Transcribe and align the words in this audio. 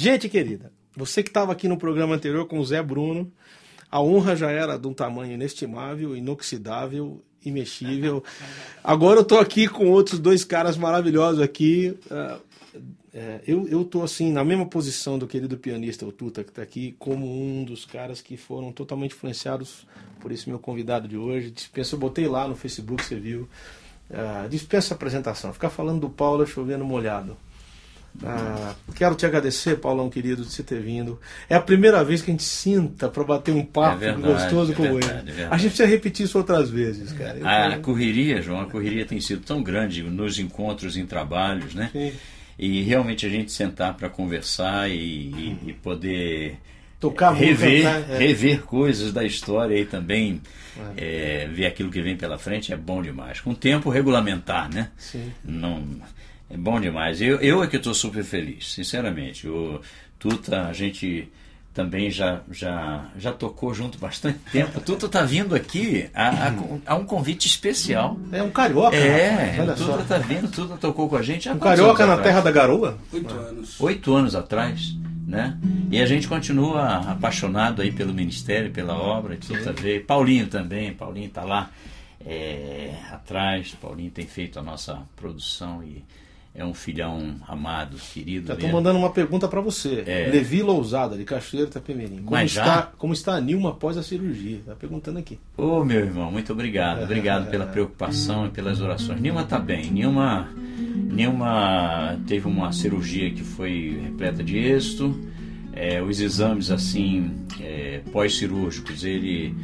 Gente 0.00 0.30
querida, 0.30 0.72
você 0.96 1.22
que 1.22 1.28
estava 1.28 1.52
aqui 1.52 1.68
no 1.68 1.76
programa 1.76 2.14
anterior 2.14 2.46
com 2.46 2.58
o 2.58 2.64
Zé 2.64 2.82
Bruno, 2.82 3.30
a 3.90 4.00
honra 4.00 4.34
já 4.34 4.50
era 4.50 4.78
de 4.78 4.88
um 4.88 4.94
tamanho 4.94 5.34
inestimável, 5.34 6.16
inoxidável, 6.16 7.22
imexível. 7.44 8.24
Agora 8.82 9.18
eu 9.18 9.22
estou 9.22 9.38
aqui 9.38 9.68
com 9.68 9.90
outros 9.90 10.18
dois 10.18 10.42
caras 10.42 10.78
maravilhosos 10.78 11.42
aqui. 11.42 11.98
Uh, 12.06 12.40
é, 13.12 13.40
eu, 13.46 13.68
eu 13.68 14.02
assim, 14.02 14.32
na 14.32 14.42
mesma 14.42 14.64
posição 14.64 15.18
do 15.18 15.26
querido 15.26 15.58
pianista, 15.58 16.06
o 16.06 16.12
Tuta, 16.12 16.42
que 16.42 16.48
está 16.48 16.62
aqui, 16.62 16.96
como 16.98 17.26
um 17.26 17.62
dos 17.62 17.84
caras 17.84 18.22
que 18.22 18.38
foram 18.38 18.72
totalmente 18.72 19.14
influenciados 19.14 19.86
por 20.18 20.32
esse 20.32 20.48
meu 20.48 20.58
convidado 20.58 21.06
de 21.08 21.18
hoje. 21.18 21.50
Dispensa, 21.50 21.94
eu 21.94 21.98
botei 21.98 22.26
lá 22.26 22.48
no 22.48 22.56
Facebook, 22.56 23.04
você 23.04 23.16
viu. 23.16 23.46
Uh, 24.08 24.48
dispensa 24.48 24.94
a 24.94 24.96
apresentação, 24.96 25.52
ficar 25.52 25.68
falando 25.68 26.00
do 26.00 26.08
Paulo 26.08 26.46
chovendo 26.46 26.86
molhado. 26.86 27.36
Ah, 28.24 28.74
quero 28.94 29.14
te 29.14 29.24
agradecer, 29.24 29.78
Paulão 29.78 30.10
querido, 30.10 30.42
de 30.42 30.50
você 30.50 30.62
ter 30.62 30.80
vindo. 30.80 31.18
É 31.48 31.54
a 31.54 31.60
primeira 31.60 32.04
vez 32.04 32.20
que 32.20 32.30
a 32.30 32.34
gente 32.34 32.42
sinta 32.42 33.08
para 33.08 33.24
bater 33.24 33.54
um 33.54 33.64
papo 33.64 33.96
é 33.96 34.12
verdade, 34.12 34.34
gostoso 34.34 34.72
é 34.72 34.74
como 34.74 34.94
verdade, 34.94 35.30
ele. 35.30 35.42
É 35.42 35.46
a 35.46 35.56
gente 35.56 35.68
precisa 35.68 35.88
repetir 35.88 36.26
isso 36.26 36.36
outras 36.36 36.68
vezes, 36.68 37.12
cara. 37.12 37.38
a, 37.42 37.78
correria, 37.78 38.42
João, 38.42 38.60
a 38.60 38.66
correria 38.66 39.06
tem 39.06 39.20
sido 39.20 39.42
tão 39.42 39.62
grande 39.62 40.02
nos 40.02 40.38
encontros, 40.38 40.96
em 40.96 41.06
trabalhos, 41.06 41.74
né? 41.74 41.90
Sim. 41.92 42.12
E 42.58 42.82
realmente 42.82 43.24
a 43.24 43.28
gente 43.28 43.50
sentar 43.52 43.94
para 43.94 44.10
conversar 44.10 44.90
e, 44.90 44.94
e, 44.94 45.58
e, 45.68 45.72
poder 45.72 46.58
tocar 46.98 47.32
rever, 47.32 47.84
cantar, 47.84 48.10
é. 48.10 48.18
rever 48.18 48.62
coisas 48.62 49.14
da 49.14 49.24
história 49.24 49.78
e 49.78 49.86
também 49.86 50.42
é. 50.94 51.44
É, 51.44 51.48
ver 51.48 51.64
aquilo 51.64 51.90
que 51.90 52.02
vem 52.02 52.18
pela 52.18 52.36
frente 52.36 52.70
é 52.70 52.76
bom 52.76 53.00
demais. 53.00 53.40
Com 53.40 53.54
tempo 53.54 53.88
regulamentar, 53.88 54.70
né? 54.70 54.90
Sim. 54.98 55.32
Não 55.42 55.82
é 56.50 56.56
bom 56.56 56.80
demais. 56.80 57.22
Eu, 57.22 57.36
eu 57.40 57.62
é 57.62 57.66
que 57.68 57.76
estou 57.76 57.94
super 57.94 58.24
feliz, 58.24 58.72
sinceramente. 58.72 59.46
O 59.48 59.80
Tuta, 60.18 60.66
a 60.66 60.72
gente 60.72 61.30
também 61.72 62.10
já, 62.10 62.40
já, 62.50 63.08
já 63.16 63.32
tocou 63.32 63.72
junto 63.72 63.96
bastante 63.98 64.40
tempo. 64.50 64.80
Tuta 64.80 65.06
está 65.06 65.22
vindo 65.22 65.54
aqui 65.54 66.10
a, 66.12 66.48
a, 66.48 66.52
a, 66.86 66.94
um 66.96 67.04
convite 67.04 67.46
especial. 67.46 68.18
É 68.32 68.42
um 68.42 68.50
carioca. 68.50 68.96
É, 68.96 69.52
rapaz, 69.52 69.78
Tuta 69.78 70.02
está 70.02 70.18
vindo, 70.18 70.50
Tuta 70.50 70.76
tocou 70.76 71.08
com 71.08 71.16
a 71.16 71.22
gente. 71.22 71.48
um 71.48 71.58
carioca 71.58 72.04
na 72.04 72.18
terra 72.18 72.40
da 72.40 72.50
garoa? 72.50 72.98
Oito 73.12 73.32
anos. 73.32 73.80
Oito 73.80 74.14
anos 74.14 74.34
atrás. 74.34 74.96
Né? 75.26 75.56
E 75.92 76.02
a 76.02 76.06
gente 76.06 76.26
continua 76.26 77.12
apaixonado 77.12 77.80
aí 77.82 77.92
pelo 77.92 78.12
ministério, 78.12 78.72
pela 78.72 78.94
obra, 78.94 79.36
Tuta 79.36 79.72
veio. 79.72 80.04
Paulinho 80.04 80.48
também, 80.48 80.92
Paulinho 80.92 81.28
está 81.28 81.44
lá 81.44 81.70
é, 82.26 82.96
atrás, 83.12 83.76
Paulinho 83.80 84.10
tem 84.10 84.26
feito 84.26 84.58
a 84.58 84.62
nossa 84.62 85.00
produção 85.14 85.84
e 85.84 86.02
é 86.52 86.64
um 86.64 86.74
filhão 86.74 87.36
amado, 87.46 87.96
querido. 87.96 88.48
Já 88.48 88.54
estou 88.54 88.70
mandando 88.70 88.98
uma 88.98 89.10
pergunta 89.10 89.46
para 89.46 89.60
você. 89.60 90.02
É. 90.04 90.28
Levi 90.30 90.62
Lousada, 90.62 91.16
de 91.16 91.24
Cachoeiro 91.24 91.68
Itapemirim. 91.68 92.16
Como, 92.16 92.30
Mas 92.32 92.50
já? 92.50 92.62
está, 92.62 92.82
como 92.98 93.12
está 93.12 93.34
a 93.36 93.40
Nilma 93.40 93.70
após 93.70 93.96
a 93.96 94.02
cirurgia? 94.02 94.56
Está 94.56 94.74
perguntando 94.74 95.20
aqui. 95.20 95.38
Ô, 95.56 95.78
oh, 95.78 95.84
meu 95.84 96.00
irmão, 96.00 96.30
muito 96.30 96.52
obrigado. 96.52 97.04
Obrigado 97.04 97.48
pela 97.50 97.66
preocupação 97.68 98.46
e 98.46 98.50
pelas 98.50 98.80
orações. 98.80 99.20
Nilma 99.20 99.42
está 99.42 99.60
bem. 99.60 99.90
Nilma, 99.92 100.48
Nilma 100.76 102.18
teve 102.26 102.48
uma 102.48 102.72
cirurgia 102.72 103.30
que 103.30 103.44
foi 103.44 104.00
repleta 104.02 104.42
de 104.42 104.58
êxito. 104.58 105.18
É, 105.72 106.02
os 106.02 106.20
exames, 106.20 106.68
assim, 106.72 107.30
é, 107.60 108.00
pós-cirúrgicos, 108.10 109.04
ele, 109.04 109.54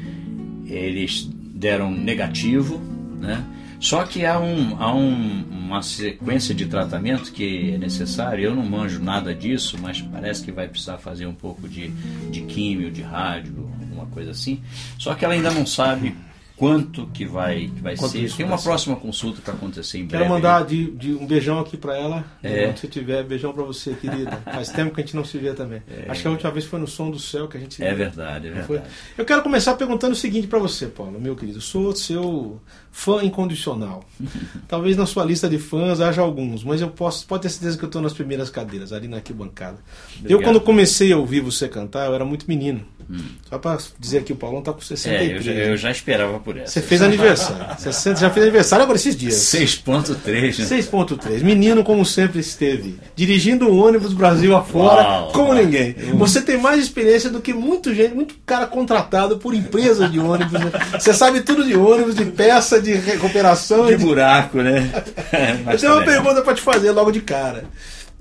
eles 0.66 1.28
deram 1.53 1.91
negativo, 1.91 2.81
né? 3.19 3.44
Só 3.81 4.04
que 4.04 4.25
há, 4.25 4.38
um, 4.38 4.76
há 4.81 4.94
um, 4.94 5.44
uma 5.50 5.82
sequência 5.82 6.54
de 6.54 6.66
tratamento 6.66 7.32
que 7.32 7.72
é 7.72 7.78
necessário. 7.78 8.44
Eu 8.44 8.54
não 8.54 8.64
manjo 8.64 9.03
nada 9.03 9.34
disso, 9.34 9.76
mas 9.81 10.00
parece 10.00 10.44
que 10.44 10.53
vai 10.53 10.69
precisar 10.69 10.98
fazer 10.98 11.26
um 11.26 11.34
pouco 11.34 11.69
de, 11.69 11.88
de 12.31 12.42
químio, 12.42 12.91
de 12.91 13.03
rádio, 13.03 13.69
alguma 13.81 14.06
coisa 14.06 14.31
assim. 14.31 14.62
Só 14.98 15.15
que 15.15 15.25
ela 15.25 15.34
ainda 15.34 15.50
não 15.50 15.66
sabe 15.66 16.15
quanto 16.56 17.06
que 17.09 17.26
vai, 17.26 17.69
que 17.69 17.82
vai 17.82 17.97
ser. 17.97 18.32
Tem 18.32 18.47
uma 18.47 18.59
próxima 18.59 18.97
consulta 18.97 19.41
para 19.42 19.54
acontecer 19.54 19.98
em 19.98 20.06
breve. 20.06 20.25
Quero 20.25 20.34
mandar 20.34 20.65
de, 20.65 20.91
de 20.92 21.12
um 21.12 21.26
beijão 21.26 21.60
aqui 21.60 21.76
para 21.76 21.97
ela. 21.97 22.25
É. 22.42 22.72
Você 22.72 22.88
tiver, 22.88 23.22
beijão 23.25 23.53
para 23.53 23.62
você, 23.62 23.92
querida. 23.94 24.41
Faz 24.44 24.70
tempo 24.70 24.94
que 24.94 25.00
a 25.00 25.04
gente 25.04 25.15
não 25.15 25.25
se 25.25 25.36
vê 25.38 25.53
também. 25.53 25.82
É. 25.88 26.10
Acho 26.10 26.22
que 26.22 26.28
a 26.28 26.31
última 26.31 26.50
vez 26.50 26.65
foi 26.65 26.81
no 26.81 26.86
Som 26.86 27.10
do 27.10 27.19
Céu 27.19 27.47
que 27.47 27.59
a 27.59 27.60
gente. 27.60 27.82
É 27.82 27.94
verdade, 27.94 28.48
é 28.48 28.50
verdade. 28.50 28.66
Foi. 28.66 28.81
Eu 29.19 29.25
quero 29.25 29.42
começar 29.42 29.75
perguntando 29.75 30.15
o 30.15 30.16
seguinte 30.16 30.47
para 30.47 30.59
você, 30.59 30.86
Paulo, 30.86 31.20
meu 31.20 31.36
querido. 31.36 31.59
Eu 31.59 31.62
sou 31.62 31.94
seu 31.94 32.60
fã 32.97 33.23
incondicional. 33.23 34.03
Talvez 34.67 34.97
na 34.97 35.05
sua 35.05 35.23
lista 35.23 35.51
de 35.51 35.59
fãs 35.59 36.01
haja 36.01 36.23
alguns, 36.23 36.65
mas 36.65 36.81
eu 36.81 36.89
posso, 36.89 37.27
pode 37.27 37.43
ter 37.43 37.51
certeza 37.51 37.77
que 37.77 37.84
eu 37.84 37.89
estou 37.89 38.01
nas 38.01 38.15
primeiras 38.15 38.49
cadeiras, 38.49 38.91
ali 38.91 39.07
na 39.07 39.19
arquibancada. 39.19 39.77
Obrigado. 40.19 40.31
Eu, 40.31 40.43
quando 40.43 40.61
comecei 40.62 41.12
a 41.12 41.19
ouvir 41.19 41.41
você 41.41 41.69
cantar, 41.69 42.07
eu 42.07 42.15
era 42.15 42.25
muito 42.25 42.47
menino. 42.49 42.81
Hum. 43.09 43.19
Só 43.49 43.59
para 43.59 43.79
dizer 44.01 44.25
que 44.25 44.33
o 44.33 44.37
Paulão 44.37 44.59
está 44.61 44.73
com 44.73 44.81
63. 44.81 45.31
É, 45.31 45.37
eu, 45.37 45.43
já, 45.43 45.53
eu 45.53 45.77
já 45.77 45.91
esperava 45.91 46.41
por 46.41 46.57
essa. 46.57 46.73
Você 46.73 46.83
fez 46.83 47.03
aniversário. 47.03 47.67
você 47.79 48.17
já 48.17 48.31
fez 48.31 48.45
aniversário 48.45 48.83
agora 48.83 48.99
esses 48.99 49.17
dias. 49.17 49.34
6.3, 49.34 50.59
né? 50.59 50.83
6.3. 50.83 51.43
Menino 51.45 51.84
como 51.84 52.05
sempre 52.05 52.41
esteve. 52.41 52.99
Dirigindo 53.15 53.69
um 53.69 53.78
ônibus 53.78 54.13
Brasil 54.13 54.57
afora, 54.57 55.03
uau, 55.03 55.33
como 55.33 55.51
uau. 55.51 55.55
ninguém. 55.63 55.95
Você 56.15 56.41
tem 56.41 56.57
mais 56.57 56.83
experiência 56.83 57.31
do 57.31 57.41
que 57.41 57.53
muito 57.53 57.95
gente, 57.95 58.15
muito 58.15 58.34
cara 58.45 58.67
contratado 58.67 59.39
por 59.39 59.55
empresas 59.55 60.11
de 60.11 60.19
ônibus. 60.19 60.53
Né? 60.53 60.73
Você 60.99 61.15
sabe 61.15 61.43
tudo 61.43 61.65
de 61.65 61.77
ônibus, 61.77 62.17
de 62.17 62.25
peça, 62.25 62.81
de 62.81 62.85
recuperação. 62.94 63.86
De, 63.86 63.97
de... 63.97 64.04
buraco, 64.04 64.58
né? 64.58 64.91
eu 65.72 65.78
tenho 65.78 65.92
uma 65.94 66.04
pergunta 66.04 66.42
para 66.42 66.54
te 66.54 66.62
fazer 66.62 66.91
logo 66.91 67.10
de 67.10 67.20
cara. 67.20 67.64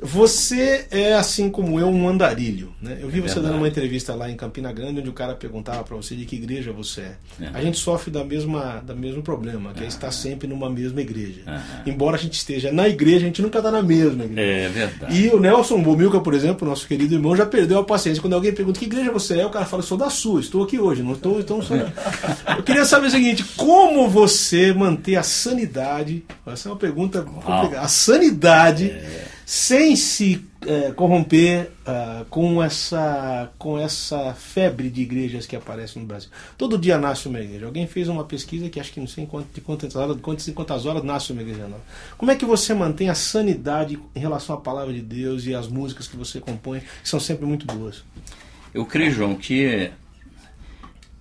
Você 0.01 0.87
é, 0.91 1.13
assim 1.13 1.49
como 1.49 1.79
eu, 1.79 1.87
um 1.87 2.07
andarilho. 2.07 2.73
Né? 2.81 2.99
Eu 3.01 3.07
vi 3.07 3.19
é 3.19 3.21
você 3.21 3.35
verdade. 3.35 3.47
dando 3.47 3.57
uma 3.57 3.67
entrevista 3.67 4.13
lá 4.13 4.29
em 4.29 4.35
Campina 4.35 4.71
Grande, 4.71 4.99
onde 4.99 5.09
o 5.09 5.13
cara 5.13 5.33
perguntava 5.33 5.83
para 5.83 5.95
você 5.95 6.15
de 6.15 6.25
que 6.25 6.35
igreja 6.35 6.71
você 6.73 7.01
é. 7.01 7.15
Uhum. 7.39 7.49
A 7.53 7.61
gente 7.61 7.77
sofre 7.77 8.11
da 8.11 8.23
mesma, 8.23 8.83
da 8.85 8.93
mesmo 8.93 9.23
problema, 9.23 9.73
que 9.73 9.83
é 9.83 9.87
estar 9.87 10.11
sempre 10.11 10.47
numa 10.47 10.69
mesma 10.69 10.99
igreja. 10.99 11.41
Uhum. 11.47 11.93
Embora 11.93 12.17
a 12.17 12.19
gente 12.19 12.33
esteja 12.33 12.71
na 12.71 12.89
igreja, 12.89 13.19
a 13.19 13.27
gente 13.27 13.41
nunca 13.41 13.59
está 13.59 13.71
na 13.71 13.81
mesma 13.81 14.25
igreja. 14.25 14.41
É 14.41 14.69
verdade. 14.69 15.17
E 15.17 15.29
o 15.29 15.39
Nelson 15.39 15.81
Bomilca, 15.81 16.19
por 16.19 16.33
exemplo, 16.33 16.67
nosso 16.67 16.87
querido 16.87 17.13
irmão, 17.13 17.35
já 17.35 17.45
perdeu 17.45 17.79
a 17.79 17.83
paciência. 17.83 18.21
Quando 18.21 18.33
alguém 18.33 18.53
pergunta 18.53 18.79
que 18.79 18.85
igreja 18.85 19.11
você 19.11 19.39
é, 19.39 19.45
o 19.45 19.49
cara 19.49 19.65
fala, 19.65 19.81
sou 19.81 19.97
da 19.97 20.09
sua, 20.09 20.41
estou 20.41 20.63
aqui 20.63 20.77
hoje, 20.77 21.01
não 21.01 21.13
estou, 21.13 21.39
então 21.39 21.61
sou. 21.61 21.77
eu 21.77 22.63
queria 22.63 22.83
saber 22.83 23.07
o 23.07 23.11
seguinte: 23.11 23.45
como 23.55 24.09
você 24.09 24.73
manter 24.73 25.15
a 25.15 25.23
sanidade? 25.23 26.25
Essa 26.45 26.67
é 26.67 26.71
uma 26.71 26.77
pergunta 26.77 27.21
complicada. 27.21 27.79
A 27.79 27.87
sanidade. 27.87 28.93
Sem 29.45 29.95
se 29.95 30.43
é, 30.65 30.91
corromper 30.91 31.71
uh, 31.85 32.25
com, 32.25 32.61
essa, 32.63 33.51
com 33.59 33.77
essa 33.77 34.33
febre 34.33 34.89
de 34.89 35.01
igrejas 35.01 35.45
que 35.45 35.55
aparece 35.55 35.99
no 35.99 36.05
Brasil. 36.05 36.29
Todo 36.57 36.77
dia 36.77 36.97
nasce 36.97 37.27
uma 37.27 37.39
igreja. 37.39 37.67
Alguém 37.67 37.85
fez 37.85 38.07
uma 38.07 38.23
pesquisa 38.23 38.67
que 38.69 38.79
acho 38.79 38.91
que 38.91 38.99
não 38.99 39.07
sei 39.07 39.29
de 39.53 39.61
quantas 39.61 39.95
horas, 39.95 40.17
quantas, 40.19 40.49
quantas 40.49 40.85
horas 40.85 41.03
nasce 41.03 41.31
uma 41.31 41.43
igreja 41.43 41.67
nova. 41.67 41.83
Como 42.17 42.31
é 42.31 42.35
que 42.35 42.45
você 42.45 42.73
mantém 42.73 43.09
a 43.09 43.15
sanidade 43.15 43.99
em 44.15 44.19
relação 44.19 44.55
à 44.55 44.59
palavra 44.59 44.91
de 44.91 45.01
Deus 45.01 45.45
e 45.45 45.53
às 45.53 45.67
músicas 45.67 46.07
que 46.07 46.17
você 46.17 46.39
compõe, 46.39 46.79
que 46.79 47.07
são 47.07 47.19
sempre 47.19 47.45
muito 47.45 47.67
boas? 47.67 48.03
Eu 48.73 48.85
creio, 48.85 49.11
João, 49.11 49.35
que 49.35 49.91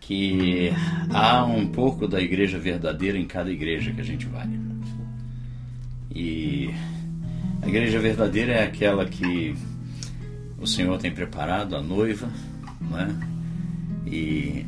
que 0.01 0.71
há 1.11 1.45
um 1.47 1.67
pouco 1.67 2.07
da 2.07 2.21
igreja 2.21 2.59
verdadeira 2.59 3.19
em 3.19 3.27
cada 3.27 3.51
igreja 3.51 3.91
que 3.91 4.03
a 4.03 4.05
gente 4.05 4.27
vai. 4.27 4.47
E 6.15 6.71
a 7.65 7.69
igreja 7.69 7.99
verdadeira 7.99 8.53
é 8.53 8.65
aquela 8.65 9.07
que 9.07 9.55
o 10.59 10.67
Senhor 10.67 10.99
tem 10.99 11.11
preparado, 11.11 11.75
a 11.75 11.81
noiva, 11.83 12.29
não 12.79 13.01
é? 13.01 13.09
E 14.07 14.67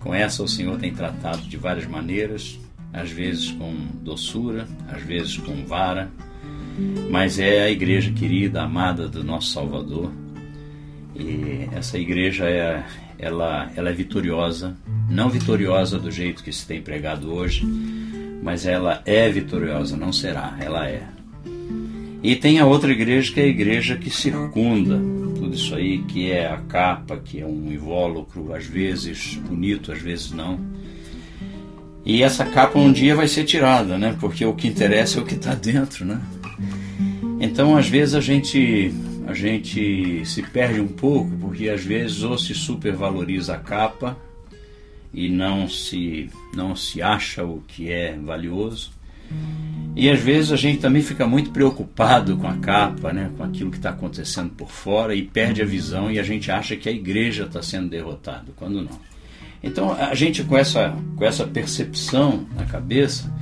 com 0.00 0.12
essa 0.12 0.42
o 0.42 0.48
Senhor 0.48 0.78
tem 0.78 0.92
tratado 0.92 1.42
de 1.42 1.56
várias 1.56 1.86
maneiras, 1.86 2.58
às 2.92 3.10
vezes 3.10 3.52
com 3.52 3.72
doçura, 4.02 4.66
às 4.88 5.00
vezes 5.00 5.36
com 5.36 5.64
vara, 5.64 6.10
mas 7.08 7.38
é 7.38 7.62
a 7.62 7.70
igreja 7.70 8.12
querida, 8.12 8.62
amada 8.62 9.08
do 9.08 9.22
nosso 9.22 9.52
Salvador. 9.52 10.10
E 11.14 11.68
essa 11.72 11.98
igreja 11.98 12.46
é, 12.48 12.84
ela, 13.16 13.70
ela 13.76 13.90
é 13.90 13.92
vitoriosa, 13.92 14.76
não 15.08 15.30
vitoriosa 15.30 16.00
do 16.00 16.10
jeito 16.10 16.42
que 16.42 16.52
se 16.52 16.66
tem 16.66 16.82
pregado 16.82 17.32
hoje, 17.32 17.64
mas 18.42 18.66
ela 18.66 19.02
é 19.06 19.28
vitoriosa, 19.30 19.96
não 19.96 20.12
será, 20.12 20.56
ela 20.60 20.88
é. 20.88 21.17
E 22.22 22.34
tem 22.34 22.58
a 22.58 22.66
outra 22.66 22.90
igreja 22.90 23.32
que 23.32 23.40
é 23.40 23.44
a 23.44 23.46
igreja 23.46 23.96
que 23.96 24.10
circunda 24.10 25.00
tudo 25.48 25.54
isso 25.54 25.74
aí, 25.74 25.98
que 25.98 26.30
é 26.30 26.46
a 26.46 26.56
capa, 26.56 27.16
que 27.16 27.40
é 27.40 27.46
um 27.46 27.72
invólucro, 27.72 28.52
às 28.52 28.66
vezes 28.66 29.36
bonito, 29.36 29.92
às 29.92 30.00
vezes 30.00 30.32
não. 30.32 30.58
E 32.04 32.22
essa 32.22 32.44
capa 32.44 32.78
um 32.78 32.92
dia 32.92 33.14
vai 33.14 33.28
ser 33.28 33.44
tirada, 33.44 33.96
né? 33.96 34.16
Porque 34.20 34.44
o 34.44 34.54
que 34.54 34.66
interessa 34.66 35.18
é 35.18 35.22
o 35.22 35.24
que 35.24 35.34
está 35.34 35.54
dentro, 35.54 36.04
né? 36.04 36.20
Então, 37.40 37.76
às 37.76 37.88
vezes 37.88 38.14
a 38.14 38.20
gente 38.20 38.92
a 39.26 39.34
gente 39.34 40.24
se 40.24 40.42
perde 40.42 40.80
um 40.80 40.88
pouco, 40.88 41.30
porque 41.38 41.68
às 41.68 41.84
vezes 41.84 42.22
ou 42.22 42.38
se 42.38 42.54
supervaloriza 42.54 43.54
a 43.54 43.58
capa 43.58 44.16
e 45.12 45.28
não 45.28 45.68
se 45.68 46.30
não 46.54 46.74
se 46.74 47.02
acha 47.02 47.44
o 47.44 47.62
que 47.68 47.90
é 47.90 48.16
valioso, 48.16 48.90
E 49.96 50.08
às 50.08 50.20
vezes 50.20 50.52
a 50.52 50.56
gente 50.56 50.78
também 50.78 51.02
fica 51.02 51.26
muito 51.26 51.50
preocupado 51.50 52.36
com 52.36 52.46
a 52.46 52.56
capa, 52.56 53.12
né, 53.12 53.32
com 53.36 53.42
aquilo 53.42 53.70
que 53.70 53.78
está 53.78 53.90
acontecendo 53.90 54.50
por 54.50 54.70
fora 54.70 55.14
e 55.14 55.22
perde 55.22 55.60
a 55.60 55.64
visão 55.64 56.10
e 56.10 56.20
a 56.20 56.22
gente 56.22 56.52
acha 56.52 56.76
que 56.76 56.88
a 56.88 56.92
igreja 56.92 57.44
está 57.44 57.60
sendo 57.60 57.88
derrotada, 57.88 58.46
quando 58.54 58.80
não. 58.80 59.00
Então 59.62 59.92
a 59.92 60.14
gente 60.14 60.44
com 60.44 60.56
essa, 60.56 60.96
com 61.16 61.24
essa 61.24 61.44
percepção 61.44 62.46
na 62.54 62.64
cabeça, 62.64 63.32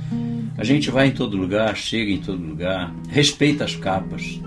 a 0.57 0.63
gente 0.63 0.89
vai 0.89 1.07
em 1.07 1.11
todo 1.11 1.37
lugar, 1.37 1.77
chega 1.77 2.11
em 2.11 2.17
todo 2.17 2.41
lugar, 2.41 2.91
respeita 3.07 3.63
as 3.63 3.75
capas, 3.75 4.41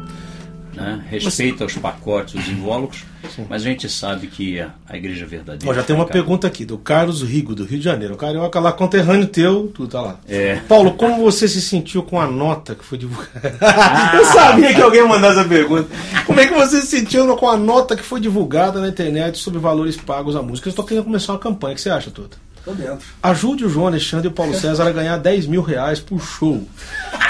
né? 0.75 1.05
respeita 1.08 1.64
os 1.64 1.75
pacotes, 1.75 2.34
os 2.34 2.49
invólucros, 2.49 3.05
sim. 3.34 3.46
mas 3.49 3.62
a 3.62 3.64
gente 3.64 3.88
sabe 3.88 4.26
que 4.26 4.61
a, 4.61 4.70
a 4.88 4.96
igreja 4.96 5.26
verdadeira. 5.26 5.70
Ó, 5.70 5.75
já 5.75 5.82
tem 5.82 5.94
uma 5.94 6.06
pergunta 6.06 6.46
aqui 6.46 6.64
do 6.64 6.78
Carlos 6.78 7.22
Rigo, 7.22 7.55
do 7.55 7.64
Rio 7.64 7.78
de 7.78 7.84
Janeiro. 7.84 8.14
O 8.14 8.17
carioca 8.17 8.61
lá, 8.61 8.72
conterrâneo 8.72 9.26
teu, 9.26 9.70
tu 9.75 9.87
tá 9.87 10.00
lá. 10.00 10.20
É. 10.28 10.56
Paulo, 10.69 10.93
como 10.93 11.22
você 11.22 11.49
se 11.49 11.61
sentiu 11.61 12.02
com 12.02 12.20
a 12.20 12.26
nota 12.26 12.75
que 12.75 12.84
foi 12.84 12.99
divulgada? 12.99 13.58
Ah, 13.61 14.12
Eu 14.17 14.25
sabia 14.26 14.75
que 14.75 14.81
alguém 14.81 15.00
ia 15.00 15.06
mandar 15.06 15.32
essa 15.32 15.44
pergunta. 15.44 15.88
Como 16.26 16.40
é 16.40 16.46
que 16.46 16.55
você 16.55 16.81
se 16.81 16.87
sentiu 16.87 17.37
com 17.37 17.49
a 17.49 17.56
nota 17.56 17.96
que 17.96 18.02
foi 18.02 18.20
divulgada 18.20 18.81
na 18.81 18.88
internet 18.88 19.38
sobre 19.38 19.58
valores 19.58 19.96
pagos 19.96 20.37
à 20.37 20.43
música? 20.43 20.69
Eu 20.69 20.70
estou 20.70 20.84
querendo 20.84 21.05
começar 21.05 21.32
uma 21.32 21.38
campanha. 21.38 21.73
O 21.73 21.76
que 21.76 21.82
você 21.82 21.90
acha, 21.90 22.11
Tuta? 22.11 22.37
Tô 22.64 22.72
dentro. 22.72 23.00
Ajude 23.22 23.64
o 23.64 23.70
João 23.70 23.86
Alexandre 23.86 24.26
e 24.26 24.30
o 24.30 24.32
Paulo 24.32 24.54
César 24.54 24.86
a 24.86 24.92
ganhar 24.92 25.16
10 25.16 25.46
mil 25.46 25.62
reais 25.62 25.98
por 25.98 26.20
show. 26.20 26.62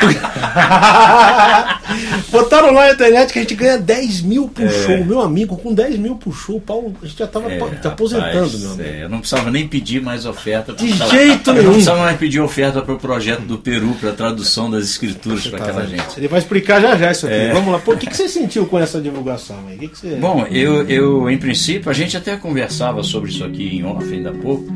Botaram 2.30 2.72
lá 2.72 2.86
na 2.86 2.92
internet 2.92 3.32
que 3.32 3.38
a 3.38 3.42
gente 3.42 3.54
ganha 3.54 3.78
10 3.78 4.22
mil 4.22 4.48
por 4.48 4.64
é. 4.64 4.70
show. 4.70 5.04
Meu 5.04 5.20
amigo, 5.20 5.56
com 5.56 5.72
10 5.72 5.98
mil 5.98 6.16
por 6.16 6.34
show, 6.34 6.60
Paulo, 6.60 6.96
a 7.00 7.06
gente 7.06 7.18
já 7.18 7.26
estava 7.26 7.52
é, 7.52 7.60
aposentando, 7.84 8.26
rapaz, 8.26 8.58
meu 8.58 8.72
amigo. 8.72 8.88
É, 8.88 9.04
eu 9.04 9.08
não 9.08 9.20
precisava 9.20 9.48
nem 9.50 9.68
pedir 9.68 10.02
mais 10.02 10.26
oferta. 10.26 10.72
De 10.72 10.90
jeito 10.90 11.52
nenhum. 11.52 11.58
Eu 11.58 11.64
não 11.64 11.72
precisava 11.72 12.00
mais 12.00 12.18
pedir 12.18 12.40
oferta 12.40 12.82
para 12.82 12.94
o 12.94 12.98
projeto 12.98 13.42
do 13.42 13.58
Peru, 13.58 13.94
para 14.00 14.10
a 14.10 14.14
tradução 14.14 14.68
das 14.68 14.82
escrituras 14.84 15.46
para 15.46 15.62
aquela 15.62 15.86
gente. 15.86 16.16
Ele 16.16 16.26
vai 16.26 16.40
explicar 16.40 16.80
já 16.80 16.96
já 16.96 17.12
isso 17.12 17.26
aqui. 17.26 17.36
É. 17.36 17.52
Vamos 17.52 17.72
lá. 17.72 17.78
Pô, 17.78 17.92
o 17.92 17.96
que, 17.96 18.06
que 18.06 18.16
você 18.16 18.28
sentiu 18.28 18.66
com 18.66 18.76
essa 18.78 19.00
divulgação? 19.00 19.58
Aí? 19.68 19.78
Que 19.78 19.88
que 19.88 19.98
você... 19.98 20.16
Bom, 20.16 20.44
eu, 20.50 20.88
eu, 20.88 21.30
em 21.30 21.38
princípio, 21.38 21.88
a 21.88 21.94
gente 21.94 22.16
até 22.16 22.36
conversava 22.36 23.04
sobre 23.04 23.30
isso 23.30 23.44
aqui 23.44 23.76
em 23.76 23.84
off 23.84 24.12
ainda 24.12 24.30
há 24.30 24.34
pouco. 24.34 24.66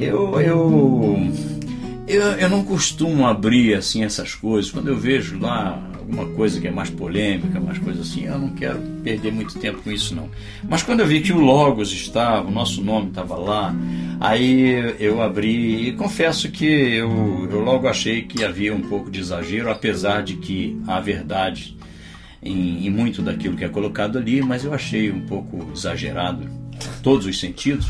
Eu, 0.00 0.40
eu, 0.40 1.32
eu, 2.06 2.22
eu 2.22 2.48
não 2.48 2.62
costumo 2.64 3.26
abrir 3.26 3.74
assim 3.74 4.04
essas 4.04 4.34
coisas. 4.34 4.70
Quando 4.70 4.88
eu 4.88 4.96
vejo 4.96 5.38
lá 5.40 5.82
alguma 5.98 6.26
coisa 6.34 6.60
que 6.60 6.68
é 6.68 6.70
mais 6.70 6.88
polêmica, 6.88 7.58
mais 7.58 7.78
coisa 7.78 8.00
assim, 8.00 8.24
eu 8.24 8.38
não 8.38 8.50
quero 8.50 8.78
perder 9.02 9.32
muito 9.32 9.58
tempo 9.58 9.82
com 9.82 9.90
isso 9.90 10.14
não. 10.14 10.30
Mas 10.68 10.82
quando 10.82 11.00
eu 11.00 11.06
vi 11.06 11.20
que 11.20 11.32
o 11.32 11.40
Logos 11.40 11.92
estava, 11.92 12.46
o 12.46 12.50
nosso 12.50 12.82
nome 12.82 13.08
estava 13.08 13.34
lá, 13.36 13.74
aí 14.20 14.94
eu 15.00 15.20
abri 15.20 15.88
e 15.88 15.92
confesso 15.92 16.48
que 16.50 16.64
eu, 16.64 17.48
eu 17.50 17.60
logo 17.60 17.88
achei 17.88 18.22
que 18.22 18.44
havia 18.44 18.72
um 18.72 18.82
pouco 18.82 19.10
de 19.10 19.20
exagero, 19.20 19.68
apesar 19.68 20.22
de 20.22 20.36
que 20.36 20.80
a 20.86 21.00
verdade 21.00 21.76
em, 22.42 22.86
em 22.86 22.90
muito 22.90 23.20
daquilo 23.20 23.56
que 23.56 23.64
é 23.64 23.68
colocado 23.68 24.16
ali, 24.16 24.40
mas 24.40 24.64
eu 24.64 24.72
achei 24.72 25.10
um 25.10 25.20
pouco 25.22 25.70
exagerado, 25.74 26.48
todos 27.02 27.26
os 27.26 27.38
sentidos. 27.38 27.88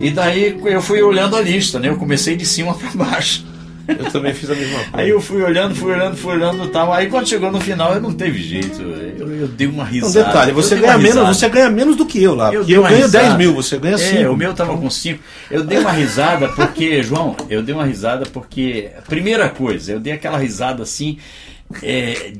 E 0.00 0.10
daí 0.10 0.58
eu 0.64 0.82
fui 0.82 1.02
olhando 1.02 1.36
a 1.36 1.40
lista, 1.40 1.78
né? 1.78 1.88
Eu 1.88 1.96
comecei 1.96 2.36
de 2.36 2.44
cima 2.44 2.74
para 2.76 2.90
baixo. 2.90 3.44
Eu 3.86 4.10
também 4.10 4.32
fiz 4.32 4.50
a 4.50 4.54
mesma 4.54 4.78
coisa. 4.78 4.90
Aí 4.94 5.10
eu 5.10 5.20
fui 5.20 5.42
olhando, 5.42 5.74
fui 5.74 5.92
olhando, 5.92 6.16
fui 6.16 6.32
olhando 6.32 6.64
e 6.64 6.68
tal. 6.68 6.92
Aí 6.92 7.08
quando 7.08 7.28
chegou 7.28 7.52
no 7.52 7.60
final, 7.60 7.94
eu 7.94 8.00
não 8.00 8.12
teve 8.12 8.42
jeito. 8.42 8.80
Eu, 8.80 9.30
eu 9.40 9.48
dei 9.48 9.66
uma 9.66 9.84
risada. 9.84 10.24
Um 10.24 10.26
detalhe, 10.26 10.52
você 10.52 10.76
ganha, 10.76 10.96
menos, 10.96 11.36
você 11.36 11.48
ganha 11.50 11.68
menos 11.68 11.94
do 11.94 12.06
que 12.06 12.22
eu 12.22 12.34
lá. 12.34 12.52
Eu, 12.52 12.66
eu 12.66 12.82
ganho 12.82 13.02
risada. 13.02 13.24
10 13.26 13.36
mil, 13.36 13.54
você 13.54 13.76
ganha 13.76 13.98
5. 13.98 14.22
É, 14.22 14.28
o 14.28 14.36
meu 14.36 14.54
tava 14.54 14.76
com 14.76 14.88
5. 14.88 15.22
Eu 15.50 15.64
dei 15.64 15.78
uma 15.78 15.92
risada 15.92 16.48
porque, 16.48 17.02
João, 17.02 17.36
eu 17.50 17.62
dei 17.62 17.74
uma 17.74 17.84
risada 17.84 18.24
porque, 18.32 18.90
primeira 19.06 19.50
coisa, 19.50 19.92
eu 19.92 20.00
dei 20.00 20.14
aquela 20.14 20.38
risada 20.38 20.82
assim 20.82 21.18
é, 21.82 22.32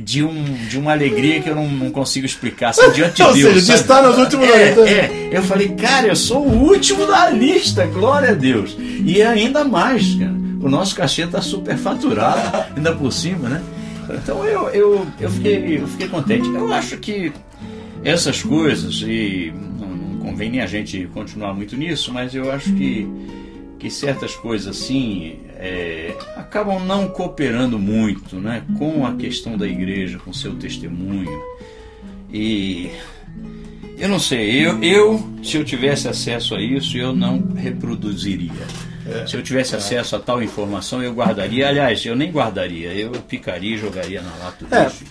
de, 0.00 0.24
um, 0.24 0.44
de 0.68 0.78
uma 0.78 0.92
alegria 0.92 1.40
que 1.40 1.48
eu 1.48 1.54
não, 1.54 1.68
não 1.68 1.90
consigo 1.90 2.26
explicar 2.26 2.70
assim, 2.70 2.90
diante 2.92 3.16
de 3.16 3.22
Ou 3.22 3.32
Deus. 3.32 3.54
Seja, 3.54 3.74
de 3.74 3.80
estar 3.80 4.02
nos 4.02 4.18
últimos 4.18 4.48
é, 4.48 4.70
é, 4.70 5.28
eu 5.32 5.42
falei, 5.42 5.68
cara, 5.70 6.08
eu 6.08 6.16
sou 6.16 6.46
o 6.46 6.70
último 6.70 7.06
da 7.06 7.30
lista, 7.30 7.86
glória 7.86 8.30
a 8.30 8.34
Deus. 8.34 8.76
E 8.78 9.22
ainda 9.22 9.64
mais, 9.64 10.14
cara, 10.14 10.34
o 10.60 10.68
nosso 10.68 10.94
cachê 10.94 11.22
está 11.22 11.40
super 11.40 11.76
faturado, 11.76 12.66
ainda 12.76 12.94
por 12.94 13.12
cima, 13.12 13.48
né? 13.48 13.62
Então 14.10 14.44
eu, 14.44 14.68
eu, 14.70 15.06
eu, 15.20 15.30
fiquei, 15.30 15.78
eu 15.78 15.86
fiquei 15.86 16.08
contente. 16.08 16.48
Eu 16.48 16.72
acho 16.72 16.96
que 16.98 17.32
essas 18.04 18.42
coisas, 18.42 19.02
e 19.02 19.52
não, 19.78 19.88
não 19.88 20.18
convém 20.18 20.50
nem 20.50 20.60
a 20.60 20.66
gente 20.66 21.08
continuar 21.14 21.54
muito 21.54 21.76
nisso, 21.76 22.12
mas 22.12 22.34
eu 22.34 22.50
acho 22.50 22.72
que 22.72 23.08
que 23.82 23.90
certas 23.90 24.36
coisas 24.36 24.76
assim 24.76 25.40
é, 25.64 26.16
acabam 26.36 26.84
não 26.84 27.08
cooperando 27.08 27.78
muito 27.78 28.36
né, 28.36 28.64
com 28.76 29.06
a 29.06 29.14
questão 29.14 29.56
da 29.56 29.64
igreja, 29.66 30.18
com 30.18 30.32
seu 30.32 30.56
testemunho. 30.56 31.30
E 32.32 32.90
eu 33.96 34.08
não 34.08 34.18
sei, 34.18 34.66
eu, 34.66 34.82
eu 34.82 35.24
se 35.40 35.56
eu 35.56 35.64
tivesse 35.64 36.08
acesso 36.08 36.56
a 36.56 36.60
isso, 36.60 36.98
eu 36.98 37.14
não 37.14 37.52
reproduziria. 37.54 38.50
É, 39.06 39.26
Se 39.26 39.36
eu 39.36 39.42
tivesse 39.42 39.74
é. 39.74 39.78
acesso 39.78 40.14
a 40.14 40.20
tal 40.20 40.42
informação, 40.42 41.02
eu 41.02 41.12
guardaria. 41.12 41.68
Aliás, 41.68 42.04
eu 42.06 42.14
nem 42.14 42.30
guardaria, 42.30 42.92
eu 42.94 43.10
picaria 43.10 43.74
e 43.74 43.78
jogaria 43.78 44.22
na 44.22 44.30
lata 44.36 44.64
do 44.64 44.74
é, 44.74 44.84
lixo. 44.84 45.04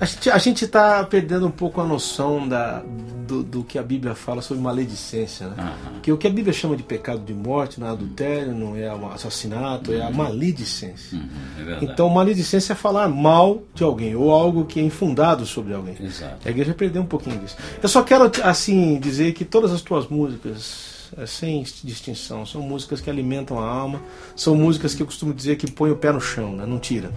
A 0.00 0.06
gente 0.06 0.30
a 0.30 0.38
gente 0.38 0.64
está 0.64 1.04
perdendo 1.04 1.46
um 1.46 1.50
pouco 1.50 1.78
a 1.78 1.84
noção 1.84 2.48
da, 2.48 2.82
do, 3.26 3.42
do, 3.42 3.62
que 3.62 3.78
a 3.78 3.82
Bíblia 3.82 4.14
fala 4.14 4.40
sobre 4.40 4.62
maledicência. 4.62 5.48
Né? 5.48 5.56
Uhum. 5.58 6.00
Que 6.00 6.10
o 6.10 6.16
que 6.16 6.26
a 6.26 6.30
Bíblia 6.30 6.54
chama 6.54 6.74
de 6.74 6.82
pecado 6.82 7.20
de 7.20 7.34
morte, 7.34 7.78
não 7.78 7.86
é 7.86 7.90
adultério, 7.90 8.54
não 8.54 8.74
é 8.74 8.88
assassinato, 9.12 9.90
uhum. 9.90 9.98
é 9.98 10.00
a 10.00 10.06
uhum. 10.08 10.14
maledicência. 10.14 11.18
Uhum, 11.18 11.72
é 11.74 11.84
então, 11.84 12.08
maledicência 12.08 12.72
é 12.72 12.76
falar 12.76 13.08
mal 13.08 13.62
de 13.74 13.84
alguém 13.84 14.16
ou 14.16 14.30
algo 14.32 14.64
que 14.64 14.80
é 14.80 14.82
infundado 14.82 15.44
sobre 15.44 15.74
alguém. 15.74 15.96
Exato. 16.00 16.48
A 16.48 16.50
igreja 16.50 16.72
perdeu 16.72 17.02
um 17.02 17.06
pouquinho 17.06 17.38
disso. 17.38 17.56
Eu 17.82 17.88
só 17.88 18.02
quero 18.02 18.30
assim 18.42 18.98
dizer 18.98 19.34
que 19.34 19.44
todas 19.44 19.70
as 19.70 19.82
tuas 19.82 20.08
músicas 20.08 21.00
é, 21.16 21.26
sem 21.26 21.62
distinção. 21.84 22.46
São 22.46 22.62
músicas 22.62 23.00
que 23.00 23.10
alimentam 23.10 23.58
a 23.58 23.66
alma, 23.66 24.00
são 24.36 24.54
músicas 24.54 24.94
que 24.94 25.02
eu 25.02 25.06
costumo 25.06 25.34
dizer 25.34 25.56
que 25.56 25.70
põem 25.70 25.90
o 25.90 25.96
pé 25.96 26.12
no 26.12 26.20
chão, 26.20 26.52
né? 26.54 26.64
não 26.64 26.78
tira. 26.78 27.10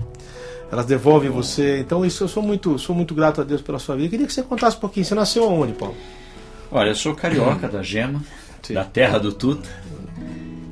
Elas 0.73 0.87
devolvem 0.87 1.29
você. 1.29 1.77
Então 1.77 2.03
isso 2.03 2.23
eu 2.23 2.27
sou 2.27 2.41
muito, 2.41 2.79
sou 2.79 2.95
muito 2.95 3.13
grato 3.13 3.39
a 3.39 3.43
Deus 3.43 3.61
pela 3.61 3.77
sua 3.77 3.95
vida. 3.95 4.07
Eu 4.07 4.09
queria 4.09 4.25
que 4.25 4.33
você 4.33 4.41
contasse 4.41 4.75
um 4.75 4.79
pouquinho. 4.79 5.05
Você 5.05 5.13
nasceu 5.13 5.43
aonde, 5.43 5.73
Paulo? 5.73 5.95
Olha, 6.71 6.89
eu 6.89 6.95
sou 6.95 7.13
carioca 7.13 7.67
da 7.67 7.83
Gema, 7.83 8.23
Sim. 8.63 8.73
da 8.73 8.83
terra 8.83 9.19
do 9.19 9.31
Tuta. 9.31 9.69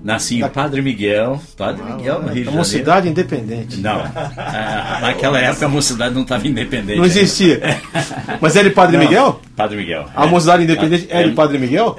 Nasci 0.03 0.41
em 0.41 0.47
Padre 0.49 0.81
Miguel, 0.81 1.39
Padre 1.55 1.83
ah, 1.87 1.95
Miguel, 1.95 2.21
no 2.21 2.21
Rio 2.21 2.31
de 2.31 2.39
Janeiro. 2.39 2.51
Uma 2.51 2.63
cidade 2.63 3.07
independente. 3.07 3.79
Não. 3.79 4.01
Ah, 4.37 4.99
naquela 5.01 5.39
época 5.39 5.65
a 5.65 5.69
mocidade 5.69 6.15
não 6.15 6.23
estava 6.23 6.47
independente. 6.47 6.97
Não 6.97 7.05
existia. 7.05 7.79
Mas 8.39 8.55
era 8.55 8.67
de 8.67 8.73
Padre 8.73 8.97
não, 8.97 9.03
Miguel? 9.03 9.41
Padre 9.55 9.77
Miguel. 9.77 10.05
A 10.15 10.25
é. 10.25 10.29
mocidade 10.29 10.63
independente 10.63 11.07
é, 11.09 11.21
é 11.21 11.27
de 11.27 11.33
Padre 11.33 11.59
Miguel? 11.59 11.95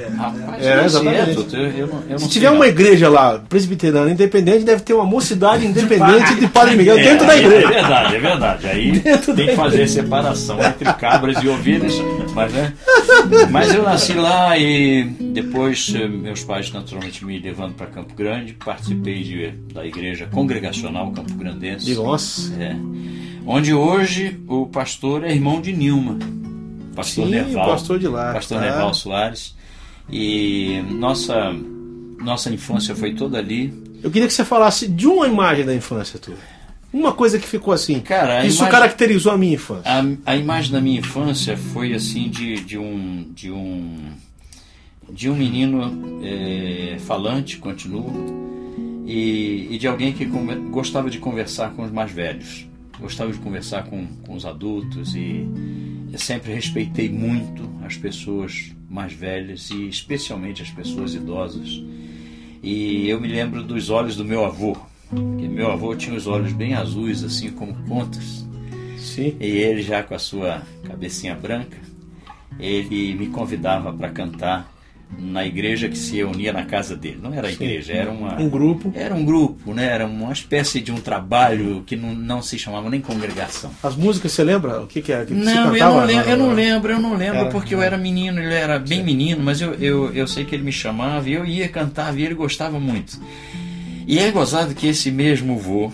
É, 0.58 0.66
é 0.66 0.84
exatamente. 0.84 1.54
Eu, 1.54 1.68
eu 1.70 1.86
não, 1.86 2.02
eu 2.08 2.18
Se 2.18 2.28
tiver 2.28 2.50
uma 2.50 2.66
igreja 2.66 3.08
lá, 3.08 3.38
presbiteriana 3.38 4.10
independente, 4.10 4.64
deve 4.64 4.82
ter 4.82 4.94
uma 4.94 5.04
mocidade 5.04 5.64
independente 5.66 6.34
de 6.34 6.48
Padre 6.48 6.74
Miguel 6.74 6.98
é, 6.98 7.02
dentro 7.04 7.26
da 7.26 7.36
igreja. 7.36 7.66
É 7.66 7.70
verdade, 7.70 8.16
é 8.16 8.18
verdade. 8.18 8.66
Aí 8.72 8.92
dentro 8.98 9.34
tem 9.34 9.46
que 9.46 9.56
fazer 9.56 9.86
separação 9.86 10.58
entre 10.60 10.92
cabras 10.94 11.40
e 11.40 11.48
ovelhas. 11.48 11.94
Mas, 12.34 12.52
né? 12.52 12.72
mas 13.50 13.72
eu 13.72 13.84
nasci 13.84 14.14
lá 14.14 14.58
e 14.58 15.04
depois 15.04 15.92
eh, 15.94 16.08
meus 16.08 16.42
pais 16.42 16.72
naturalmente 16.72 17.24
me 17.24 17.38
levando 17.38 17.74
para 17.74 17.86
Campo 17.92 18.14
Grande, 18.14 18.54
participei 18.54 19.22
de, 19.22 19.50
da 19.72 19.86
igreja 19.86 20.26
congregacional 20.26 21.12
Campo 21.12 21.34
Grandense. 21.34 21.86
De 21.86 21.94
nossa. 21.94 22.52
É, 22.54 22.76
onde 23.46 23.74
hoje 23.74 24.40
o 24.48 24.66
pastor 24.66 25.24
é 25.24 25.32
irmão 25.32 25.60
de 25.60 25.72
Nilma. 25.72 26.18
Pastor 26.94 27.26
Sim, 27.26 27.30
Neval. 27.30 27.66
pastor 27.66 27.98
de 27.98 28.08
lá. 28.08 28.32
Pastor 28.32 28.58
tá. 28.58 28.64
Neval 28.64 28.94
Soares. 28.94 29.54
E 30.10 30.82
nossa, 30.90 31.52
nossa 32.18 32.50
infância 32.50 32.94
foi 32.94 33.14
toda 33.14 33.38
ali. 33.38 33.72
Eu 34.02 34.10
queria 34.10 34.26
que 34.26 34.34
você 34.34 34.44
falasse 34.44 34.88
de 34.88 35.06
uma 35.06 35.26
imagem 35.26 35.64
da 35.64 35.74
infância 35.74 36.18
tua. 36.18 36.36
Uma 36.92 37.12
coisa 37.12 37.38
que 37.38 37.46
ficou 37.46 37.72
assim. 37.72 38.00
Cara, 38.00 38.44
isso 38.44 38.58
imagem, 38.58 38.72
caracterizou 38.72 39.32
a 39.32 39.38
minha 39.38 39.54
infância. 39.54 39.90
A, 39.90 40.32
a, 40.32 40.36
imagem 40.36 40.72
da 40.72 40.80
minha 40.80 40.98
infância 40.98 41.56
foi 41.56 41.94
assim 41.94 42.28
de, 42.28 42.56
de 42.56 42.76
um 42.76 43.30
de 43.32 43.50
um 43.50 44.10
de 45.12 45.28
um 45.28 45.36
menino 45.36 46.20
é, 46.24 46.96
falante, 47.00 47.58
continuo, 47.58 48.42
e, 49.06 49.68
e, 49.70 49.78
de 49.78 49.86
alguém 49.86 50.12
que 50.12 50.24
gostava 50.24 51.10
de 51.10 51.18
conversar 51.18 51.74
com 51.74 51.82
os 51.82 51.90
mais 51.90 52.10
velhos, 52.10 52.66
gostava 52.98 53.30
de 53.30 53.38
conversar 53.38 53.84
com, 53.84 54.06
com 54.26 54.34
os 54.34 54.46
adultos 54.46 55.14
e 55.14 55.46
eu 56.12 56.18
sempre 56.18 56.54
respeitei 56.54 57.10
muito 57.10 57.68
as 57.84 57.96
pessoas 57.96 58.72
mais 58.88 59.12
velhas 59.12 59.70
e 59.70 59.88
especialmente 59.88 60.62
as 60.62 60.70
pessoas 60.70 61.14
idosas. 61.14 61.82
E 62.62 63.08
eu 63.08 63.20
me 63.20 63.28
lembro 63.28 63.62
dos 63.62 63.90
olhos 63.90 64.16
do 64.16 64.24
meu 64.24 64.44
avô, 64.44 64.76
que 65.10 65.48
meu 65.48 65.70
avô 65.70 65.94
tinha 65.96 66.16
os 66.16 66.26
olhos 66.26 66.52
bem 66.52 66.74
azuis, 66.74 67.24
assim 67.24 67.50
como 67.50 67.74
contas. 67.86 68.46
Sim. 68.96 69.36
E 69.40 69.46
ele 69.46 69.82
já 69.82 70.02
com 70.02 70.14
a 70.14 70.18
sua 70.18 70.62
cabecinha 70.84 71.34
branca, 71.34 71.76
ele 72.58 73.14
me 73.14 73.26
convidava 73.26 73.92
para 73.92 74.10
cantar 74.10 74.71
na 75.18 75.46
igreja 75.46 75.88
que 75.88 75.96
se 75.96 76.16
reunia 76.16 76.52
na 76.52 76.64
casa 76.64 76.96
dele. 76.96 77.18
Não 77.22 77.32
era 77.32 77.50
igreja, 77.50 77.92
era 77.92 78.10
uma, 78.10 78.40
um 78.40 78.48
grupo. 78.48 78.92
Era 78.94 79.14
um 79.14 79.24
grupo, 79.24 79.74
né? 79.74 79.86
Era 79.86 80.06
uma 80.06 80.32
espécie 80.32 80.80
de 80.80 80.90
um 80.90 80.96
trabalho 80.96 81.82
que 81.86 81.96
não, 81.96 82.14
não 82.14 82.42
se 82.42 82.58
chamava 82.58 82.88
nem 82.88 83.00
congregação. 83.00 83.70
As 83.82 83.94
músicas, 83.94 84.32
você 84.32 84.42
lembra? 84.42 84.82
O 84.82 84.86
que, 84.86 85.02
que 85.02 85.12
é? 85.12 85.24
Que 85.24 85.34
não, 85.34 85.76
eu 85.76 85.86
não, 85.86 86.04
lembro, 86.04 86.30
eu 86.30 86.36
não 86.36 86.52
lembro, 86.52 86.92
eu 86.92 87.00
não 87.00 87.16
lembro, 87.16 87.40
era, 87.40 87.50
porque 87.50 87.74
eu 87.74 87.82
era 87.82 87.96
menino, 87.96 88.40
ele 88.40 88.54
era 88.54 88.78
bem 88.78 88.98
Sim. 88.98 89.04
menino, 89.04 89.42
mas 89.42 89.60
eu, 89.60 89.74
eu, 89.74 90.12
eu 90.12 90.26
sei 90.26 90.44
que 90.44 90.54
ele 90.54 90.64
me 90.64 90.72
chamava 90.72 91.28
e 91.28 91.34
eu 91.34 91.44
ia 91.44 91.68
cantar 91.68 92.16
e 92.18 92.24
ele 92.24 92.34
gostava 92.34 92.80
muito. 92.80 93.20
E 94.06 94.18
é 94.18 94.30
gozado 94.30 94.74
que 94.74 94.86
esse 94.86 95.10
mesmo 95.10 95.56
vô 95.56 95.92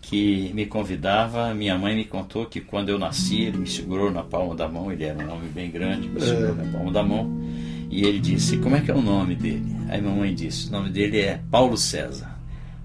que 0.00 0.52
me 0.54 0.66
convidava, 0.66 1.52
minha 1.52 1.76
mãe 1.76 1.96
me 1.96 2.04
contou 2.04 2.46
que 2.46 2.60
quando 2.60 2.88
eu 2.88 2.98
nasci, 2.98 3.42
ele 3.42 3.58
me 3.58 3.66
segurou 3.66 4.10
na 4.10 4.22
palma 4.22 4.54
da 4.54 4.68
mão, 4.68 4.90
ele 4.90 5.04
era 5.04 5.18
um 5.18 5.32
homem 5.32 5.50
bem 5.50 5.70
grande, 5.70 6.08
me 6.08 6.20
segurou 6.20 6.50
é. 6.50 6.64
na 6.64 6.72
palma 6.72 6.92
da 6.92 7.02
mão 7.02 7.46
e 7.90 8.04
ele 8.04 8.18
disse: 8.18 8.56
Como 8.58 8.76
é 8.76 8.80
que 8.80 8.90
é 8.90 8.94
o 8.94 9.00
nome 9.00 9.34
dele? 9.34 9.76
Aí 9.88 10.00
minha 10.00 10.14
mãe 10.14 10.34
disse: 10.34 10.68
O 10.68 10.72
nome 10.72 10.90
dele 10.90 11.20
é 11.20 11.40
Paulo 11.50 11.76
César. 11.76 12.36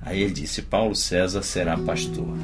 Aí 0.01 0.22
ele 0.22 0.34
disse: 0.34 0.62
Paulo 0.62 0.96
César 0.96 1.41
será 1.41 1.77
pastor. 1.77 2.38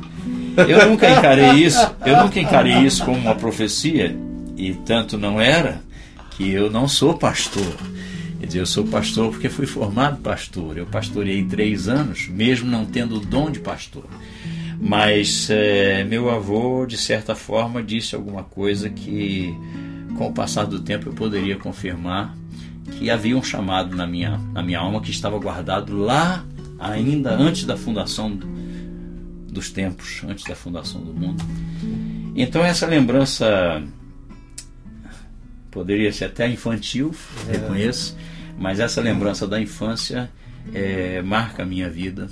Eu 0.67 0.89
nunca 0.89 1.09
encarei 1.09 1.51
isso, 1.63 1.95
eu 2.05 2.23
nunca 2.23 2.39
encarei 2.39 2.79
isso 2.79 3.03
como 3.03 3.17
uma 3.17 3.35
profecia, 3.35 4.15
e 4.55 4.73
tanto 4.73 5.17
não 5.17 5.39
era 5.39 5.81
que 6.31 6.49
eu 6.51 6.69
não 6.69 6.87
sou 6.87 7.17
pastor. 7.17 7.75
Quer 8.39 8.45
dizer, 8.45 8.59
eu 8.59 8.65
sou 8.67 8.85
pastor 8.85 9.31
porque 9.31 9.49
fui 9.49 9.65
formado 9.65 10.17
pastor. 10.17 10.77
Eu 10.77 10.85
pastorei 10.85 11.43
três 11.43 11.87
anos, 11.87 12.27
mesmo 12.27 12.69
não 12.69 12.85
tendo 12.85 13.15
o 13.15 13.19
dom 13.19 13.49
de 13.49 13.59
pastor. 13.59 14.05
Mas 14.79 15.49
é, 15.49 16.03
meu 16.03 16.29
avô, 16.29 16.85
de 16.85 16.97
certa 16.97 17.33
forma, 17.33 17.81
disse 17.81 18.13
alguma 18.15 18.43
coisa 18.43 18.89
que, 18.89 19.51
com 20.15 20.27
o 20.27 20.33
passar 20.33 20.65
do 20.65 20.79
tempo, 20.79 21.09
eu 21.09 21.13
poderia 21.13 21.55
confirmar 21.55 22.35
que 22.91 23.09
havia 23.09 23.37
um 23.37 23.43
chamado 23.43 23.95
na 23.95 24.07
minha, 24.07 24.37
na 24.53 24.63
minha 24.63 24.79
alma 24.79 25.01
que 25.01 25.11
estava 25.11 25.37
guardado 25.37 25.95
lá, 25.97 26.45
ainda 26.79 27.35
antes 27.35 27.65
da 27.65 27.77
fundação 27.77 28.35
do, 28.35 28.47
dos 29.51 29.71
tempos, 29.71 30.21
antes 30.27 30.45
da 30.45 30.55
fundação 30.55 31.01
do 31.01 31.13
mundo. 31.13 31.43
Então, 32.35 32.63
essa 32.63 32.85
lembrança 32.85 33.83
poderia 35.71 36.11
ser 36.11 36.25
até 36.25 36.47
infantil, 36.49 37.13
é. 37.47 37.53
reconheço, 37.53 38.17
mas 38.57 38.79
essa 38.79 39.01
lembrança 39.01 39.47
da 39.47 39.59
infância 39.59 40.29
é, 40.73 41.21
marca 41.21 41.63
a 41.63 41.65
minha 41.65 41.89
vida. 41.89 42.29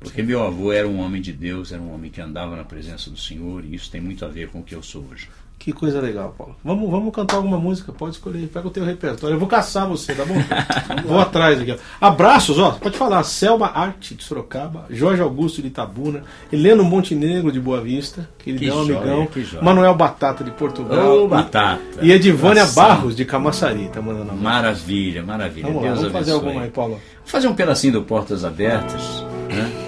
Porque 0.00 0.22
meu 0.22 0.44
avô 0.44 0.72
era 0.72 0.86
um 0.86 1.00
homem 1.00 1.20
de 1.20 1.32
Deus, 1.32 1.72
era 1.72 1.82
um 1.82 1.92
homem 1.92 2.10
que 2.10 2.20
andava 2.20 2.54
na 2.56 2.62
presença 2.62 3.10
do 3.10 3.18
Senhor, 3.18 3.64
e 3.64 3.74
isso 3.74 3.90
tem 3.90 4.00
muito 4.00 4.24
a 4.24 4.28
ver 4.28 4.48
com 4.48 4.60
o 4.60 4.62
que 4.62 4.74
eu 4.74 4.82
sou 4.82 5.04
hoje. 5.10 5.28
Que 5.58 5.72
coisa 5.72 6.00
legal, 6.00 6.34
Paulo. 6.38 6.54
Vamos, 6.64 6.88
vamos 6.88 7.12
cantar 7.12 7.36
alguma 7.36 7.58
música, 7.58 7.92
pode 7.92 8.14
escolher, 8.14 8.46
pega 8.46 8.68
o 8.68 8.70
teu 8.70 8.84
repertório. 8.84 9.34
Eu 9.34 9.40
vou 9.40 9.48
caçar 9.48 9.88
você, 9.88 10.14
tá 10.14 10.24
bom? 10.24 10.34
vou 11.04 11.18
atrás 11.18 11.60
aqui. 11.60 11.72
Ó. 11.72 11.76
Abraços, 12.06 12.58
ó, 12.58 12.72
pode 12.72 12.96
falar. 12.96 13.24
Selma 13.24 13.66
Arte 13.66 14.14
de 14.14 14.22
Sorocaba, 14.22 14.86
Jorge 14.88 15.20
Augusto 15.20 15.60
de 15.60 15.68
Itabuna, 15.68 16.22
Heleno 16.52 16.84
Montenegro 16.84 17.50
de 17.50 17.58
Boa 17.58 17.80
Vista, 17.80 18.28
queridão, 18.38 18.86
que 18.86 18.92
amigão, 18.92 19.28
Manuel 19.60 19.94
Batata 19.94 20.44
de 20.44 20.52
Portugal. 20.52 21.24
Ô, 21.24 21.28
Batata. 21.28 21.80
E 22.00 22.12
Edivânia 22.12 22.64
Barros 22.66 23.16
de 23.16 23.24
Camaçari, 23.24 23.88
tá 23.88 24.00
mandando 24.00 24.32
Maravilha, 24.34 25.24
maravilha. 25.24 25.66
Vamos 25.66 25.82
Deus 25.82 25.96
lá, 25.96 26.02
vamos 26.02 26.12
fazer 26.12 26.32
alguma 26.32 26.62
aí, 26.62 26.70
Paulo. 26.70 26.92
Vou 26.92 27.00
fazer 27.24 27.48
um 27.48 27.54
pedacinho 27.54 27.94
do 27.94 28.02
Portas 28.02 28.44
Abertas, 28.44 29.02
né? 29.48 29.87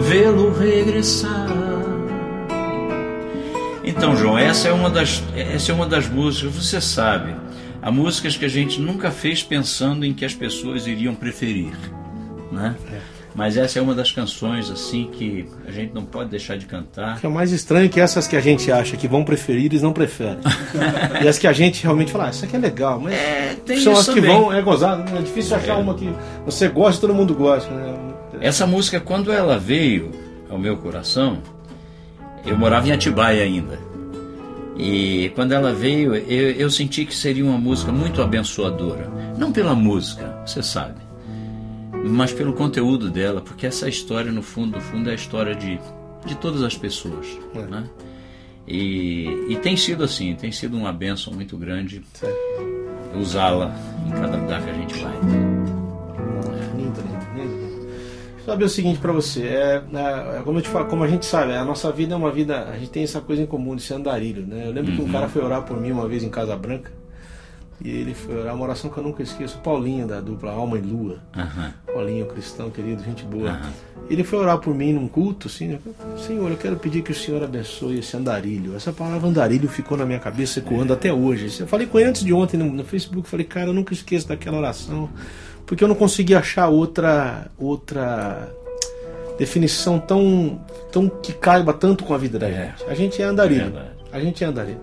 vê-lo 0.00 0.52
regressar. 0.52 1.48
Então, 3.84 4.16
João, 4.16 4.38
essa 4.38 4.68
é 4.68 4.72
uma 4.72 4.88
das 4.88 5.22
essa 5.34 5.72
é 5.72 5.74
uma 5.74 5.86
das 5.86 6.08
músicas, 6.08 6.54
você 6.54 6.80
sabe, 6.80 7.34
há 7.80 7.90
músicas 7.90 8.36
que 8.36 8.44
a 8.44 8.48
gente 8.48 8.80
nunca 8.80 9.10
fez 9.10 9.42
pensando 9.42 10.04
em 10.04 10.14
que 10.14 10.24
as 10.24 10.34
pessoas 10.34 10.86
iriam 10.86 11.14
preferir, 11.14 11.72
né? 12.50 12.76
É. 12.92 13.12
Mas 13.34 13.56
essa 13.56 13.78
é 13.78 13.82
uma 13.82 13.94
das 13.94 14.12
canções 14.12 14.70
assim 14.70 15.08
que 15.10 15.48
a 15.66 15.70
gente 15.70 15.94
não 15.94 16.04
pode 16.04 16.28
deixar 16.28 16.56
de 16.56 16.66
cantar. 16.66 17.16
O 17.16 17.20
que 17.20 17.26
é 17.26 17.28
mais 17.30 17.50
estranho 17.50 17.88
que 17.88 17.98
essas 17.98 18.28
que 18.28 18.36
a 18.36 18.40
gente 18.40 18.70
acha 18.70 18.96
que 18.96 19.08
vão 19.08 19.24
preferir, 19.24 19.66
eles 19.66 19.80
não 19.80 19.92
preferem. 19.92 20.38
e 21.22 21.26
as 21.26 21.38
que 21.38 21.46
a 21.46 21.52
gente 21.52 21.82
realmente 21.82 22.12
fala, 22.12 22.26
ah, 22.26 22.30
isso 22.30 22.44
aqui 22.44 22.56
é 22.56 22.58
legal, 22.58 23.00
mas 23.00 23.14
é, 23.14 23.56
são 23.82 23.94
as 23.94 24.06
que 24.06 24.16
também. 24.16 24.30
vão, 24.30 24.52
é 24.52 24.60
gozado, 24.60 25.10
né? 25.10 25.18
é 25.18 25.22
difícil 25.22 25.56
achar 25.56 25.78
é. 25.78 25.80
uma 25.80 25.94
que 25.94 26.12
você 26.44 26.68
gosta 26.68 26.98
e 26.98 27.00
todo 27.00 27.14
mundo 27.16 27.34
gosta, 27.34 27.70
né? 27.72 28.11
Essa 28.42 28.66
música, 28.66 28.98
quando 28.98 29.30
ela 29.30 29.56
veio 29.56 30.10
ao 30.50 30.58
meu 30.58 30.76
coração, 30.76 31.40
eu 32.44 32.58
morava 32.58 32.88
em 32.88 32.90
Atibaia 32.90 33.44
ainda. 33.44 33.78
E 34.76 35.30
quando 35.36 35.52
ela 35.52 35.72
veio, 35.72 36.12
eu, 36.16 36.50
eu, 36.50 36.68
senti 36.68 37.04
que 37.04 37.14
seria 37.14 37.44
uma 37.44 37.56
música 37.56 37.92
muito 37.92 38.20
abençoadora. 38.20 39.08
Não 39.38 39.52
pela 39.52 39.76
música, 39.76 40.36
você 40.44 40.60
sabe, 40.60 41.00
mas 42.04 42.32
pelo 42.32 42.52
conteúdo 42.52 43.08
dela, 43.08 43.40
porque 43.40 43.64
essa 43.64 43.88
história, 43.88 44.32
no 44.32 44.42
fundo, 44.42 44.76
no 44.76 44.82
fundo, 44.82 45.08
é 45.08 45.12
a 45.12 45.14
história 45.14 45.54
de, 45.54 45.78
de 46.26 46.34
todas 46.34 46.62
as 46.62 46.76
pessoas. 46.76 47.26
É. 47.54 47.60
Né? 47.60 47.84
E, 48.66 49.46
e, 49.50 49.56
tem 49.62 49.76
sido 49.76 50.02
assim, 50.02 50.34
tem 50.34 50.50
sido 50.50 50.76
uma 50.76 50.92
bênção 50.92 51.32
muito 51.32 51.56
grande 51.56 52.02
usá-la 53.14 53.72
em 54.04 54.10
cada 54.10 54.36
lugar 54.36 54.62
que 54.62 54.70
a 54.70 54.74
gente 54.74 54.94
vai. 54.94 55.61
Saber 58.44 58.64
o 58.64 58.68
seguinte 58.68 58.98
para 58.98 59.12
você, 59.12 59.42
é, 59.42 59.82
é, 59.92 60.38
é, 60.38 60.42
como 60.44 60.58
eu 60.58 60.62
te 60.62 60.68
falo, 60.68 60.86
como 60.86 61.04
a 61.04 61.08
gente 61.08 61.24
sabe, 61.24 61.52
a 61.52 61.64
nossa 61.64 61.92
vida 61.92 62.14
é 62.14 62.16
uma 62.16 62.30
vida, 62.30 62.64
a 62.64 62.76
gente 62.76 62.90
tem 62.90 63.04
essa 63.04 63.20
coisa 63.20 63.42
em 63.42 63.46
comum 63.46 63.76
de 63.76 63.82
ser 63.82 63.94
andarilho, 63.94 64.44
né? 64.44 64.66
Eu 64.66 64.72
lembro 64.72 64.90
uhum. 64.90 64.96
que 64.96 65.02
um 65.02 65.06
uhum. 65.06 65.12
cara 65.12 65.28
foi 65.28 65.42
orar 65.42 65.62
por 65.62 65.80
mim 65.80 65.92
uma 65.92 66.08
vez 66.08 66.24
em 66.24 66.28
Casa 66.28 66.56
Branca, 66.56 66.90
e 67.84 67.90
ele 67.90 68.14
foi 68.14 68.36
orar 68.36 68.54
uma 68.54 68.64
oração 68.64 68.90
que 68.90 68.98
eu 68.98 69.02
nunca 69.02 69.22
esqueço, 69.22 69.58
Paulinho 69.58 70.06
da 70.06 70.20
dupla 70.20 70.52
Alma 70.52 70.76
e 70.76 70.80
Lua. 70.80 71.18
Uhum. 71.36 71.94
Paulinho, 71.94 72.26
cristão 72.26 72.68
querido, 72.70 73.02
gente 73.02 73.24
boa. 73.24 73.50
Uhum. 73.50 73.70
Ele 74.10 74.24
foi 74.24 74.38
orar 74.40 74.58
por 74.58 74.74
mim 74.74 74.92
num 74.92 75.06
culto, 75.06 75.46
assim, 75.48 75.68
né? 75.68 75.78
Senhor, 76.16 76.50
eu 76.50 76.56
quero 76.56 76.76
pedir 76.76 77.02
que 77.02 77.12
o 77.12 77.14
Senhor 77.14 77.42
abençoe 77.42 77.98
esse 77.98 78.16
andarilho. 78.16 78.74
Essa 78.76 78.92
palavra 78.92 79.28
andarilho 79.28 79.68
ficou 79.68 79.96
na 79.96 80.04
minha 80.04 80.18
cabeça 80.18 80.58
ecoando 80.58 80.92
é. 80.92 80.96
até 80.96 81.12
hoje. 81.12 81.60
Eu 81.60 81.66
falei 81.66 81.86
com 81.86 81.98
ele 81.98 82.10
antes 82.10 82.24
de 82.24 82.32
ontem 82.32 82.56
no, 82.56 82.66
no 82.66 82.84
Facebook, 82.84 83.28
falei, 83.28 83.46
cara, 83.46 83.68
eu 83.68 83.72
nunca 83.72 83.92
esqueço 83.92 84.28
daquela 84.28 84.58
oração 84.58 85.08
porque 85.66 85.82
eu 85.82 85.88
não 85.88 85.94
consegui 85.94 86.34
achar 86.34 86.68
outra 86.68 87.50
outra 87.58 88.48
definição 89.38 89.98
tão 89.98 90.60
tão 90.90 91.08
que 91.08 91.32
caiba 91.32 91.72
tanto 91.72 92.04
com 92.04 92.14
a 92.14 92.18
vida 92.18 92.38
da 92.38 92.48
é, 92.48 92.52
gente. 92.52 92.90
A 92.90 92.94
gente 92.94 93.22
é 93.22 93.24
andarilho. 93.24 93.72
É 93.76 94.16
a 94.16 94.20
gente 94.20 94.44
é 94.44 94.46
andarilho. 94.46 94.80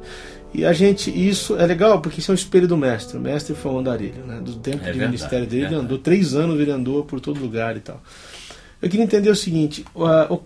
E 0.52 0.66
a 0.66 0.74
gente, 0.74 1.12
isso 1.12 1.56
é 1.58 1.66
legal 1.66 2.02
porque 2.02 2.20
isso 2.20 2.32
é 2.32 2.34
um 2.34 2.36
espelho 2.36 2.68
do 2.68 2.76
mestre. 2.76 3.18
O 3.18 3.22
mestre 3.22 3.54
foi 3.54 3.72
um 3.72 3.80
andarilho, 3.80 4.26
né? 4.26 4.42
Do 4.44 4.56
tempo 4.56 4.78
é 4.78 4.92
de 4.92 4.98
verdade, 4.98 5.06
ministério 5.06 5.46
dele, 5.46 5.66
ele 5.66 5.76
andou 5.76 6.00
três 6.00 6.34
anos, 6.34 6.60
ele 6.60 6.72
andou 6.72 7.06
por 7.06 7.20
todo 7.20 7.40
lugar 7.40 7.78
e 7.78 7.82
tal. 7.82 8.02
Eu 8.82 8.90
queria 8.90 9.04
entender 9.04 9.30
o 9.30 9.36
seguinte, 9.36 9.84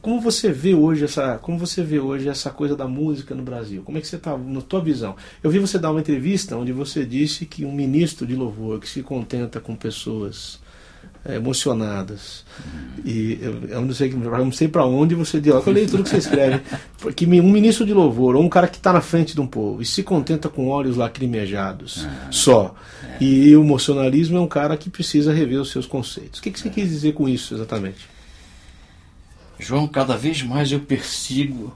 como 0.02 0.20
você 0.20 0.52
vê 0.52 0.74
hoje 0.74 1.06
essa, 1.06 1.38
como 1.38 1.58
você 1.58 1.84
vê 1.84 2.00
hoje 2.00 2.28
essa 2.28 2.50
coisa 2.50 2.75
da 2.75 2.88
música 2.88 3.36
no 3.36 3.44
Brasil? 3.44 3.84
Como 3.84 3.98
é 3.98 4.02
que 4.02 4.08
você 4.08 4.16
está 4.16 4.36
na 4.36 4.62
tua 4.62 4.82
visão? 4.82 5.16
Eu 5.44 5.52
vi 5.52 5.60
você 5.60 5.78
dar 5.78 5.92
uma 5.92 6.00
entrevista 6.00 6.58
onde 6.58 6.72
você 6.72 7.06
disse 7.06 7.46
que 7.46 7.63
um 7.63 7.72
ministro 7.72 8.25
de 8.25 8.36
louvor 8.36 8.80
que 8.80 8.90
se 8.90 9.04
contenta 9.04 9.60
com 9.60 9.75
pessoas 9.75 10.60
é, 11.24 11.36
emocionadas 11.36 12.44
e 13.06 13.38
eu, 13.40 13.70
eu, 13.70 13.82
não 13.82 13.94
sei, 13.94 14.12
eu 14.12 14.18
não 14.18 14.52
sei 14.52 14.68
para 14.68 14.84
onde 14.84 15.13
você 15.13 15.40
deu. 15.40 15.62
Eu 15.63 15.72
leio 15.72 15.88
tudo 15.88 16.04
que 16.04 16.10
você 16.10 16.18
escreve, 16.18 16.63
porque 17.00 17.25
um 17.25 17.52
ministro 17.52 17.86
de 17.86 17.94
louvor 17.94 18.36
ou 18.36 18.42
um 18.42 18.50
cara 18.50 18.68
que 18.68 18.78
está 18.78 18.92
na 18.92 19.02
frente 19.02 19.36
de 19.36 19.42
um 19.42 19.48
povo 19.48 19.80
e 19.80 19.86
se 19.86 20.02
contenta 20.02 20.50
com 20.50 20.70
olhos 20.70 20.98
lacrimejados 20.98 22.08
ah, 22.08 22.28
só. 22.32 22.74
É. 23.04 23.24
E 23.24 23.56
o 23.56 23.62
emocionalismo 23.62 24.38
é 24.38 24.42
um 24.42 24.48
cara 24.48 24.75
que 24.75 24.90
precisa 24.90 25.32
rever 25.32 25.62
os 25.62 25.70
seus 25.70 25.86
conceitos. 25.86 26.40
O 26.40 26.44
que, 26.44 26.50
que 26.50 26.60
você 26.60 26.72
quis 26.72 26.90
dizer 26.90 27.13
com 27.13 27.30
isso 27.30 27.54
exatamente? 27.54 28.12
João, 29.63 29.88
cada 29.88 30.17
vez 30.17 30.43
mais 30.43 30.74
eu 30.74 30.79
persigo 30.82 31.74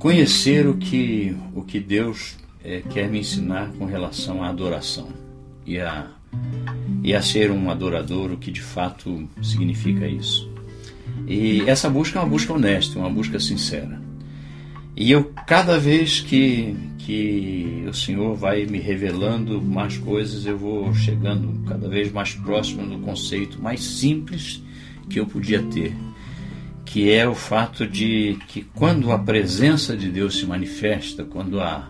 conhecer 0.00 0.66
o 0.66 0.76
que, 0.76 1.36
o 1.54 1.62
que 1.62 1.78
Deus 1.78 2.36
é, 2.64 2.82
quer 2.90 3.08
me 3.08 3.20
ensinar 3.20 3.70
com 3.78 3.84
relação 3.84 4.42
à 4.42 4.48
adoração 4.48 5.08
e 5.64 5.78
a, 5.78 6.08
e 7.04 7.14
a 7.14 7.22
ser 7.22 7.52
um 7.52 7.70
adorador, 7.70 8.32
o 8.32 8.36
que 8.36 8.50
de 8.50 8.60
fato 8.60 9.28
significa 9.40 10.08
isso. 10.08 10.50
E 11.24 11.62
essa 11.68 11.88
busca 11.88 12.18
é 12.18 12.22
uma 12.22 12.28
busca 12.28 12.52
honesta, 12.52 12.98
uma 12.98 13.10
busca 13.10 13.38
sincera. 13.38 14.02
E 14.96 15.08
eu, 15.08 15.32
cada 15.46 15.78
vez 15.78 16.18
que, 16.18 16.74
que 16.98 17.84
o 17.88 17.94
Senhor 17.94 18.34
vai 18.34 18.66
me 18.66 18.78
revelando 18.80 19.62
mais 19.62 19.96
coisas, 19.98 20.44
eu 20.46 20.58
vou 20.58 20.92
chegando 20.94 21.64
cada 21.68 21.88
vez 21.88 22.10
mais 22.10 22.34
próximo 22.34 22.84
do 22.84 22.98
conceito 22.98 23.62
mais 23.62 23.80
simples 23.80 24.60
que 25.08 25.20
eu 25.20 25.26
podia 25.26 25.62
ter, 25.62 25.94
que 26.92 27.12
é 27.12 27.26
o 27.26 27.36
fato 27.36 27.86
de 27.86 28.36
que 28.48 28.62
quando 28.74 29.12
a 29.12 29.18
presença 29.18 29.96
de 29.96 30.10
Deus 30.10 30.36
se 30.36 30.44
manifesta, 30.44 31.22
quando 31.22 31.60
a, 31.60 31.88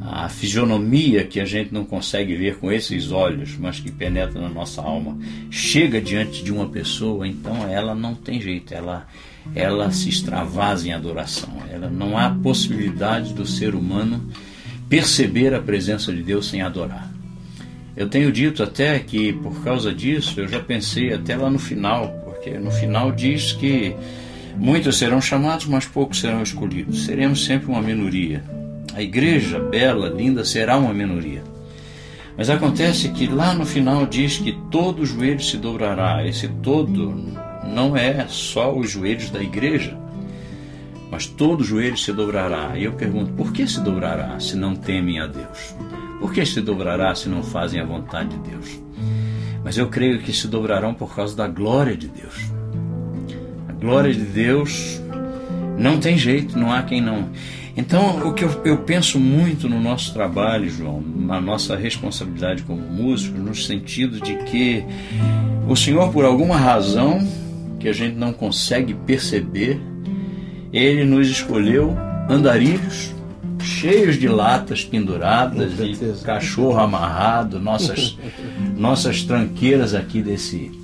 a 0.00 0.30
fisionomia 0.30 1.24
que 1.24 1.38
a 1.38 1.44
gente 1.44 1.74
não 1.74 1.84
consegue 1.84 2.34
ver 2.34 2.56
com 2.56 2.72
esses 2.72 3.12
olhos, 3.12 3.58
mas 3.58 3.78
que 3.78 3.92
penetra 3.92 4.40
na 4.40 4.48
nossa 4.48 4.80
alma, 4.80 5.18
chega 5.50 6.00
diante 6.00 6.42
de 6.42 6.50
uma 6.50 6.66
pessoa, 6.66 7.28
então 7.28 7.68
ela 7.68 7.94
não 7.94 8.14
tem 8.14 8.40
jeito, 8.40 8.72
ela 8.72 9.06
ela 9.54 9.90
se 9.90 10.08
extravasa 10.08 10.88
em 10.88 10.92
adoração. 10.92 11.50
Ela 11.70 11.90
não 11.90 12.16
há 12.16 12.30
possibilidade 12.30 13.34
do 13.34 13.44
ser 13.46 13.74
humano 13.74 14.26
perceber 14.88 15.54
a 15.54 15.60
presença 15.60 16.12
de 16.12 16.22
Deus 16.22 16.48
sem 16.48 16.62
adorar. 16.62 17.10
Eu 17.94 18.08
tenho 18.08 18.32
dito 18.32 18.62
até 18.62 18.98
que 18.98 19.34
por 19.34 19.62
causa 19.62 19.92
disso 19.92 20.40
eu 20.40 20.48
já 20.48 20.60
pensei 20.60 21.12
até 21.12 21.36
lá 21.36 21.50
no 21.50 21.58
final, 21.58 22.08
porque 22.24 22.50
no 22.58 22.70
final 22.70 23.12
diz 23.12 23.52
que 23.52 23.94
muitos 24.56 24.98
serão 24.98 25.20
chamados, 25.20 25.66
mas 25.66 25.86
poucos 25.86 26.20
serão 26.20 26.42
escolhidos. 26.42 27.04
Seremos 27.04 27.44
sempre 27.44 27.70
uma 27.70 27.82
minoria. 27.82 28.42
A 28.94 29.02
igreja 29.02 29.58
bela, 29.58 30.08
linda, 30.08 30.44
será 30.44 30.76
uma 30.76 30.92
minoria. 30.92 31.42
Mas 32.36 32.48
acontece 32.48 33.10
que 33.10 33.26
lá 33.26 33.52
no 33.54 33.66
final 33.66 34.06
diz 34.06 34.38
que 34.38 34.52
todo 34.70 35.04
joelho 35.04 35.42
se 35.42 35.56
dobrará. 35.56 36.26
Esse 36.26 36.48
todo 36.48 37.14
não 37.66 37.96
é 37.96 38.26
só 38.28 38.74
os 38.76 38.90
joelhos 38.90 39.30
da 39.30 39.42
igreja, 39.42 39.96
mas 41.10 41.26
todo 41.26 41.64
joelho 41.64 41.98
se 41.98 42.12
dobrará. 42.12 42.78
E 42.78 42.84
eu 42.84 42.92
pergunto: 42.92 43.32
por 43.32 43.52
que 43.52 43.66
se 43.66 43.80
dobrará 43.80 44.38
se 44.40 44.56
não 44.56 44.74
temem 44.74 45.20
a 45.20 45.26
Deus? 45.26 45.74
Por 46.18 46.32
que 46.32 46.44
se 46.44 46.60
dobrará 46.60 47.14
se 47.14 47.28
não 47.28 47.42
fazem 47.42 47.80
a 47.80 47.84
vontade 47.84 48.30
de 48.30 48.50
Deus? 48.50 48.80
Mas 49.64 49.76
eu 49.76 49.88
creio 49.88 50.20
que 50.20 50.32
se 50.32 50.48
dobrarão 50.48 50.94
por 50.94 51.14
causa 51.14 51.36
da 51.36 51.46
glória 51.46 51.96
de 51.96 52.08
Deus. 52.08 52.59
Glória 53.80 54.12
de 54.12 54.20
Deus 54.20 55.00
não 55.78 55.98
tem 55.98 56.18
jeito, 56.18 56.58
não 56.58 56.72
há 56.72 56.82
quem 56.82 57.00
não. 57.00 57.30
Então, 57.76 58.28
o 58.28 58.34
que 58.34 58.44
eu, 58.44 58.62
eu, 58.64 58.78
penso 58.78 59.18
muito 59.18 59.68
no 59.68 59.80
nosso 59.80 60.12
trabalho, 60.12 60.68
João, 60.68 61.00
na 61.00 61.40
nossa 61.40 61.76
responsabilidade 61.76 62.62
como 62.64 62.82
músicos, 62.82 63.40
no 63.40 63.54
sentido 63.54 64.20
de 64.20 64.36
que 64.44 64.84
o 65.66 65.74
Senhor, 65.74 66.12
por 66.12 66.24
alguma 66.24 66.56
razão, 66.56 67.26
que 67.78 67.88
a 67.88 67.92
gente 67.92 68.16
não 68.16 68.32
consegue 68.32 68.92
perceber, 68.92 69.80
ele 70.72 71.04
nos 71.04 71.28
escolheu 71.28 71.96
andarilhos 72.28 73.14
cheios 73.62 74.18
de 74.18 74.28
latas 74.28 74.84
penduradas 74.84 75.72
e 75.78 76.24
cachorro 76.24 76.78
amarrado, 76.78 77.58
nossas 77.58 78.18
nossas 78.76 79.22
tranqueiras 79.22 79.94
aqui 79.94 80.22
desse 80.22 80.79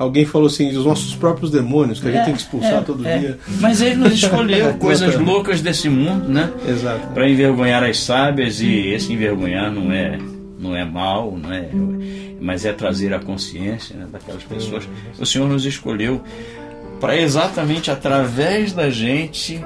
Alguém 0.00 0.24
falou 0.24 0.46
assim, 0.46 0.74
os 0.74 0.86
nossos 0.86 1.14
próprios 1.14 1.50
demônios, 1.50 2.00
que 2.00 2.08
a 2.08 2.10
gente 2.10 2.20
é, 2.22 2.24
tem 2.24 2.32
que 2.32 2.40
expulsar 2.40 2.78
é, 2.78 2.80
todo 2.80 3.06
é. 3.06 3.18
dia. 3.18 3.38
Mas 3.60 3.82
ele 3.82 3.96
nos 3.96 4.14
escolheu 4.14 4.72
coisas 4.80 5.14
loucas 5.16 5.60
desse 5.60 5.90
mundo, 5.90 6.26
né? 6.26 6.50
Exato. 6.66 7.08
Para 7.08 7.28
envergonhar 7.28 7.84
as 7.84 8.00
sábias, 8.00 8.62
e 8.62 8.94
esse 8.94 9.12
envergonhar 9.12 9.70
não 9.70 9.92
é, 9.92 10.18
não 10.58 10.74
é 10.74 10.86
mal, 10.86 11.36
não 11.36 11.52
é 11.52 11.68
mas 12.40 12.64
é 12.64 12.72
trazer 12.72 13.12
a 13.12 13.18
consciência 13.18 13.94
né, 13.94 14.06
daquelas 14.10 14.42
pessoas. 14.42 14.88
O 15.18 15.26
Senhor 15.26 15.46
nos 15.46 15.66
escolheu 15.66 16.22
para 16.98 17.14
exatamente 17.14 17.90
através 17.90 18.72
da 18.72 18.88
gente 18.88 19.62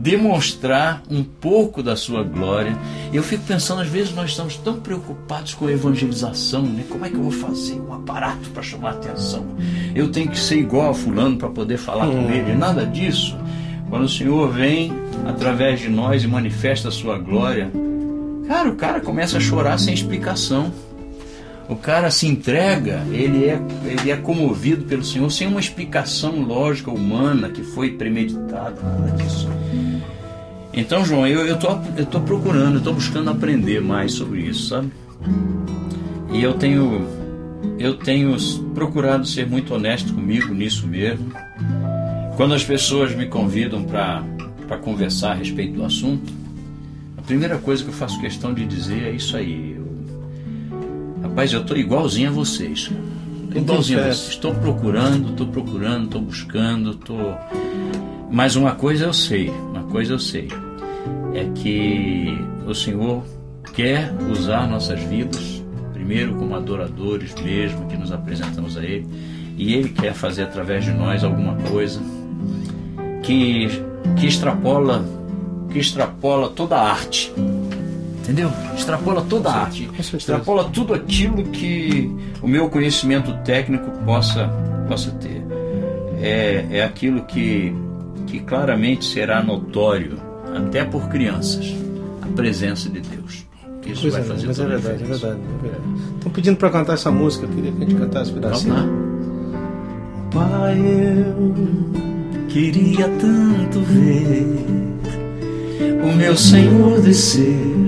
demonstrar 0.00 1.02
um 1.10 1.22
pouco 1.22 1.82
da 1.82 1.94
sua 1.94 2.22
glória. 2.22 2.76
E 3.12 3.16
eu 3.16 3.22
fico 3.22 3.44
pensando, 3.44 3.82
às 3.82 3.88
vezes 3.88 4.14
nós 4.14 4.30
estamos 4.30 4.56
tão 4.56 4.80
preocupados 4.80 5.52
com 5.52 5.66
a 5.66 5.72
evangelização, 5.72 6.62
né? 6.62 6.84
Como 6.88 7.04
é 7.04 7.10
que 7.10 7.16
eu 7.16 7.22
vou 7.22 7.30
fazer 7.30 7.78
um 7.78 7.92
aparato 7.92 8.48
para 8.50 8.62
chamar 8.62 8.92
atenção? 8.92 9.44
Eu 9.94 10.10
tenho 10.10 10.30
que 10.30 10.38
ser 10.38 10.56
igual 10.56 10.90
a 10.90 10.94
fulano 10.94 11.36
para 11.36 11.50
poder 11.50 11.76
falar 11.76 12.06
com 12.06 12.14
hum. 12.14 12.30
ele. 12.30 12.54
Nada 12.54 12.86
disso. 12.86 13.36
Quando 13.90 14.04
o 14.04 14.08
Senhor 14.08 14.50
vem 14.50 14.92
através 15.26 15.80
de 15.80 15.90
nós 15.90 16.24
e 16.24 16.26
manifesta 16.26 16.88
a 16.88 16.92
sua 16.92 17.18
glória, 17.18 17.70
cara, 18.48 18.70
o 18.70 18.76
cara 18.76 19.00
começa 19.00 19.36
a 19.36 19.40
chorar 19.40 19.78
sem 19.78 19.92
explicação. 19.92 20.72
O 21.68 21.76
cara 21.76 22.10
se 22.10 22.26
entrega, 22.26 23.04
ele 23.12 23.44
é, 23.44 23.60
ele 23.84 24.10
é 24.10 24.16
comovido 24.16 24.86
pelo 24.86 25.04
Senhor 25.04 25.30
sem 25.30 25.46
uma 25.46 25.60
explicação 25.60 26.40
lógica 26.42 26.90
humana 26.90 27.48
que 27.48 27.62
foi 27.62 27.92
premeditada, 27.92 28.80
nada 28.82 29.16
disso. 29.22 29.48
Então, 30.72 31.04
João, 31.04 31.26
eu 31.26 31.54
estou 31.54 31.82
eu 31.96 32.06
tô 32.06 32.20
procurando, 32.20 32.74
eu 32.74 32.78
estou 32.78 32.94
buscando 32.94 33.30
aprender 33.30 33.80
mais 33.80 34.12
sobre 34.12 34.40
isso, 34.40 34.68
sabe? 34.68 34.90
E 36.32 36.42
eu 36.42 36.54
tenho, 36.54 37.06
eu 37.78 37.94
tenho 37.94 38.36
procurado 38.72 39.26
ser 39.26 39.48
muito 39.48 39.74
honesto 39.74 40.14
comigo 40.14 40.54
nisso 40.54 40.86
mesmo. 40.86 41.32
Quando 42.36 42.54
as 42.54 42.64
pessoas 42.64 43.14
me 43.14 43.26
convidam 43.26 43.82
para 43.84 44.24
conversar 44.80 45.32
a 45.32 45.34
respeito 45.34 45.74
do 45.74 45.84
assunto, 45.84 46.32
a 47.18 47.22
primeira 47.22 47.58
coisa 47.58 47.82
que 47.82 47.90
eu 47.90 47.94
faço 47.94 48.20
questão 48.20 48.54
de 48.54 48.64
dizer 48.64 49.02
é 49.02 49.10
isso 49.10 49.36
aí. 49.36 49.78
Rapaz, 51.22 51.52
eu 51.52 51.60
estou 51.60 51.76
igualzinho 51.76 52.30
a 52.30 52.32
vocês. 52.32 52.90
Igualzinho 53.54 53.98
a 53.98 54.02
vocês. 54.04 54.28
Estou 54.30 54.54
procurando, 54.54 55.30
estou 55.30 55.48
procurando, 55.48 56.04
estou 56.04 56.22
buscando, 56.22 56.92
estou. 56.92 57.36
Mas 58.30 58.54
uma 58.54 58.72
coisa 58.72 59.06
eu 59.06 59.12
sei, 59.12 59.52
coisa 59.90 60.14
eu 60.14 60.18
sei. 60.18 60.48
É 61.34 61.44
que 61.54 62.38
o 62.66 62.74
Senhor 62.74 63.22
quer 63.74 64.12
usar 64.30 64.66
nossas 64.66 65.00
vidas, 65.00 65.62
primeiro 65.92 66.34
como 66.34 66.54
adoradores 66.54 67.34
mesmo, 67.34 67.86
que 67.86 67.96
nos 67.96 68.12
apresentamos 68.12 68.76
a 68.76 68.82
Ele, 68.82 69.06
e 69.56 69.74
Ele 69.74 69.90
quer 69.90 70.14
fazer 70.14 70.44
através 70.44 70.84
de 70.84 70.92
nós 70.92 71.22
alguma 71.22 71.54
coisa 71.70 72.00
que, 73.22 73.68
que 74.18 74.26
extrapola 74.26 75.04
que 75.70 75.78
extrapola 75.78 76.48
toda 76.48 76.76
a 76.76 76.90
arte 76.90 77.32
entendeu? 78.30 78.50
Extrapola 78.76 79.22
toda 79.22 79.50
a 79.50 79.62
arte, 79.62 79.90
extrapola 79.98 80.64
tudo 80.64 80.94
aquilo 80.94 81.44
que 81.44 82.10
o 82.40 82.46
meu 82.46 82.70
conhecimento 82.70 83.32
técnico 83.44 83.90
possa, 84.04 84.48
possa 84.88 85.10
ter. 85.12 85.42
É, 86.22 86.66
é 86.70 86.84
aquilo 86.84 87.24
que, 87.24 87.74
que 88.30 88.40
claramente 88.40 89.04
será 89.04 89.42
notório, 89.42 90.18
até 90.54 90.84
por 90.84 91.08
crianças, 91.08 91.74
a 92.22 92.26
presença 92.28 92.88
de 92.88 93.00
Deus. 93.00 93.46
Isso 93.86 94.02
pois 94.02 94.12
vai 94.12 94.22
é, 94.22 94.24
fazer 94.24 94.46
mas 94.46 94.60
é 94.60 94.66
verdade, 94.66 95.02
é 95.02 95.06
verdade, 95.06 95.40
é 95.40 95.62
verdade. 95.62 95.84
Estão 96.16 96.32
pedindo 96.32 96.56
para 96.56 96.70
cantar 96.70 96.94
essa 96.94 97.10
música, 97.10 97.46
eu 97.46 97.50
queria 97.50 97.72
que 97.72 97.76
a 97.78 97.80
gente 97.80 97.94
cantasse 97.96 98.30
um 98.30 98.34
pedacinho. 98.34 98.74
Vamos 98.74 98.90
lá. 100.34 100.48
Pai, 100.48 100.78
eu 100.78 101.54
queria 102.48 103.08
tanto 103.08 103.80
ver 103.80 104.46
o 106.04 106.16
meu 106.16 106.36
Senhor 106.36 107.00
descer 107.00 107.80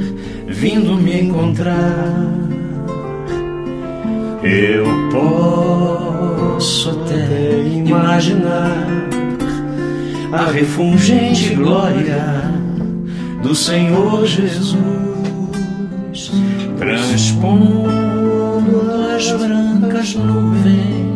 vindo 0.48 0.96
me 0.96 1.22
encontrar. 1.22 1.76
Eu 4.42 4.84
posso 6.50 6.90
até 6.90 7.62
imaginar 7.84 9.12
a 10.32 10.50
refulgente 10.50 11.54
glória 11.54 12.24
do 13.42 13.54
Senhor 13.54 14.26
Jesus 14.26 14.74
transpondo 16.78 17.84
as 19.14 19.30
brancas 19.32 20.14
nuvens 20.14 21.12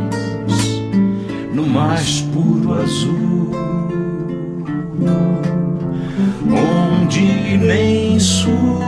no 1.55 1.67
mais 1.67 2.21
puro 2.33 2.75
azul, 2.75 3.51
onde 6.45 7.57
nem 7.57 8.21
sul 8.21 8.81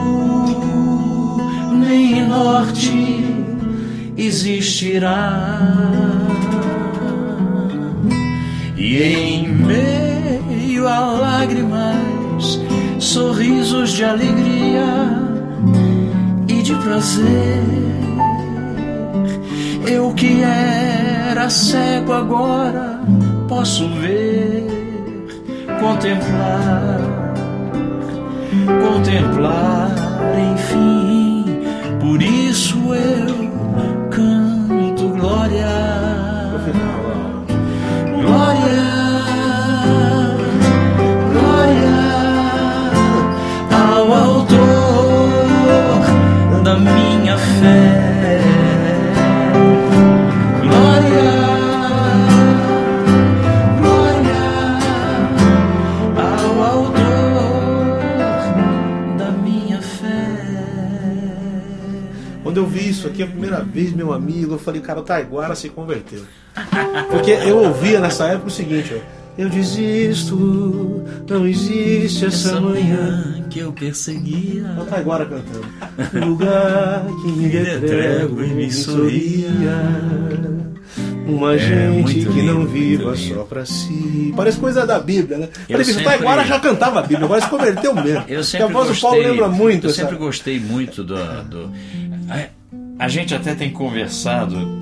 nem 1.73 2.29
norte 2.29 3.25
existirá. 4.15 5.33
E 8.77 9.03
em 9.03 9.49
meio 10.79 10.87
a 10.87 11.01
lágrimas, 11.01 12.61
sorrisos 13.01 13.91
de 13.91 14.05
alegria 14.05 14.85
e 16.47 16.63
de 16.63 16.75
prazer, 16.77 17.65
eu 19.91 20.13
que 20.15 20.41
era 20.43 21.51
cego 21.51 22.13
agora 22.13 23.01
posso 23.49 23.89
ver, 23.95 24.67
contemplar, 25.81 27.01
contemplar, 28.81 29.91
enfim 30.53 31.45
por 32.01 32.23
isso 32.23 32.79
eu 32.95 33.38
falei, 64.69 64.81
cara, 64.83 65.01
o 65.01 65.03
Taiguara 65.03 65.55
se 65.55 65.69
converteu. 65.69 66.21
Porque 67.11 67.31
eu 67.31 67.59
ouvia 67.59 68.01
nessa 68.01 68.27
época 68.29 68.49
o 68.49 68.51
seguinte, 68.51 68.95
ó. 68.95 69.19
Eu 69.39 69.49
desisto, 69.49 71.05
não 71.31 71.47
existe 71.47 72.27
essa, 72.27 72.49
Essa 72.51 72.61
manhã. 72.61 72.97
manhã 72.97 73.45
que 73.49 73.61
eu 73.61 73.73
perseguia. 73.73 74.65
O 74.81 74.85
Taiguara 74.85 75.25
cantando. 75.27 75.65
Um 76.25 76.31
lugar 76.31 77.05
que 77.23 77.29
me 77.33 77.49
trégua 77.49 78.45
e 78.47 78.49
me 78.51 78.73
sorria. 78.73 79.49
Uma 81.27 81.55
É, 81.55 81.59
gente 81.59 82.25
que 82.25 82.43
não 82.43 82.61
lindo, 82.63 82.67
viva 82.69 83.05
muito 83.11 83.21
lindo. 83.21 83.35
só 83.37 83.43
pra 83.45 83.65
si. 83.65 84.33
Parece 84.35 84.59
coisa 84.59 84.85
da 84.87 84.99
Bíblia, 84.99 85.39
né? 85.39 85.49
Eu 85.69 85.77
Falei, 85.79 85.83
o 85.83 85.85
sempre- 85.85 86.05
Taiguara 86.05 86.45
já 86.45 86.59
cantava 86.59 86.99
a 86.99 87.03
Bíblia, 87.03 87.25
agora 87.27 87.41
se 87.41 87.49
converteu 87.49 87.95
mesmo. 87.95 88.25
Eu 88.27 88.43
sempre 88.43 88.67
a 88.67 88.71
voz 88.71 88.89
gostei, 88.89 89.09
do 89.11 89.15
Paulo 89.17 89.23
lembra 89.31 89.49
muito. 89.49 89.87
Eu 89.87 89.91
sempre 89.93 90.17
gostei 90.17 90.59
muito 90.59 91.05
do. 91.05 91.15
do 91.45 91.71
a, 92.99 93.09
gente 93.09 93.35
até 93.35 93.55
tem 93.55 93.71
conversado. 93.71 94.78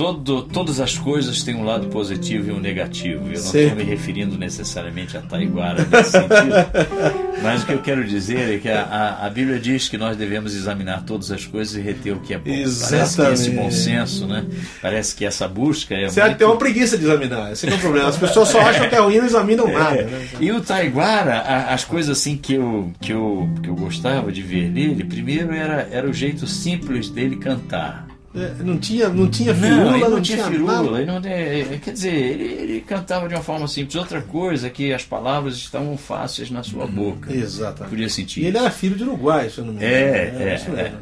Todo, 0.00 0.42
todas 0.44 0.80
as 0.80 0.96
coisas 0.96 1.42
têm 1.42 1.54
um 1.54 1.62
lado 1.62 1.88
positivo 1.88 2.48
e 2.48 2.52
um 2.52 2.58
negativo. 2.58 3.24
Eu 3.26 3.32
não 3.32 3.32
estou 3.34 3.76
me 3.76 3.82
referindo 3.82 4.38
necessariamente 4.38 5.14
a 5.14 5.20
Taiguara 5.20 5.84
nesse 5.84 6.12
sentido. 6.12 6.54
Mas 7.42 7.62
o 7.62 7.66
que 7.66 7.72
eu 7.72 7.82
quero 7.82 8.02
dizer 8.06 8.54
é 8.54 8.58
que 8.58 8.68
a, 8.70 8.82
a, 8.82 9.26
a 9.26 9.28
Bíblia 9.28 9.58
diz 9.58 9.90
que 9.90 9.98
nós 9.98 10.16
devemos 10.16 10.56
examinar 10.56 11.02
todas 11.04 11.30
as 11.30 11.44
coisas 11.44 11.76
e 11.76 11.82
reter 11.82 12.14
o 12.14 12.20
que 12.20 12.32
é 12.32 12.38
bom. 12.38 12.44
Parece 12.44 12.88
que 12.88 12.94
Exatamente. 12.94 13.40
esse 13.40 13.50
bom 13.50 13.70
senso, 13.70 14.26
né? 14.26 14.46
Parece 14.80 15.14
que 15.14 15.22
essa 15.26 15.46
busca 15.46 15.94
é. 15.94 16.08
Você 16.08 16.22
muito- 16.22 16.38
tem 16.38 16.46
uma 16.46 16.56
preguiça 16.56 16.96
de 16.96 17.04
examinar, 17.04 17.52
esse 17.52 17.68
é 17.68 17.74
o 17.74 17.78
problema. 17.78 18.08
As 18.08 18.16
pessoas 18.16 18.48
só 18.48 18.58
acham 18.60 18.88
que 18.88 18.94
é 18.94 18.98
ruim 19.00 19.16
e 19.16 19.18
não 19.18 19.26
examinam 19.26 19.70
nada. 19.70 19.96
É. 19.96 20.04
Né? 20.04 20.28
E 20.40 20.50
o 20.50 20.62
Taiguara, 20.62 21.40
a- 21.40 21.74
as 21.74 21.84
coisas 21.84 22.16
assim 22.18 22.38
que 22.38 22.54
eu, 22.54 22.90
que 23.02 23.12
eu, 23.12 23.50
que 23.62 23.68
eu 23.68 23.74
gostava 23.74 24.32
de 24.32 24.40
ver 24.40 24.70
nele, 24.70 25.04
primeiro 25.04 25.52
era, 25.52 25.86
era 25.92 26.08
o 26.08 26.12
jeito 26.14 26.46
simples 26.46 27.10
dele 27.10 27.36
cantar. 27.36 28.06
É, 28.32 28.62
Não 28.62 28.78
tinha, 28.78 29.08
não 29.08 29.28
tinha 29.28 29.52
firula, 29.52 29.84
não, 29.90 29.98
não, 29.98 30.10
não 30.10 30.22
tinha 30.22 30.38
nada. 30.38 30.50
firula, 30.50 31.04
não 31.04 31.20
tem- 31.20 31.78
quer 31.80 31.92
dizer, 31.92 32.14
ele, 32.14 32.44
ele 32.44 32.80
cantava 32.82 33.28
de 33.28 33.34
uma 33.34 33.42
forma 33.42 33.66
simples. 33.66 33.96
Outra 33.96 34.22
coisa 34.22 34.68
é 34.68 34.70
que 34.70 34.92
as 34.92 35.04
palavras 35.04 35.56
estavam 35.56 35.96
fáceis 35.96 36.48
na 36.48 36.62
sua 36.62 36.86
boca. 36.86 37.32
Exatamente. 37.34 37.90
Podia 37.90 38.08
sentir 38.08 38.42
E 38.42 38.46
ele 38.46 38.56
era 38.58 38.70
filho 38.70 38.94
de 38.96 39.02
Uruguai, 39.02 39.50
se 39.50 39.58
eu 39.58 39.64
não 39.64 39.72
me 39.72 39.78
engano. 39.80 39.92
É, 39.94 40.50
é, 40.52 40.54
isso 40.54 40.70
é. 40.70 40.82
mesmo. 40.84 40.98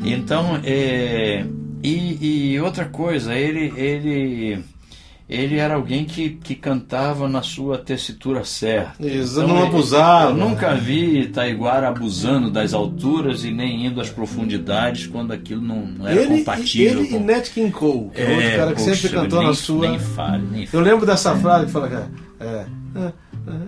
Então, 0.00 0.60
é, 0.62 1.44
e, 1.82 2.52
e 2.52 2.60
outra 2.60 2.84
coisa, 2.84 3.34
ele, 3.34 3.72
ele, 3.76 4.62
ele 5.28 5.56
era 5.58 5.74
alguém 5.74 6.04
que, 6.04 6.30
que 6.30 6.54
cantava 6.54 7.28
na 7.28 7.42
sua 7.42 7.76
tessitura 7.78 8.44
certa. 8.44 8.94
Isso, 9.06 9.34
Então, 9.42 9.48
não 9.48 9.58
ele- 9.58 9.66
abusava. 9.68 10.30
Eu 10.30 10.36
nunca 10.36 10.74
vi 10.74 11.26
Taiguara 11.28 11.88
abusando 11.88 12.50
das 12.50 12.72
alturas 12.72 13.44
e 13.44 13.50
nem 13.50 13.84
indo 13.86 14.00
às 14.00 14.08
profundidades 14.08 15.06
quando 15.06 15.32
aquilo 15.32 15.60
não, 15.60 15.84
não 15.84 16.08
era 16.08 16.20
Ele, 16.22 16.38
compatível 16.38 17.00
ele 17.00 17.08
com... 17.10 17.16
e 17.16 17.20
Nat 17.20 17.48
King 17.50 17.70
Cole, 17.70 18.10
que 18.14 18.22
é, 18.22 18.30
outro 18.34 18.50
cara 18.56 18.72
que 18.74 18.82
poxa, 18.82 18.94
sempre 18.94 19.16
cantou 19.16 19.38
nem, 19.40 19.48
na 19.48 19.54
sua. 19.54 19.88
Nem 19.90 19.98
fale, 19.98 20.46
nem 20.50 20.60
Eu 20.62 20.68
fale. 20.68 20.84
lembro 20.84 21.04
dessa 21.06 21.36
frase 21.36 21.66
que 21.66 21.72
fala, 21.72 21.88
cara. 21.88 22.10
É. 22.40 22.44
é, 22.44 23.00
é, 23.00 23.12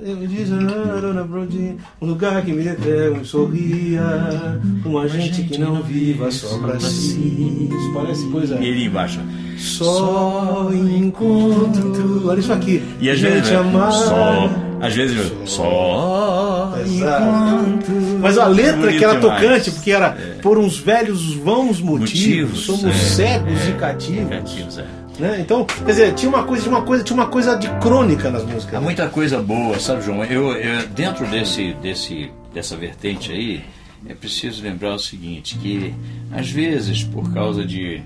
Eu 0.02 0.16
disse, 0.26 0.52
"Arona 0.52 1.24
Brody, 1.24 1.76
um 2.00 2.06
lugar 2.06 2.42
que 2.42 2.52
me 2.52 2.62
detreva, 2.62 3.16
me 3.18 3.24
sorria. 3.24 4.02
Uma 4.84 5.08
gente 5.08 5.42
que 5.44 5.58
não 5.58 5.82
viva 5.82 6.30
só 6.30 6.58
pra 6.58 6.78
si. 6.80 7.68
Isso 7.70 7.92
parece 7.94 8.26
coisa. 8.28 8.56
E 8.60 8.66
ele 8.66 8.84
embaixo. 8.86 9.20
Só 9.58 10.70
encontro. 10.72 12.28
Olha 12.28 12.38
isso 12.40 12.52
aqui. 12.52 12.82
E 13.00 13.10
às 13.10 13.18
gente 13.18 13.32
vezes, 13.34 13.52
amar. 13.52 13.92
só, 13.92 14.50
às 14.80 14.94
vezes, 14.94 15.32
só, 15.44 16.72
Exato. 16.80 17.22
enquanto 17.24 18.18
Mas 18.20 18.38
a 18.38 18.46
letra 18.46 18.90
que 18.92 19.04
era 19.04 19.18
demais. 19.20 19.40
tocante, 19.42 19.70
porque 19.72 19.90
era 19.90 20.16
por 20.42 20.56
uns 20.58 20.78
velhos 20.78 21.34
vãos 21.34 21.80
motivos, 21.80 22.50
Motivos, 22.60 22.60
somos 22.60 22.84
é, 22.84 22.92
cegos 22.92 23.60
é, 23.66 23.70
e 23.70 23.72
cativos. 23.74 24.28
Cativos, 24.30 24.78
é. 24.78 24.84
Né? 25.20 25.40
Então, 25.40 25.64
quer 25.64 25.84
dizer, 25.84 26.14
tinha 26.14 26.28
uma 26.30 26.44
coisa, 26.44 26.62
tinha 26.62 26.74
uma 26.74 26.82
coisa, 26.84 27.04
tinha 27.04 27.14
uma 27.16 27.26
coisa 27.28 27.54
de 27.56 27.68
crônica 27.78 28.30
nas 28.30 28.42
músicas. 28.44 28.74
Há 28.74 28.80
né? 28.80 28.84
muita 28.84 29.08
coisa 29.08 29.42
boa, 29.42 29.78
sabe, 29.78 30.02
João? 30.02 30.24
Eu, 30.24 30.52
eu- 30.56 30.86
dentro 30.88 31.26
desse, 31.26 31.74
desse, 31.74 32.30
dessa 32.54 32.74
vertente 32.76 33.30
aí, 33.30 33.62
é 34.08 34.14
preciso 34.14 34.62
lembrar 34.62 34.94
o 34.94 34.98
seguinte, 34.98 35.58
que 35.58 35.94
às 36.32 36.50
vezes 36.50 37.04
por 37.04 37.32
causa 37.34 37.66
de 37.66 38.00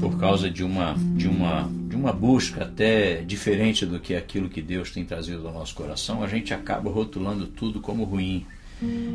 por 0.00 0.18
causa 0.18 0.50
de 0.50 0.64
uma 0.64 0.96
de 1.14 1.28
uma 1.28 1.70
de 1.88 1.94
uma 1.94 2.12
busca 2.12 2.64
até 2.64 3.22
diferente 3.22 3.86
do 3.86 4.00
que 4.00 4.16
aquilo 4.16 4.48
que 4.48 4.60
Deus 4.60 4.90
tem 4.90 5.04
trazido 5.04 5.46
ao 5.46 5.54
nosso 5.54 5.76
coração, 5.76 6.24
a 6.24 6.26
gente 6.26 6.52
acaba 6.52 6.90
rotulando 6.90 7.46
tudo 7.46 7.80
como 7.80 8.02
ruim. 8.02 8.44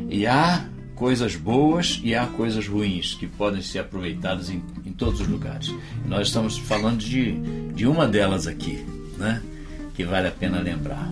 E 0.08 0.26
há 0.26 0.64
coisas 0.98 1.36
boas 1.36 2.00
e 2.02 2.14
há 2.14 2.26
coisas 2.26 2.66
ruins 2.66 3.14
que 3.14 3.26
podem 3.26 3.62
ser 3.62 3.78
aproveitadas 3.78 4.50
em, 4.50 4.60
em 4.84 4.92
todos 4.92 5.20
os 5.20 5.28
lugares. 5.28 5.72
Nós 6.04 6.26
estamos 6.26 6.58
falando 6.58 6.98
de, 6.98 7.32
de 7.72 7.86
uma 7.86 8.06
delas 8.06 8.48
aqui, 8.48 8.84
né? 9.16 9.40
Que 9.94 10.04
vale 10.04 10.26
a 10.26 10.30
pena 10.32 10.60
lembrar. 10.60 11.08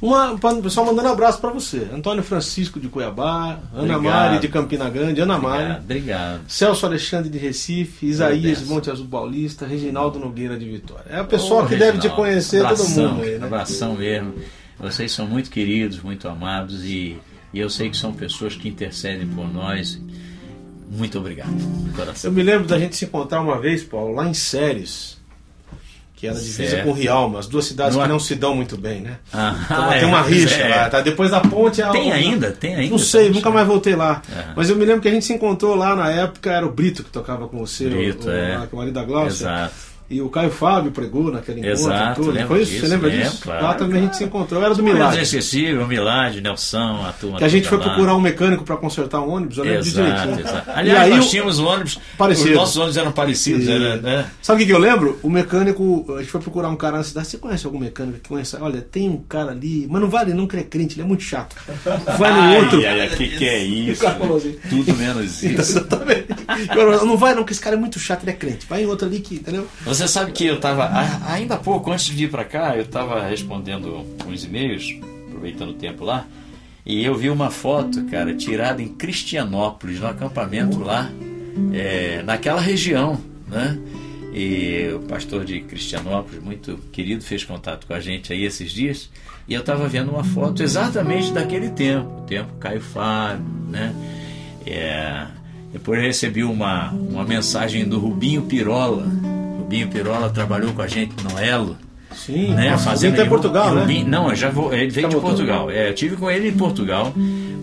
Uma, 0.00 0.32
o 0.32 0.62
pessoal 0.62 0.84
mandando 0.86 1.08
abraço 1.08 1.40
pra 1.40 1.50
você. 1.50 1.88
Antônio 1.92 2.22
Francisco 2.22 2.78
de 2.80 2.88
Cuiabá, 2.88 3.60
Ana 3.72 3.96
Obrigado. 3.96 4.02
Mari 4.02 4.38
de 4.40 4.48
Campina 4.48 4.90
Grande, 4.90 5.20
Ana 5.20 5.38
Mari, 5.38 5.80
Obrigado. 5.80 6.40
Celso 6.48 6.84
Alexandre 6.84 7.30
de 7.30 7.38
Recife, 7.38 8.06
Isaías. 8.06 8.62
Monte 8.66 8.90
Azul 8.90 9.06
Paulista, 9.06 9.64
Reginaldo 9.66 10.18
Nogueira 10.18 10.58
de 10.58 10.68
Vitória. 10.68 11.04
É 11.08 11.20
o 11.22 11.24
pessoal 11.26 11.64
Ô, 11.64 11.66
que 11.66 11.76
deve 11.76 11.98
te 11.98 12.08
Reginaldo, 12.08 12.16
conhecer, 12.22 12.58
todo 12.58 12.66
abração, 12.66 13.12
mundo 13.12 13.22
aí, 13.22 13.38
né? 13.38 13.46
Abração 13.46 13.94
mesmo. 13.94 14.34
Vocês 14.78 15.12
são 15.12 15.26
muito 15.26 15.48
queridos, 15.48 16.00
muito 16.00 16.28
amados 16.28 16.84
e, 16.84 17.16
e 17.52 17.58
eu 17.60 17.68
sei 17.70 17.90
que 17.90 17.96
são 17.96 18.12
pessoas 18.12 18.54
que 18.56 18.68
intercedem 18.68 19.26
por 19.26 19.52
nós. 19.52 20.00
Muito 20.90 21.18
obrigado, 21.18 21.50
coração. 21.96 22.30
Eu 22.30 22.34
me 22.34 22.42
lembro 22.42 22.66
da 22.66 22.78
gente 22.78 22.96
se 22.96 23.04
encontrar 23.06 23.40
uma 23.40 23.58
vez, 23.58 23.82
Paulo, 23.82 24.14
lá 24.14 24.28
em 24.28 24.34
Séries, 24.34 25.16
que 26.14 26.26
era 26.26 26.36
divisa 26.38 26.68
Certo. 26.70 26.84
com 26.84 26.92
Rialma, 26.92 27.38
as 27.38 27.46
duas 27.46 27.64
cidades 27.64 27.96
No 27.96 28.02
que 28.02 28.08
não 28.08 28.20
se 28.20 28.34
dão 28.34 28.54
muito 28.54 28.76
bem, 28.76 29.00
né? 29.00 29.16
Ah, 29.32 29.56
Então, 29.64 29.92
é, 29.92 29.98
tem 30.00 30.08
uma 30.08 30.20
rixa 30.22 30.54
é. 30.54 30.68
lá, 30.68 30.90
tá? 30.90 31.00
Depois 31.00 31.30
da 31.30 31.40
ponte... 31.40 31.80
a- 31.82 31.88
Tem 31.90 32.12
ainda? 32.12 32.52
Tem 32.52 32.74
ainda? 32.74 32.90
Não 32.90 32.98
sei, 32.98 33.30
nunca 33.30 33.50
mais 33.50 33.66
voltei 33.66 33.96
lá. 33.96 34.20
É. 34.30 34.52
Mas 34.54 34.68
eu 34.70 34.76
me 34.76 34.84
lembro 34.84 35.00
que 35.00 35.08
a 35.08 35.10
gente 35.10 35.24
se 35.24 35.32
encontrou 35.32 35.74
lá 35.74 35.96
na 35.96 36.10
época, 36.10 36.52
era 36.52 36.66
o 36.66 36.70
Brito 36.70 37.02
que 37.02 37.10
tocava 37.10 37.48
com 37.48 37.58
você, 37.58 37.88
Brito, 37.88 38.26
o, 38.28 38.30
o, 38.30 38.32
é. 38.34 38.52
é 38.54 38.68
o 38.70 38.76
marido 38.76 38.94
da 38.94 39.04
Glaucia. 39.04 39.46
Exato. 39.46 39.74
E 40.12 40.20
o 40.20 40.28
Caio 40.28 40.50
Fábio 40.50 40.90
pregou 40.92 41.32
naquele 41.32 41.60
encontro. 41.60 41.72
Exato, 41.86 42.22
tudo. 42.22 42.46
Foi 42.46 42.62
isso? 42.62 42.70
disso, 42.72 42.86
Você 42.86 42.92
lembra 42.92 43.10
disso? 43.10 43.38
claro, 43.42 43.64
lá 43.64 43.74
também 43.74 44.00
a 44.00 44.04
gente 44.04 44.16
se 44.16 44.24
encontrou. 44.24 44.62
Era 44.62 44.74
do 44.74 44.82
Milagre. 44.82 45.16
Inesquecível, 45.16 45.86
Milagre, 45.88 46.40
Nelson, 46.40 47.04
a 47.08 47.12
turma 47.12 47.38
Que 47.38 47.44
a 47.44 47.48
gente 47.48 47.66
foi 47.66 47.78
lá. 47.78 47.84
procurar 47.84 48.14
um 48.14 48.20
mecânico 48.20 48.62
para 48.64 48.76
consertar 48.76 49.20
um 49.20 49.30
ônibus, 49.30 49.56
eu 49.58 49.64
lembro 49.64 49.80
Exato, 49.80 50.06
direitinho. 50.10 50.40
exato. 50.46 50.70
Aliás, 50.74 51.00
aí 51.00 51.10
nós 51.16 51.26
o- 51.26 51.30
tínhamos 51.30 51.58
ônibus, 51.58 51.98
Parecido. 52.18 52.50
os 52.50 52.54
nossos 52.56 52.76
ônibus 52.76 52.96
eram 52.96 53.12
parecidos, 53.12 53.66
E- 53.66 53.70
era, 53.72 53.96
né? 53.96 54.26
Sabe 54.42 54.56
o 54.56 54.60
que, 54.60 54.66
que 54.66 54.76
eu 54.76 54.78
lembro? 54.80 55.18
O 55.22 55.30
mecânico, 55.30 56.04
a 56.16 56.18
gente 56.20 56.30
foi 56.30 56.40
procurar 56.40 56.68
um 56.68 56.76
cara 56.76 56.98
na 56.98 57.04
cidade. 57.04 57.26
Você 57.28 57.38
conhece 57.38 57.64
algum 57.64 57.78
mecânico 57.78 58.18
que 58.20 58.28
conhece? 58.28 58.56
Olha, 58.60 58.80
tem 58.82 59.08
um 59.08 59.16
cara 59.18 59.52
ali, 59.52 59.86
mas 59.90 60.00
não 60.02 60.08
vale 60.10 60.34
não 60.34 60.44
é 60.52 60.62
crente, 60.62 60.94
ele 60.96 61.02
é 61.02 61.06
muito 61.06 61.22
chato. 61.22 61.56
Vai 62.18 62.32
no 62.32 62.56
outro. 62.64 62.78
ai, 62.86 63.00
ai, 63.00 63.08
que 63.08 63.28
que 63.28 63.48
é 63.48 63.58
isso? 63.64 64.06
Assim. 64.06 64.56
Tudo 64.68 64.94
menos 64.94 65.42
Então, 65.42 65.62
isso. 65.62 65.78
exatamente. 65.78 66.11
Não 67.04 67.16
vai 67.16 67.34
não, 67.34 67.44
que 67.44 67.52
esse 67.52 67.60
cara 67.60 67.76
é 67.76 67.78
muito 67.78 67.98
chato, 67.98 68.22
ele 68.22 68.30
é 68.30 68.34
crente. 68.34 68.66
Vai 68.66 68.82
em 68.82 68.86
outro 68.86 69.06
ali 69.06 69.20
que, 69.20 69.36
entendeu? 69.36 69.66
Você 69.84 70.06
sabe 70.08 70.32
que 70.32 70.46
eu 70.46 70.56
estava, 70.56 70.90
ainda 71.26 71.54
há 71.54 71.58
pouco 71.58 71.90
antes 71.90 72.06
de 72.06 72.12
vir 72.12 72.30
para 72.30 72.44
cá, 72.44 72.76
eu 72.76 72.82
estava 72.82 73.26
respondendo 73.26 74.06
uns 74.26 74.44
e-mails, 74.44 74.96
aproveitando 75.28 75.70
o 75.70 75.74
tempo 75.74 76.04
lá, 76.04 76.26
e 76.84 77.04
eu 77.04 77.14
vi 77.14 77.30
uma 77.30 77.50
foto, 77.50 78.04
cara, 78.06 78.34
tirada 78.34 78.82
em 78.82 78.88
Cristianópolis, 78.88 80.00
no 80.00 80.06
acampamento 80.06 80.80
lá, 80.80 81.10
é, 81.72 82.22
naquela 82.22 82.60
região, 82.60 83.20
né? 83.46 83.78
E 84.34 84.90
o 84.94 85.00
pastor 85.00 85.44
de 85.44 85.60
Cristianópolis, 85.60 86.42
muito 86.42 86.78
querido, 86.90 87.22
fez 87.22 87.44
contato 87.44 87.86
com 87.86 87.92
a 87.92 88.00
gente 88.00 88.32
aí 88.32 88.44
esses 88.44 88.72
dias, 88.72 89.10
e 89.46 89.54
eu 89.54 89.60
estava 89.60 89.86
vendo 89.86 90.10
uma 90.10 90.24
foto 90.24 90.62
exatamente 90.62 91.32
daquele 91.32 91.70
tempo, 91.70 92.20
o 92.20 92.22
tempo 92.22 92.52
Caio 92.58 92.80
Fábio, 92.80 93.44
né? 93.68 93.94
É, 94.66 95.26
depois 95.72 95.98
eu 95.98 96.06
recebi 96.06 96.44
uma, 96.44 96.90
uma 96.90 97.24
mensagem 97.24 97.84
do 97.84 97.98
Rubinho 97.98 98.42
Pirola. 98.42 99.06
Rubinho 99.58 99.88
Pirola 99.88 100.28
trabalhou 100.30 100.72
com 100.72 100.82
a 100.82 100.86
gente 100.86 101.14
no 101.24 101.38
Elo. 101.38 101.76
Sim, 102.14 102.48
Né, 102.54 102.70
nossa, 102.70 102.90
fazendo 102.90 103.14
até 103.14 103.24
Portugal, 103.24 103.88
e 103.88 104.02
né? 104.02 104.04
Não, 104.06 104.28
eu 104.28 104.36
já 104.36 104.50
vou, 104.50 104.72
ele 104.72 104.90
veio 104.90 105.10
Já 105.10 105.16
de? 105.16 105.22
Portugal. 105.22 105.70
É, 105.70 105.88
eu 105.88 105.94
tive 105.94 106.16
com 106.16 106.30
ele 106.30 106.48
em 106.48 106.56
Portugal, 106.56 107.12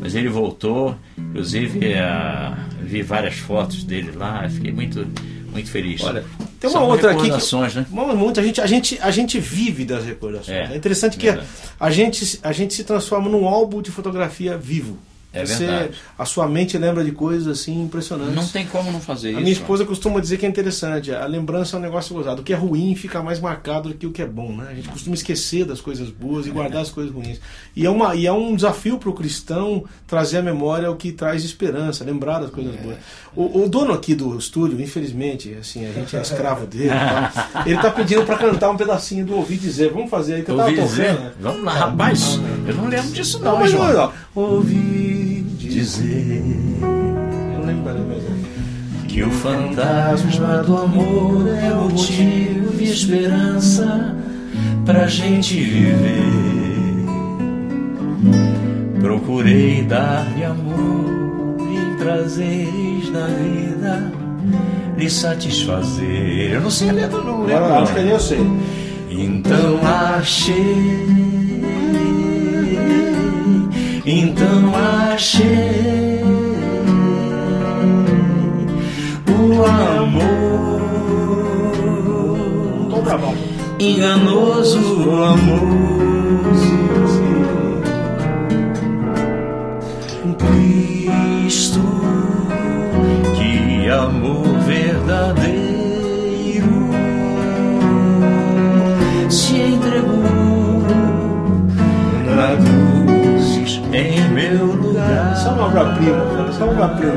mas 0.01 0.15
ele 0.15 0.27
voltou. 0.27 0.95
Inclusive, 1.17 1.85
é, 1.85 2.51
vi 2.81 3.03
várias 3.03 3.35
fotos 3.35 3.83
dele 3.83 4.11
lá. 4.15 4.49
Fiquei 4.49 4.71
muito, 4.71 5.05
muito 5.51 5.69
feliz. 5.69 6.03
Olha, 6.03 6.25
tem 6.59 6.69
uma 6.69 6.79
São 6.79 6.87
outra 6.87 7.11
aqui. 7.11 7.19
Que, 7.19 7.25
recordações, 7.25 7.75
né? 7.75 7.85
Muito, 7.89 8.39
a, 8.39 8.43
gente, 8.43 8.59
a, 8.59 8.65
gente, 8.65 8.99
a 8.99 9.11
gente 9.11 9.39
vive 9.39 9.85
das 9.85 10.03
recordações. 10.03 10.57
É, 10.57 10.73
É, 10.73 10.75
interessante 10.77 11.15
que 11.15 11.27
verdade. 11.27 11.47
a 11.79 11.91
gente, 11.91 12.39
a 12.41 12.51
gente 12.51 12.73
se 12.73 12.83
transforma 12.83 13.29
num 13.29 13.47
álbum 13.47 13.81
de 13.81 13.91
fotografia 13.91 14.57
vivo. 14.57 14.97
É 15.31 15.45
Você, 15.45 15.65
verdade. 15.67 15.91
a 16.17 16.25
sua 16.25 16.47
mente 16.47 16.75
lembra 16.75 17.03
de 17.03 17.11
coisas 17.11 17.47
assim 17.47 17.83
impressionantes. 17.83 18.33
Não 18.33 18.47
tem 18.47 18.65
como 18.65 18.91
não 18.91 18.99
fazer 18.99 19.27
A 19.27 19.31
isso. 19.33 19.39
minha 19.41 19.51
esposa 19.53 19.85
costuma 19.85 20.19
dizer 20.19 20.37
que 20.37 20.45
é 20.45 20.49
interessante. 20.49 21.13
A 21.13 21.25
lembrança 21.27 21.75
é 21.75 21.79
um 21.79 21.81
negócio 21.83 22.15
gozado. 22.15 22.41
O 22.41 22.43
que 22.43 22.51
é 22.51 22.55
ruim 22.55 22.95
fica 22.95 23.21
mais 23.21 23.39
marcado 23.39 23.89
do 23.89 23.95
que 23.95 24.07
o 24.07 24.11
que 24.11 24.23
é 24.23 24.25
bom, 24.25 24.51
né? 24.55 24.67
A 24.71 24.73
gente 24.73 24.89
costuma 24.89 25.13
esquecer 25.15 25.65
das 25.65 25.79
coisas 25.79 26.09
boas 26.09 26.47
e 26.47 26.49
guardar 26.49 26.81
as 26.81 26.89
coisas 26.89 27.13
ruins. 27.13 27.39
E 27.75 27.85
é, 27.85 27.89
uma, 27.91 28.15
e 28.15 28.25
é 28.25 28.33
um 28.33 28.55
desafio 28.55 28.97
para 28.97 29.09
o 29.09 29.13
cristão 29.13 29.83
trazer 30.07 30.37
à 30.37 30.41
memória 30.41 30.89
o 30.89 30.95
que 30.95 31.11
traz 31.11 31.43
esperança, 31.43 32.03
lembrar 32.03 32.39
das 32.39 32.49
coisas 32.49 32.75
boas. 32.77 32.97
O, 33.35 33.63
o 33.65 33.69
dono 33.69 33.93
aqui 33.93 34.15
do 34.15 34.35
estúdio, 34.35 34.81
infelizmente, 34.81 35.55
assim, 35.59 35.85
a 35.85 35.91
gente 35.91 36.15
é 36.15 36.21
escravo 36.21 36.65
dele. 36.65 36.89
tal, 36.89 37.67
ele 37.67 37.77
tá 37.77 37.91
pedindo 37.91 38.23
para 38.25 38.35
cantar 38.35 38.71
um 38.71 38.77
pedacinho 38.77 39.23
do 39.23 39.35
Ouvi 39.35 39.57
Dizer. 39.57 39.91
Vamos 39.93 40.09
fazer 40.09 40.33
aí 40.35 40.43
que 40.43 40.49
eu 40.49 40.57
tava 40.57 40.69
Ouvi 40.69 40.81
dizer? 40.81 41.09
tocando. 41.11 41.23
né? 41.25 41.31
Vamos 41.39 41.63
lá, 41.63 41.73
rapaz. 41.73 42.39
Eu 42.69 42.75
não 42.75 42.87
lembro 42.87 43.11
disso 43.11 43.39
não, 43.39 43.53
Não, 43.53 43.59
mas 43.59 43.71
João. 43.71 44.11
ó. 44.35 44.39
Ouvi 44.39 45.45
dizer. 45.57 46.43
Eu 47.55 47.65
lembro, 47.65 47.89
que 49.07 49.23
o 49.23 49.31
fantasma 49.31 50.57
do 50.63 50.77
amor 50.77 51.47
é 51.49 51.73
motivo 51.73 52.77
de 52.77 52.83
esperança 52.85 54.15
pra 54.85 55.07
gente 55.07 55.55
viver. 55.55 56.29
Procurei 59.01 59.83
dar-lhe 59.83 60.43
amor 60.43 61.57
e 61.59 61.97
prazeres 61.97 63.09
da 63.11 63.25
vida 63.25 64.11
lhe 64.97 65.09
satisfazer. 65.09 66.51
Eu 66.53 66.61
não 66.61 66.69
sei 66.69 66.89
a 66.89 66.93
letra, 66.93 67.21
não 67.21 67.41
lembro. 67.45 67.65
Agora, 67.65 67.81
acho 67.81 67.93
que 67.93 67.99
nem 68.01 68.11
eu 68.11 68.19
sei. 68.19 68.39
Então 69.09 69.79
achei, 70.17 71.18
então 74.11 74.73
achei 75.13 76.23
o 79.27 79.63
amor, 79.63 80.79
pra 83.03 83.17
baixo. 83.17 83.37
enganoso 83.79 84.79
amor. 85.23 86.18
Obra-prima, 106.39 106.49
isso 106.49 106.61
é 106.61 106.65
uma 106.65 106.73
obra-prima. 106.73 107.13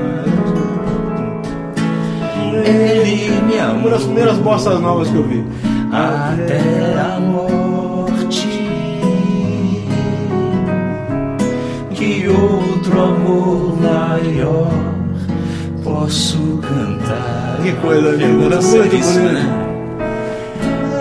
Ele 2.65 3.31
me 3.47 3.55
Uma 3.55 3.71
amou 3.71 3.91
das 3.91 4.03
primeiras 4.05 4.37
bossas 4.39 4.81
novas 4.81 5.09
que 5.09 5.17
eu 5.17 5.23
vi. 5.25 5.45
até 5.93 6.61
a 7.01 7.19
morte. 7.21 8.49
Que 11.95 12.29
outro 12.29 13.03
amor 13.03 13.77
maior 13.81 14.71
posso 15.85 16.39
cantar? 16.59 17.59
Que 17.63 17.73
coisa 17.73 18.11
linda, 18.11 18.27
Figura 18.27 18.61
muito 18.61 18.63
seríssima, 18.63 19.29
bonito. 19.29 19.35
né? 19.35 19.59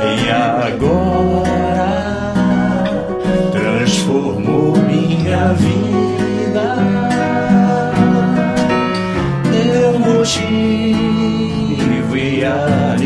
E 0.03 0.29
agora 0.31 2.34
transformou 3.51 4.75
minha 4.77 5.53
vida. 5.53 6.11
E 10.23 10.93
alegria 12.45 13.01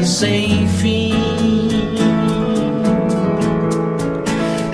e 0.00 0.04
sem 0.06 0.66
fim. 0.66 1.12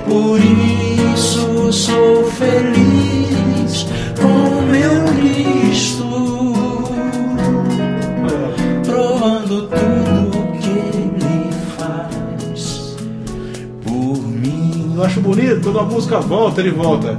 Por 0.07 0.39
isso 0.39 1.73
sou 1.73 2.31
feliz 2.31 3.89
com 4.21 4.63
meu 4.71 5.05
Cristo 5.17 6.05
provando 8.85 9.67
tudo 9.67 10.53
que 10.61 10.71
ele 10.71 11.51
faz 11.77 12.97
por 13.83 14.23
mim. 14.29 14.93
Eu 14.95 15.03
acho 15.05 15.21
bonito, 15.21 15.61
quando 15.61 15.81
a 15.81 15.85
música 15.85 16.21
volta, 16.21 16.61
ele 16.61 16.71
volta. 16.71 17.19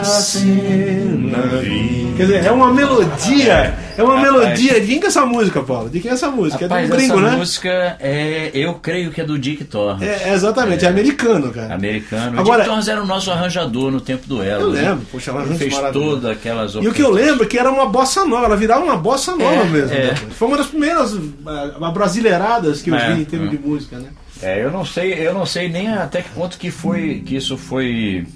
Assim 0.00 1.30
na 1.30 1.38
vida. 1.58 2.16
Quer 2.16 2.22
dizer, 2.22 2.44
é 2.46 2.50
uma 2.50 2.72
melodia. 2.72 3.74
É 3.98 4.02
uma 4.02 4.16
Rapaz. 4.16 4.32
melodia. 4.32 4.80
De 4.80 4.86
quem 4.86 4.98
que 5.00 5.06
é 5.06 5.08
essa 5.08 5.24
música, 5.26 5.62
Paulo? 5.62 5.88
De 5.90 6.00
quem 6.00 6.10
é 6.10 6.14
essa 6.14 6.30
música? 6.30 6.64
Rapaz, 6.64 6.84
é 6.84 6.90
do 6.90 6.96
gringo, 6.96 7.14
essa 7.18 7.30
né? 7.30 7.36
música 7.36 7.96
é, 8.00 8.50
eu 8.54 8.74
creio 8.74 9.10
que 9.10 9.20
é 9.20 9.24
do 9.24 9.38
Dick 9.38 9.64
Torrance. 9.64 10.04
É, 10.04 10.22
é 10.30 10.32
exatamente, 10.34 10.84
é, 10.84 10.88
americano, 10.88 11.50
cara. 11.50 11.74
Americano. 11.74 12.40
Agora- 12.40 12.56
o 12.58 12.62
Dick 12.62 12.68
Torrance 12.68 12.90
era 12.90 13.02
o 13.02 13.06
nosso 13.06 13.30
arranjador 13.30 13.90
no 13.90 14.00
tempo 14.00 14.26
do 14.26 14.42
Elo. 14.42 14.62
Eu 14.62 14.70
né? 14.70 14.82
lembro, 14.82 15.06
poxa, 15.12 15.30
ela 15.30 15.42
Ele 15.44 15.54
fez 15.56 15.74
todas 15.92 16.24
aquelas 16.30 16.74
E 16.74 16.88
o 16.88 16.92
que 16.92 17.02
eu 17.02 17.10
lembro 17.10 17.44
é 17.44 17.46
que 17.46 17.58
era 17.58 17.70
uma 17.70 17.86
bossa 17.86 18.24
nova, 18.24 18.46
ela 18.46 18.56
virava 18.56 18.84
uma 18.84 18.96
bossa 18.96 19.36
nova 19.36 19.62
É, 19.62 19.64
mesmo. 19.64 19.94
é. 19.94 20.04
né? 20.08 20.14
Foi 20.30 20.48
uma 20.48 20.56
das 20.56 20.66
primeiras 20.66 21.14
ah, 21.46 21.90
brasileiradas 21.90 22.82
que 22.82 22.90
eu 22.90 22.94
É, 22.94 23.14
vi 23.14 23.22
em 23.22 23.24
termos 23.24 23.48
é. 23.48 23.56
de 23.56 23.58
música, 23.58 23.98
né? 23.98 24.08
É, 24.42 24.62
eu 24.62 24.70
não 24.70 24.84
sei, 24.84 25.14
eu 25.14 25.32
não 25.32 25.46
sei 25.46 25.68
nem 25.70 25.88
até 25.88 26.20
que 26.20 26.28
ponto 26.30 26.58
que 26.58 26.70
foi 26.70 27.22
que 27.24 27.36
isso 27.36 27.56
foi, 27.56 28.26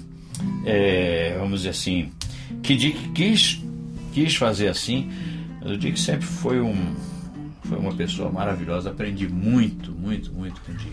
é, 0.65 1.35
vamos 1.39 1.59
dizer 1.61 1.69
assim, 1.69 2.11
que 2.61 2.75
Dick 2.75 3.09
quis 3.09 3.61
quis 4.13 4.35
fazer 4.35 4.67
assim. 4.67 5.09
Mas 5.61 5.71
o 5.71 5.77
Dick 5.77 5.99
sempre 5.99 6.25
foi 6.25 6.59
um 6.59 6.95
foi 7.63 7.77
uma 7.77 7.93
pessoa 7.93 8.29
maravilhosa. 8.29 8.89
Aprendi 8.89 9.27
muito, 9.27 9.91
muito, 9.91 10.31
muito 10.33 10.59
com 10.61 10.71
o 10.71 10.75
Dick. 10.75 10.91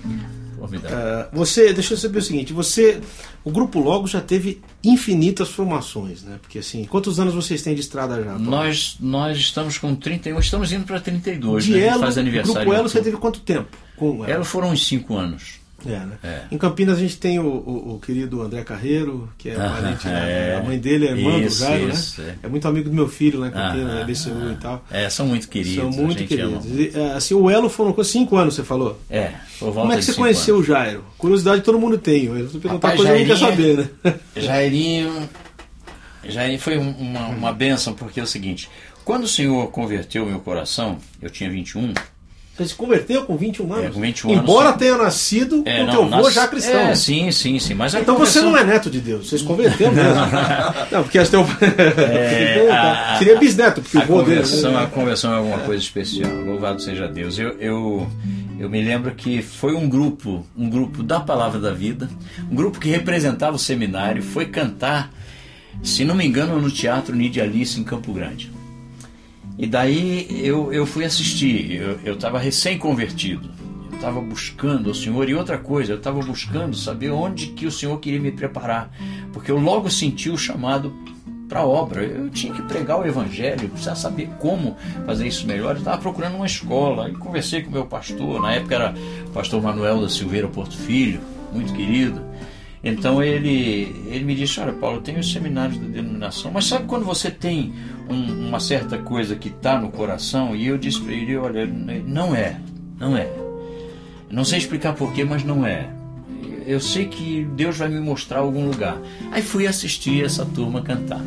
Formidável. 0.58 0.98
Ah, 0.98 1.28
você, 1.32 1.72
deixa 1.72 1.94
eu 1.94 1.98
saber 1.98 2.18
o 2.18 2.22
seguinte, 2.22 2.52
você, 2.52 3.00
o 3.44 3.50
Grupo 3.50 3.78
Logo 3.78 4.06
já 4.06 4.20
teve 4.20 4.60
infinitas 4.82 5.48
formações, 5.48 6.22
né? 6.24 6.38
Porque 6.40 6.58
assim, 6.58 6.84
quantos 6.84 7.20
anos 7.20 7.34
vocês 7.34 7.62
têm 7.62 7.74
de 7.74 7.80
estrada 7.80 8.16
já? 8.16 8.30
Paulo? 8.30 8.44
Nós 8.44 8.96
nós 9.00 9.38
estamos 9.38 9.78
com 9.78 9.94
31, 9.94 10.38
estamos 10.40 10.72
indo 10.72 10.84
para 10.84 11.00
32, 11.00 11.64
de 11.64 11.72
né? 11.72 11.86
Elo, 11.86 12.00
faz 12.00 12.16
o 12.16 12.20
aniversário. 12.20 12.60
Grupo 12.60 12.74
em 12.74 12.76
Elo 12.76 12.88
você 12.88 13.00
teve 13.00 13.16
quanto 13.16 13.40
tempo? 13.40 13.68
Com 13.96 14.24
Elo 14.24 14.44
foram 14.44 14.70
uns 14.70 14.86
5 14.86 15.16
anos. 15.16 15.60
É, 15.86 15.90
né? 15.90 16.12
É. 16.24 16.40
Em 16.50 16.58
Campinas 16.58 16.98
a 16.98 17.00
gente 17.00 17.16
tem 17.18 17.38
o, 17.38 17.44
o- 17.46 17.94
o 17.94 18.00
querido 18.00 18.42
André 18.42 18.64
Carreiro, 18.64 19.28
que 19.38 19.48
é 19.50 19.54
Ah, 19.54 19.70
parente, 19.80 20.06
né? 20.08 20.52
é. 20.54 20.56
a 20.56 20.62
mãe 20.62 20.76
dele 20.76 21.06
é 21.06 21.10
irmã 21.12 21.38
do 21.38 21.46
Isso, 21.46 21.60
Jairo, 21.60 21.88
isso, 21.90 22.20
né? 22.20 22.34
é. 22.42 22.46
É 22.46 22.48
muito 22.48 22.66
amigo 22.66 22.88
do 22.90 22.94
meu 22.94 23.06
filho 23.08 23.38
lá 23.38 23.46
em 23.46 23.50
Campinas, 23.52 23.92
Ah, 23.94 24.00
é 24.00 24.04
BCU 24.04 24.30
ah, 24.48 24.52
e 24.52 24.56
tal. 24.56 24.84
É, 24.90 25.08
são 25.08 25.26
muito 25.28 25.48
queridos. 25.48 25.94
São 25.94 26.04
muito 26.04 26.24
queridos. 26.24 26.66
E, 26.66 26.90
é, 26.92 27.12
assim, 27.12 27.34
o 27.34 27.48
Elo 27.48 27.68
foram 27.68 27.92
com 27.92 28.02
cinco 28.02 28.36
anos, 28.36 28.54
você 28.54 28.64
falou. 28.64 29.00
É, 29.08 29.32
Como 29.60 29.92
é 29.92 29.96
que 29.96 30.02
você 30.04 30.14
conheceu 30.14 30.56
anos. 30.56 30.66
o 30.68 30.72
Jairo? 30.72 31.04
Curiosidade 31.16 31.62
todo 31.62 31.78
mundo 31.78 31.96
tem. 31.96 32.24
Eu 32.24 32.48
vou 32.48 32.60
perguntar 32.60 32.88
Rapaz, 32.88 32.96
coisa 32.96 33.12
que 33.12 33.18
não 33.20 33.26
quer 33.28 33.36
Jairinho- 33.36 33.76
saber, 33.76 33.90
né? 34.04 34.14
Jairinho, 34.36 35.28
Jairinho 36.24 36.58
foi 36.58 36.76
um- 36.76 36.90
uma, 36.90 37.28
uma 37.28 37.52
benção, 37.52 37.94
porque 37.94 38.18
é 38.18 38.22
o 38.22 38.26
seguinte: 38.26 38.68
Quando 39.04 39.24
o 39.24 39.28
Senhor 39.28 39.70
converteu 39.70 40.26
meu 40.26 40.40
coração, 40.40 40.98
eu 41.22 41.30
tinha 41.30 41.48
21. 41.48 41.94
Você 42.58 42.66
se 42.66 42.74
converteu 42.74 43.24
com 43.24 43.36
21 43.36 43.72
anos? 43.72 43.86
É, 43.86 43.90
com 43.90 44.00
21 44.00 44.30
anos, 44.32 44.42
Embora 44.42 44.72
sim. 44.72 44.78
tenha 44.78 44.96
nascido 44.98 45.62
É, 45.64 45.78
com 45.78 45.84
não, 45.84 45.92
teu 45.92 46.02
avô 46.02 46.24
nas- 46.24 46.34
já 46.34 46.48
cristão. 46.48 46.80
É, 46.80 46.94
sim, 46.96 47.30
sim, 47.30 47.56
sim. 47.60 47.72
Mas 47.74 47.94
Então 47.94 48.18
você 48.18 48.40
conversão- 48.40 48.50
não 48.50 48.58
é 48.58 48.64
neto 48.64 48.90
de 48.90 49.00
Deus, 49.00 49.28
você 49.28 49.38
se 49.38 49.44
converteu 49.44 49.92
mesmo. 49.92 50.10
não, 50.90 51.02
porque 51.04 51.22
teu... 51.24 51.46
É, 52.02 52.68
a- 52.72 53.16
seria 53.18 53.38
bisneto, 53.38 53.80
porque 53.80 53.96
o 53.96 54.00
A 54.00 54.02
avô 54.02 54.22
dele. 54.22 54.40
conversão, 54.42 54.72
né? 54.72 54.82
a 54.82 54.86
conversão 54.88 55.32
é 55.32 55.36
alguma 55.36 55.58
coisa 55.60 55.80
especial. 55.82 56.32
Louvado 56.34 56.82
seja 56.82 57.06
Deus. 57.06 57.38
Eu, 57.38 57.50
eu, 57.60 58.08
eu 58.58 58.68
me 58.68 58.82
lembro 58.82 59.14
que 59.14 59.40
foi 59.40 59.74
um 59.76 59.88
grupo, 59.88 60.44
um 60.56 60.68
grupo 60.68 61.04
da 61.04 61.20
Palavra 61.20 61.60
da 61.60 61.72
Vida, 61.72 62.10
um 62.50 62.56
grupo 62.56 62.80
que 62.80 62.88
representava 62.90 63.54
o 63.54 63.58
seminário, 63.58 64.20
foi 64.20 64.46
cantar, 64.46 65.12
se 65.82 66.04
não 66.04 66.16
me 66.16 66.26
engano, 66.26 66.60
no 66.60 66.70
Teatro 66.72 67.14
Nidia 67.14 67.44
Alice 67.44 67.78
em 67.78 67.84
Campo 67.84 68.12
Grande. 68.12 68.50
E 69.58 69.66
daí 69.66 70.28
eu, 70.46 70.72
eu 70.72 70.86
fui 70.86 71.04
assistir, 71.04 71.82
eu 72.04 72.14
estava 72.14 72.38
recém-convertido, 72.38 73.50
eu 73.90 73.96
estava 73.96 74.20
buscando 74.20 74.88
o 74.88 74.94
Senhor. 74.94 75.28
E 75.28 75.34
outra 75.34 75.58
coisa, 75.58 75.92
eu 75.92 75.98
estava 75.98 76.20
buscando 76.20 76.76
saber 76.76 77.10
onde 77.10 77.48
que 77.48 77.66
o 77.66 77.72
Senhor 77.72 77.98
queria 77.98 78.20
me 78.20 78.30
preparar, 78.30 78.96
porque 79.32 79.50
eu 79.50 79.58
logo 79.58 79.90
senti 79.90 80.30
o 80.30 80.38
chamado 80.38 80.94
para 81.48 81.60
a 81.60 81.66
obra, 81.66 82.04
eu 82.04 82.28
tinha 82.28 82.52
que 82.52 82.62
pregar 82.62 83.00
o 83.00 83.06
Evangelho, 83.06 83.68
precisava 83.70 83.96
saber 83.96 84.28
como 84.38 84.76
fazer 85.06 85.26
isso 85.26 85.46
melhor, 85.46 85.74
eu 85.74 85.78
estava 85.78 85.96
procurando 85.96 86.36
uma 86.36 86.46
escola, 86.46 87.08
e 87.08 87.14
conversei 87.14 87.62
com 87.62 87.70
o 87.70 87.72
meu 87.72 87.86
pastor, 87.86 88.40
na 88.40 88.52
época 88.52 88.74
era 88.74 88.94
o 89.26 89.30
pastor 89.30 89.62
Manuel 89.62 90.02
da 90.02 90.10
Silveira 90.10 90.46
Porto 90.46 90.76
Filho, 90.76 91.20
muito 91.52 91.72
querido, 91.72 92.22
então 92.82 93.22
ele, 93.22 93.94
ele 94.08 94.24
me 94.24 94.34
disse: 94.34 94.60
Olha, 94.60 94.72
Paulo, 94.72 95.00
tenho 95.00 95.18
os 95.20 95.32
seminários 95.32 95.78
da 95.78 95.86
denominação, 95.86 96.50
mas 96.52 96.66
sabe 96.66 96.86
quando 96.86 97.04
você 97.04 97.30
tem 97.30 97.72
um- 98.08 98.48
uma 98.48 98.60
certa 98.60 98.98
coisa 98.98 99.34
que 99.36 99.48
está 99.48 99.78
no 99.80 99.90
coração? 99.90 100.54
E 100.54 100.66
eu 100.66 100.78
disse 100.78 101.00
para 101.00 101.12
ele: 101.12 101.36
Olha, 101.36 101.66
não 101.66 102.34
é, 102.34 102.56
não 102.98 103.16
é. 103.16 103.28
Não 104.30 104.44
sei 104.44 104.58
explicar 104.58 104.94
porquê, 104.94 105.24
mas 105.24 105.42
não 105.42 105.66
é. 105.66 105.88
eu 106.66 106.78
sei 106.80 107.06
que 107.06 107.46
Deus 107.56 107.78
vai 107.78 107.88
me 107.88 107.98
mostrar 107.98 108.40
algum 108.40 108.66
lugar. 108.66 108.98
Aí 109.32 109.40
fui 109.40 109.66
assistir 109.66 110.22
essa 110.24 110.44
turma 110.44 110.82
cantar. 110.82 111.22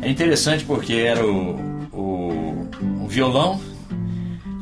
É 0.00 0.08
interessante 0.08 0.64
porque 0.64 0.92
era 0.94 1.26
o, 1.26 1.56
o, 1.92 2.68
o 3.02 3.08
violão, 3.08 3.60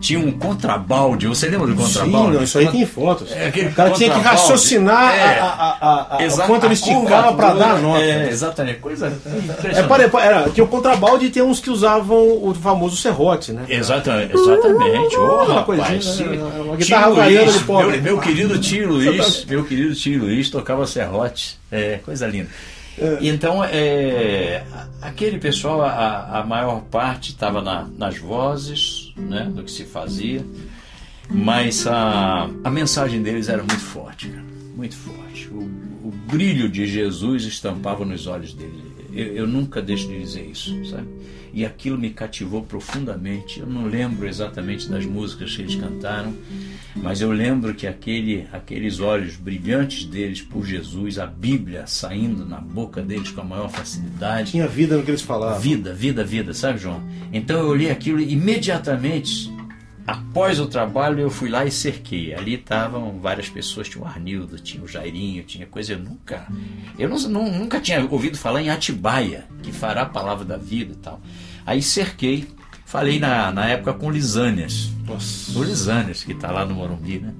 tinha 0.00 0.18
um 0.18 0.30
contrabalde. 0.32 1.26
Você 1.26 1.48
lembra 1.48 1.66
do 1.66 1.74
contrabalde? 1.74 2.28
Sim, 2.28 2.34
não, 2.34 2.42
isso 2.42 2.58
aí 2.58 2.68
tem 2.68 2.86
fotos. 2.86 3.30
É, 3.32 3.48
o 3.48 3.74
cara 3.74 3.90
tinha 3.90 4.10
que 4.10 4.20
raciocinar 4.20 5.14
É. 5.14 5.38
a, 5.40 5.44
a, 5.46 6.16
a, 6.18 6.24
Exato, 6.24 6.46
quanto 6.48 6.64
ele 6.66 6.74
esticava 6.74 7.32
para 7.34 7.52
do- 7.52 7.58
dar 7.58 7.70
a 7.76 7.78
nota. 7.78 8.00
É, 8.02 8.28
exatamente. 8.28 8.78
Coisa 8.80 9.12
É, 9.74 9.82
pare- 9.82 10.10
era, 10.22 10.48
tinha 10.50 10.64
o 10.64 10.68
contrabalde 10.68 11.26
e 11.26 11.30
tem 11.30 11.42
uns 11.42 11.60
que 11.60 11.70
usavam 11.70 12.16
o 12.42 12.54
famoso 12.54 12.96
serrote, 12.96 13.52
né? 13.52 13.64
Exatamente, 13.68 14.34
exatamente. 14.34 15.16
Ô, 15.16 15.44
Uma 15.44 15.64
coisinha, 15.64 16.26
né? 16.28 16.38
Uma 16.64 16.76
guitarra 16.76 17.06
Luiz, 17.08 17.52
de 17.54 17.60
pobre. 17.64 17.92
Meu, 17.92 18.02
meu 18.02 18.18
querido 18.20 18.58
tio 18.58 18.88
Luiz, 18.92 19.44
meu 19.44 19.64
querido 19.64 19.94
tio 19.94 20.20
Luiz 20.20 20.48
tocava 20.50 20.86
serrote. 20.86 21.58
É, 21.70 21.98
coisa 22.04 22.26
linda. 22.26 22.48
Então, 23.20 23.62
é, 23.64 24.62
aquele 25.00 25.38
pessoal, 25.38 25.82
a, 25.82 26.40
a 26.40 26.44
maior 26.44 26.80
parte 26.90 27.30
estava 27.30 27.62
na- 27.62 27.86
nas 27.96 28.18
vozes, 28.18 29.07
né, 29.18 29.50
do 29.54 29.62
que 29.62 29.70
se 29.70 29.84
fazia, 29.84 30.44
mas 31.30 31.86
a, 31.86 32.48
a 32.64 32.70
mensagem 32.70 33.22
deles 33.22 33.48
era 33.48 33.62
muito 33.62 33.80
forte, 33.80 34.28
cara, 34.28 34.44
muito 34.76 34.96
forte. 34.96 35.48
O, 35.48 35.60
o 36.04 36.12
brilho 36.26 36.68
de 36.68 36.86
Jesus 36.86 37.44
estampava 37.44 38.04
nos 38.04 38.26
olhos 38.26 38.54
dele. 38.54 38.87
Eu, 39.12 39.26
eu 39.34 39.46
nunca 39.46 39.80
deixo 39.80 40.08
de 40.08 40.18
dizer 40.18 40.46
isso, 40.50 40.84
sabe? 40.86 41.06
E 41.52 41.64
aquilo 41.64 41.98
me 41.98 42.10
cativou 42.10 42.62
profundamente. 42.62 43.60
Eu 43.60 43.66
não 43.66 43.86
lembro 43.86 44.28
exatamente 44.28 44.88
das 44.88 45.06
músicas 45.06 45.56
que 45.56 45.62
eles 45.62 45.74
cantaram, 45.74 46.34
mas 46.94 47.20
eu 47.20 47.32
lembro 47.32 47.74
que 47.74 47.86
aquele, 47.86 48.46
aqueles 48.52 49.00
olhos 49.00 49.36
brilhantes 49.36 50.04
deles 50.04 50.42
por 50.42 50.64
Jesus, 50.64 51.18
a 51.18 51.26
Bíblia 51.26 51.86
saindo 51.86 52.44
na 52.44 52.60
boca 52.60 53.00
deles 53.02 53.30
com 53.30 53.40
a 53.40 53.44
maior 53.44 53.70
facilidade. 53.70 54.50
Tinha 54.50 54.68
vida 54.68 54.96
no 54.96 55.02
que 55.02 55.10
eles 55.10 55.22
falavam. 55.22 55.60
Vida, 55.60 55.94
vida, 55.94 56.22
vida, 56.22 56.52
sabe, 56.52 56.78
João? 56.78 57.02
Então 57.32 57.58
eu 57.58 57.66
olhei 57.66 57.90
aquilo 57.90 58.20
e 58.20 58.32
imediatamente, 58.32 59.50
após 60.08 60.58
o 60.58 60.66
trabalho, 60.66 61.20
eu 61.20 61.30
fui 61.30 61.48
lá 61.50 61.64
e 61.66 61.70
cerquei. 61.70 62.34
Ali 62.34 62.54
estavam 62.54 63.18
várias 63.20 63.48
pessoas, 63.48 63.88
tinha 63.88 64.02
o 64.02 64.06
Arnildo, 64.06 64.58
tinha 64.58 64.82
o 64.82 64.88
Jairinho, 64.88 65.44
tinha 65.44 65.66
coisa. 65.66 65.92
Eu 65.92 65.98
nunca, 65.98 66.46
eu 66.98 67.08
não, 67.08 67.18
não- 67.28 67.52
nunca 67.58 67.78
tinha 67.80 68.04
ouvido 68.10 68.38
falar 68.38 68.62
em 68.62 68.70
Atibaia, 68.70 69.44
que 69.62 69.70
fará 69.70 70.02
a 70.02 70.06
palavra 70.06 70.44
da 70.44 70.56
vida 70.56 70.92
e 70.94 70.96
tal. 70.96 71.20
Aí 71.66 71.82
cerquei, 71.82 72.48
falei 72.86 73.18
na, 73.20 73.52
na 73.52 73.66
época 73.66 73.92
com 73.92 74.10
Lisânias, 74.10 74.90
Nossa. 75.06 75.58
o 75.58 75.62
Lisânias, 75.62 76.24
que 76.24 76.32
está 76.32 76.50
lá 76.50 76.64
no 76.64 76.74
Morumbi, 76.74 77.18
né? 77.18 77.34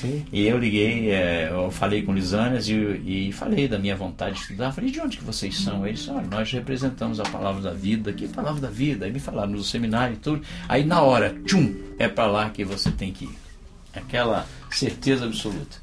Sim. 0.00 0.24
E 0.32 0.46
eu 0.46 0.58
liguei, 0.58 1.10
é, 1.10 1.48
eu 1.50 1.70
falei 1.70 2.02
com 2.02 2.12
Lisânias 2.12 2.68
e, 2.68 2.74
e 2.74 3.32
falei 3.32 3.66
da 3.66 3.78
minha 3.78 3.96
vontade 3.96 4.34
de 4.36 4.42
estudar. 4.42 4.72
Falei, 4.72 4.90
de 4.90 5.00
onde 5.00 5.16
que 5.16 5.24
vocês 5.24 5.56
são? 5.58 5.86
Eles 5.86 6.06
olha, 6.08 6.26
nós 6.26 6.50
representamos 6.52 7.18
a 7.18 7.24
palavra 7.24 7.62
da 7.62 7.72
vida. 7.72 8.12
Que 8.12 8.28
palavra 8.28 8.60
da 8.60 8.68
vida? 8.70 9.06
Aí 9.06 9.12
me 9.12 9.18
falaram 9.20 9.52
no 9.52 9.62
seminário 9.64 10.14
e 10.14 10.18
tudo. 10.18 10.42
Aí 10.68 10.84
na 10.84 11.00
hora, 11.00 11.34
tchum, 11.46 11.74
é 11.98 12.08
para 12.08 12.26
lá 12.26 12.50
que 12.50 12.64
você 12.64 12.90
tem 12.90 13.12
que 13.12 13.24
ir. 13.24 13.38
Aquela 13.94 14.46
certeza 14.70 15.24
absoluta. 15.24 15.78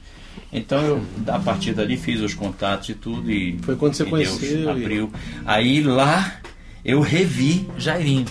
Então 0.51 0.79
eu, 0.81 1.01
a 1.27 1.39
partir 1.39 1.73
dali, 1.73 1.97
fiz 1.97 2.21
os 2.21 2.33
contatos 2.33 2.89
e 2.89 2.93
tudo. 2.93 3.31
E, 3.31 3.57
Foi 3.63 3.75
quando 3.75 3.95
você 3.95 4.03
e 4.03 4.09
conheceu 4.09 4.39
Deus 4.49 4.65
e- 4.65 4.69
abriu. 4.83 5.11
Aí 5.45 5.81
lá 5.81 6.39
eu 6.85 7.01
revi 7.01 7.67
Jairinho, 7.77 8.25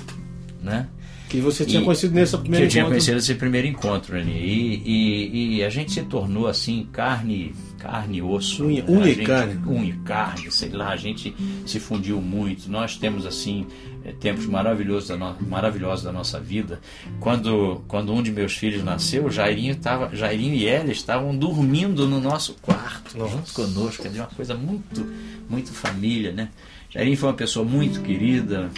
né? 0.63 0.87
Que 1.33 1.41
você 1.41 1.65
tinha 1.65 1.81
E- 1.81 1.85
conhecido 1.85 2.15
nessa 2.15 2.37
que 2.37 2.43
primeira 2.43 2.67
eu 2.67 2.69
tinha 2.69 2.83
encontro. 2.83 2.93
conhecido 2.95 3.17
esse 3.19 3.35
primeiro 3.35 3.67
encontro 3.67 4.17
ali. 4.17 4.31
E, 4.33 4.83
e, 4.85 5.57
e 5.57 5.65
a 5.65 5.71
gente 5.71 5.91
se 5.91 6.03
tornou 6.03 6.47
assim, 6.47 6.87
carne, 6.93 7.55
carne 7.79 8.19
e 8.19 8.23
osso. 8.23 8.65
Unha- 8.67 8.83
né? 8.83 8.91
unha 8.91 9.05
A 9.05 9.09
e 9.09 9.15
gente- 9.15 9.27
carne. 9.27 9.61
Unha 9.67 9.89
e 9.89 9.93
carne, 10.05 10.51
sei 10.53 10.69
lá, 10.69 10.91
a 10.91 10.97
gente 10.97 11.35
se 11.65 11.81
fundiu 11.81 12.21
muito. 12.21 12.71
Nós 12.71 12.97
temos 12.99 13.25
assim 13.25 13.67
eh, 14.05 14.13
tempos 14.13 14.45
maravilhosos 14.45 15.09
da, 15.09 15.17
no, 15.17 15.35
maravilhosos 15.49 16.05
da 16.05 16.13
nossa 16.13 16.39
vida. 16.39 16.81
Quando, 17.19 17.83
quando 17.89 18.13
um 18.13 18.23
de 18.23 18.31
meus 18.31 18.53
filhos 18.55 18.85
nasceu, 18.85 19.31
Jairinho, 19.31 19.75
tava, 19.77 20.15
Jairinho 20.15 20.55
e 20.55 20.67
ela 20.67 20.93
estavam 20.93 21.35
dormindo 21.35 22.07
no 22.07 22.21
nosso 22.21 22.57
quarto, 22.61 23.17
junto 23.27 23.53
conosco. 23.55 24.07
É 24.07 24.11
uma 24.11 24.27
coisa 24.27 24.55
muito, 24.55 25.07
muito 25.49 25.73
família, 25.73 26.31
né? 26.31 26.51
Jairinho 26.91 27.17
foi 27.17 27.31
uma 27.31 27.35
pessoa 27.37 27.65
muito 27.65 28.03
querida. 28.03 28.71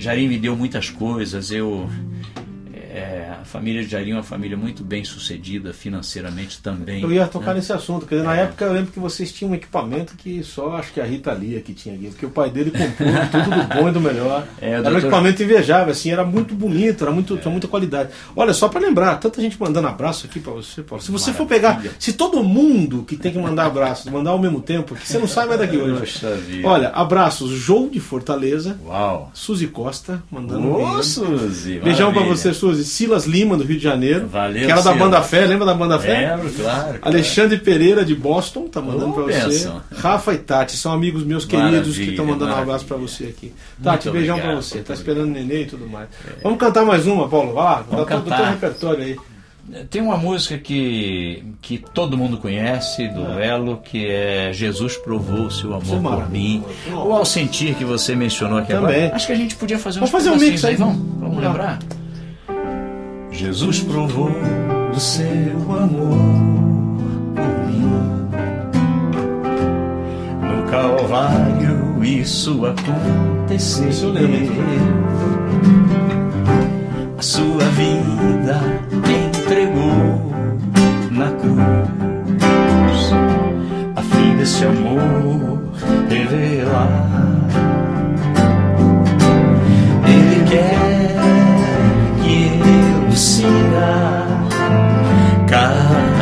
Jairinho 0.00 0.30
me 0.30 0.38
deu 0.38 0.56
muitas 0.56 0.88
coisas. 0.88 1.50
Eu 1.50 1.88
é, 2.92 3.34
a 3.40 3.44
família 3.44 3.82
de 3.84 3.88
Jairinho 3.90 4.14
é 4.14 4.16
uma 4.18 4.22
família 4.24 4.56
muito 4.56 4.82
bem 4.84 5.04
sucedida 5.04 5.72
financeiramente 5.72 6.60
também. 6.60 7.02
Eu 7.02 7.12
ia 7.12 7.26
tocar 7.26 7.48
né? 7.48 7.54
nesse 7.54 7.72
assunto, 7.72 8.06
quer 8.06 8.16
dizer, 8.16 8.26
na 8.26 8.34
época 8.36 8.64
eu 8.64 8.72
lembro 8.72 8.90
que 8.92 8.98
vocês 8.98 9.32
tinham 9.32 9.52
um 9.52 9.54
equipamento 9.54 10.14
que 10.16 10.42
só 10.42 10.76
acho 10.76 10.92
que 10.92 11.00
a 11.00 11.04
Rita 11.04 11.32
Lia 11.32 11.60
que 11.60 11.72
tinha 11.72 11.94
aqui, 11.94 12.08
porque 12.08 12.26
o 12.26 12.30
pai 12.30 12.50
dele 12.50 12.70
comprou 12.70 13.08
tudo 13.30 13.50
do 13.56 13.74
bom 13.82 13.88
e 13.88 13.92
do 13.92 14.00
melhor. 14.00 14.46
É, 14.60 14.70
era 14.70 14.80
um 14.80 14.82
doutor- 14.82 14.98
equipamento 15.00 15.42
invejável, 15.42 15.92
assim, 15.92 16.10
era 16.10 16.24
muito 16.24 16.54
bonito, 16.54 17.04
era 17.04 17.12
muito, 17.12 17.36
tinha 17.36 17.50
muita 17.50 17.68
qualidade. 17.68 18.10
Olha, 18.34 18.52
só 18.52 18.68
pra 18.68 18.80
lembrar, 18.80 19.16
tanta 19.16 19.40
gente 19.40 19.60
mandando 19.60 19.86
abraço 19.88 20.26
aqui 20.26 20.40
pra 20.40 20.52
você, 20.52 20.82
Paulo. 20.82 21.02
Se 21.02 21.10
você 21.10 21.32
for 21.32 21.46
pegar, 21.46 21.70
Maravilha. 21.70 21.94
se 21.98 22.12
todo 22.14 22.42
mundo 22.42 23.04
que 23.04 23.16
tem 23.16 23.32
que 23.32 23.38
mandar 23.38 23.66
abraço, 23.66 24.10
mandar 24.10 24.30
ao 24.30 24.38
mesmo 24.38 24.60
tempo, 24.60 24.94
que 24.94 25.06
você 25.06 25.18
não 25.18 25.28
sai 25.28 25.46
mais 25.46 25.60
daqui 25.60 25.76
hoje. 25.76 26.20
Olha, 26.64 26.88
abraços, 26.88 27.50
João 27.50 27.88
de 27.88 28.00
Fortaleza, 28.00 28.78
Uau! 28.84 29.30
Suzy 29.34 29.66
Costa, 29.68 30.22
mandando 30.30 30.66
um 30.66 30.72
Ô, 30.72 30.86
beijo. 30.94 31.02
Suzy! 31.02 31.78
Beijão 31.78 32.10
pra 32.12 32.20
maravilha. 32.22 32.36
você, 32.36 32.52
Suzy. 32.54 32.79
Silas 32.84 33.24
Lima, 33.24 33.56
do 33.56 33.64
Rio 33.64 33.76
de 33.78 33.82
Janeiro. 33.84 34.26
Valeu, 34.26 34.66
Que 34.66 34.70
era 34.72 34.80
da. 34.82 34.94
Banda 34.94 35.22
Fé, 35.22 35.46
lembra 35.46 35.66
da 35.66 35.74
Banda 35.74 35.98
Fé? 35.98 36.34
Lembro, 36.36 36.50
claro. 36.52 36.80
claro. 36.84 36.98
Alexandre 37.02 37.58
Pereira 37.58 38.04
de 38.04 38.14
Boston 38.14 38.68
tá 38.68 38.80
mandando 38.80 39.10
Ô, 39.10 39.12
pra 39.12 39.22
você. 39.24 39.40
benção. 39.48 39.80
Rafa 39.96 40.34
e 40.34 40.38
Tati 40.38 40.76
são 40.76 40.92
amigos 40.92 41.22
meus 41.24 41.44
queridos 41.44 41.70
Maravilha, 41.72 42.04
que 42.04 42.10
estão 42.10 42.24
mandando 42.24 42.44
um 42.44 42.48
maravilha. 42.48 42.62
abraço 42.74 42.84
pra 42.86 42.96
você 42.96 43.24
aqui. 43.24 43.52
Tati, 43.82 44.06
Muito 44.06 44.16
beijão 44.18 44.36
obrigado, 44.36 44.54
pra 44.56 44.62
você. 44.62 44.78
Tá 44.80 44.94
esperando 44.94 45.24
o 45.28 45.30
neném 45.32 45.62
e 45.62 45.66
tudo 45.66 45.88
mais. 45.88 46.08
Vamos 46.42 46.58
cantar 46.58 46.84
mais 46.84 47.06
uma, 47.06 47.28
Paulo? 47.28 47.54
Vai 47.54 47.64
lá, 47.64 47.84
Vamos 47.88 48.06
dá 48.06 48.16
todo 48.16 48.20
o 48.20 48.28
teu 48.28 48.36
cantar. 48.36 48.50
repertório 48.50 49.02
aí. 49.04 49.16
Tem 49.88 50.02
uma 50.02 50.16
música 50.16 50.58
que, 50.58 51.44
que 51.62 51.78
todo 51.78 52.16
mundo 52.18 52.38
conhece 52.38 53.06
do 53.08 53.38
Elo, 53.38 53.76
que 53.76 54.04
é 54.04 54.50
Jesus 54.52 54.96
provou 54.96 55.46
o 55.46 55.50
seu 55.50 55.78
Isso 55.78 55.92
é 55.94 55.96
amor 55.96 56.16
por 56.16 56.30
mim. 56.30 56.64
Ou 56.92 57.12
ao 57.12 57.24
sentir 57.24 57.74
que 57.76 57.84
você 57.84 58.16
mencionou 58.16 58.58
aqui 58.58 58.72
Também. 58.72 58.96
agora. 59.04 59.14
Acho 59.14 59.28
que 59.28 59.32
a 59.32 59.36
gente 59.36 59.54
podia 59.54 59.78
fazer 59.78 60.00
uns 60.00 60.10
Vamos 60.10 60.24
fazer 60.26 60.30
um 60.30 60.40
mix 60.44 60.64
aí. 60.64 60.74
Vamos, 60.74 60.96
vamos 61.20 61.40
lembrar? 61.40 61.78
Jesus 63.40 63.80
provou 63.80 64.30
o 64.94 65.00
seu 65.00 65.22
amor 65.72 66.18
por 67.34 67.66
mim. 67.66 67.88
No 70.42 70.70
Calvário 70.70 72.04
isso 72.04 72.66
aconteceu. 72.66 73.88
Isso 73.88 74.04
eu 74.04 74.12
lembro. 74.12 74.62
A 77.16 77.22
sua 77.22 77.64
vida 77.64 78.60
entregou 79.08 80.34
na 81.10 81.30
cruz, 81.30 83.10
a 83.96 84.02
fim 84.02 84.36
desse 84.36 84.66
amor 84.66 85.62
revelar. 86.10 87.39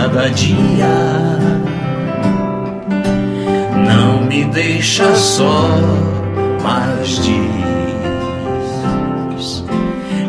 Cada 0.09 0.31
dia. 0.31 1.39
Não 3.87 4.23
me 4.25 4.45
deixa 4.47 5.15
só, 5.15 5.69
mas 6.63 7.23
diz 7.23 7.59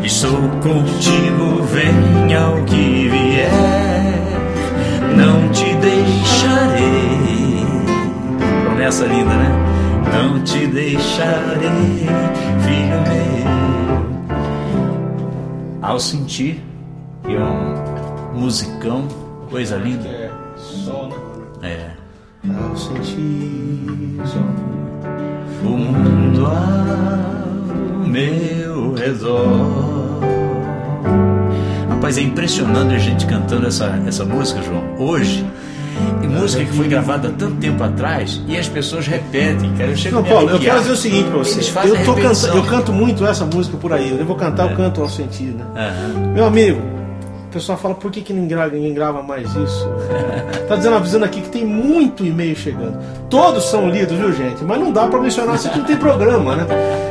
Estou 0.03 0.49
contigo, 0.61 1.63
venha 1.63 2.49
o 2.49 2.65
que 2.65 3.07
vier, 3.07 3.51
não 5.15 5.49
te 5.49 5.73
deixarei. 5.75 7.65
Promessa 8.65 9.05
linda, 9.05 9.33
né? 9.33 9.51
Não 10.13 10.43
te 10.43 10.67
deixarei, 10.67 12.07
filho 12.59 13.01
meu. 13.07 13.49
Ao 15.81 15.99
sentir 15.99 16.68
que 17.29 17.35
é 17.35 17.43
um 17.43 18.39
musicão, 18.39 19.07
coisa 19.49 19.77
linda. 19.77 20.07
É, 20.07 20.31
sol, 20.57 21.09
né? 21.61 21.69
É. 21.69 21.89
Ao 22.51 22.75
sentir. 22.75 24.19
O 25.63 25.69
mundo 25.69 26.45
ao 26.47 28.07
meu 28.07 28.95
redor. 28.95 30.19
Rapaz, 31.89 32.17
é 32.17 32.21
impressionante 32.21 32.95
a 32.95 32.97
gente 32.97 33.27
cantando 33.27 33.67
essa, 33.67 34.01
essa 34.07 34.25
música, 34.25 34.61
João, 34.63 34.95
hoje. 34.97 35.45
E 36.23 36.27
música 36.27 36.63
que 36.63 36.71
foi 36.71 36.87
gravada 36.87 37.29
tanto 37.37 37.57
tempo 37.57 37.83
atrás 37.83 38.41
e 38.47 38.57
as 38.57 38.69
pessoas 38.69 39.05
repetem, 39.05 39.73
cara. 39.73 39.91
Eu 39.91 39.97
chego 39.97 40.15
Não, 40.15 40.23
Paulo, 40.23 40.49
eu 40.49 40.59
quero 40.59 40.79
dizer 40.79 40.91
o 40.91 40.95
seguinte 40.95 41.29
pra 41.29 41.39
você. 41.39 41.55
Eles 41.55 41.67
fazem 41.67 41.91
Eu, 41.91 42.05
tô 42.05 42.13
cantando, 42.15 42.57
eu 42.57 42.63
canto 42.63 42.93
muito 42.93 43.25
essa 43.27 43.45
música 43.45 43.77
por 43.77 43.91
aí. 43.91 44.17
Eu 44.17 44.25
vou 44.25 44.37
cantar, 44.37 44.71
eu 44.71 44.77
canto 44.77 45.01
ao 45.01 45.09
sentir, 45.09 45.53
né? 45.53 45.65
Aham. 45.75 46.33
Meu 46.33 46.45
amigo, 46.45 46.98
o 47.49 47.51
pessoal 47.51 47.79
fala, 47.79 47.95
por 47.95 48.11
que, 48.11 48.21
que 48.21 48.31
ninguém, 48.31 48.49
grava, 48.49 48.75
ninguém 48.75 48.93
grava 48.93 49.23
mais 49.23 49.49
isso? 49.55 49.89
tá 50.69 50.75
dizendo, 50.75 50.95
avisando 50.95 51.25
aqui 51.25 51.41
que 51.41 51.49
tem 51.49 51.65
muito 51.65 52.23
e-mail 52.23 52.55
chegando. 52.55 52.99
Todos 53.27 53.65
são 53.65 53.89
lidos, 53.89 54.15
viu, 54.15 54.31
gente? 54.31 54.63
Mas 54.63 54.79
não 54.79 54.91
dá 54.91 55.07
para 55.07 55.19
mencionar 55.19 55.57
se 55.57 55.67
não 55.75 55.83
tem 55.83 55.97
programa, 55.97 56.55
né? 56.55 56.67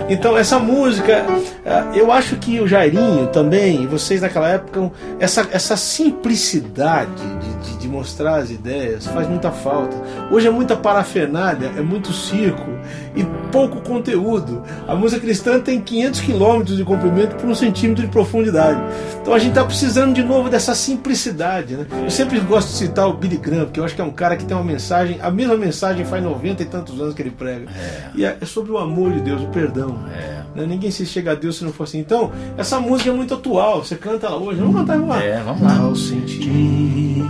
Então, 0.09 0.39
essa 0.39 0.59
música, 0.61 1.26
eh, 1.64 1.84
eu 1.93 2.12
acho 2.12 2.36
que 2.36 2.61
o 2.61 2.68
Jairinho 2.68 3.26
também, 3.26 3.82
e 3.82 3.86
vocês 3.86 4.22
naquela 4.22 4.49
época, 4.49 4.93
essa, 5.18 5.49
essa 5.51 5.76
simplicidade 5.76 7.11
de, 7.16 7.70
de, 7.70 7.78
de 7.78 7.78
mostrar 7.99 8.36
as 8.36 8.51
ideias 8.51 9.07
faz 9.09 9.28
muita 9.28 9.51
falta. 9.51 9.96
Hoje 10.30 10.46
é 10.46 10.51
muita 10.51 10.76
parafernália, 10.76 11.72
é 11.76 11.80
muito 11.80 12.12
circo 12.12 12.70
e 13.16 13.24
pouco 13.51 13.80
conteúdo. 13.80 14.62
A 14.86 14.94
música 14.94 15.20
cristã 15.20 15.59
tem 15.59 15.80
500 15.80 16.20
quilômetros 16.20 16.76
de 16.76 16.84
comprimento 16.84 17.34
por 17.36 17.46
um 17.46 17.55
centímetro 17.55 18.05
de 18.05 18.09
profundidade. 18.09 18.80
Então 19.20 19.34
a 19.34 19.38
gente 19.38 19.51
está 19.51 19.64
precisando 19.64 20.14
de 20.14 20.22
novo 20.22 20.49
dessa 20.49 20.74
simplicidade. 20.76 21.74
Né? 21.74 21.86
Eu 22.05 22.11
sempre 22.11 22.38
gosto 22.38 22.68
de 22.68 22.74
citar 22.74 23.09
o 23.09 23.14
Billy 23.14 23.36
Graham, 23.36 23.64
porque 23.64 23.80
eu 23.80 23.84
acho 23.84 23.96
que 23.96 24.01
é 24.01 24.05
um 24.05 24.12
cara 24.12 24.36
que 24.36 24.44
tem 24.44 24.57
uma 24.57 24.64
mensagem, 24.64 25.18
a 25.20 25.30
mesma 25.30 25.57
mensagem 25.57 26.05
faz 26.05 26.22
90 26.22 26.62
e 26.62 26.66
tantos 26.66 27.01
anos 27.01 27.14
que 27.14 27.22
ele 27.22 27.32
prega. 27.32 27.68
É. 27.70 28.11
E 28.14 28.24
é 28.24 28.38
sobre 28.44 28.70
o 28.70 28.78
amor 28.78 29.12
de 29.12 29.20
Deus, 29.20 29.42
o 29.42 29.49
perdão. 29.49 29.99
É. 30.14 30.42
Né? 30.55 30.66
Ninguém 30.66 30.92
se 30.92 31.05
chega 31.05 31.32
a 31.32 31.34
Deus 31.34 31.57
se 31.57 31.64
não 31.64 31.72
for 31.72 31.82
assim. 31.84 31.99
Então, 31.99 32.30
essa 32.57 32.78
música 32.78 33.11
é 33.11 33.12
muito 33.12 33.34
atual. 33.34 33.84
Você 33.84 33.96
canta 33.96 34.28
ela 34.28 34.36
hoje. 34.36 34.61
Vamos 34.61 34.76
cantar 34.76 35.01
lá. 35.01 35.22
É, 35.22 35.42
vamos 35.42 35.62
lá. 35.62 35.78
Ao 35.78 35.96
sentir 35.96 37.24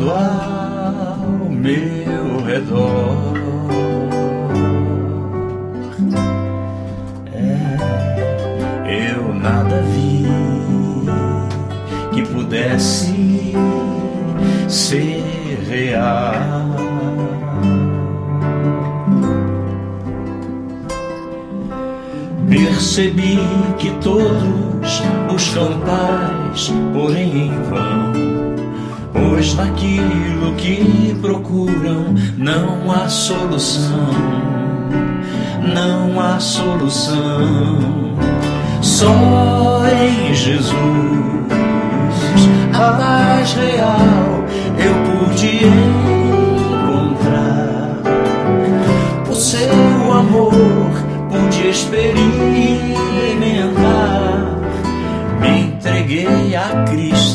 mundo 0.00 0.10
ao 0.10 1.50
meu 1.50 2.42
redor. 2.44 3.34
É, 7.32 9.14
eu 9.14 9.34
nada 9.34 9.82
vi 9.82 10.26
que 12.14 12.22
pudesse 12.32 13.54
ser 14.68 15.58
real. 15.68 16.34
Percebi 22.48 23.38
que 23.78 23.90
todos 24.02 25.02
buscam 25.28 25.78
paz, 25.80 26.72
porém 26.92 27.46
em 27.46 27.62
vão. 27.62 28.39
Pois 29.12 29.54
naquilo 29.54 30.54
que 30.56 31.16
procuram 31.20 32.14
não 32.36 32.90
há 32.90 33.08
solução, 33.08 34.10
não 35.62 36.20
há 36.20 36.38
solução. 36.38 38.18
Só 38.80 39.82
em 39.86 40.34
Jesus 40.34 40.70
a 42.72 42.92
paz 42.92 43.52
real 43.54 44.44
eu 44.78 44.94
pude 45.04 45.64
encontrar. 46.86 48.00
O 49.28 49.34
seu 49.34 50.12
amor 50.12 50.52
pude 51.30 51.68
experimentar. 51.68 54.56
Me 55.40 55.62
entreguei 55.64 56.54
a 56.56 56.84
Cristo 56.84 57.29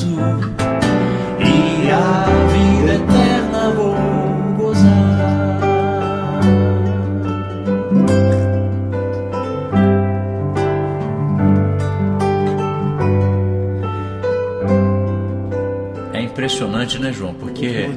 impressionante, 16.56 17.00
né, 17.00 17.12
João? 17.12 17.34
Porque 17.34 17.90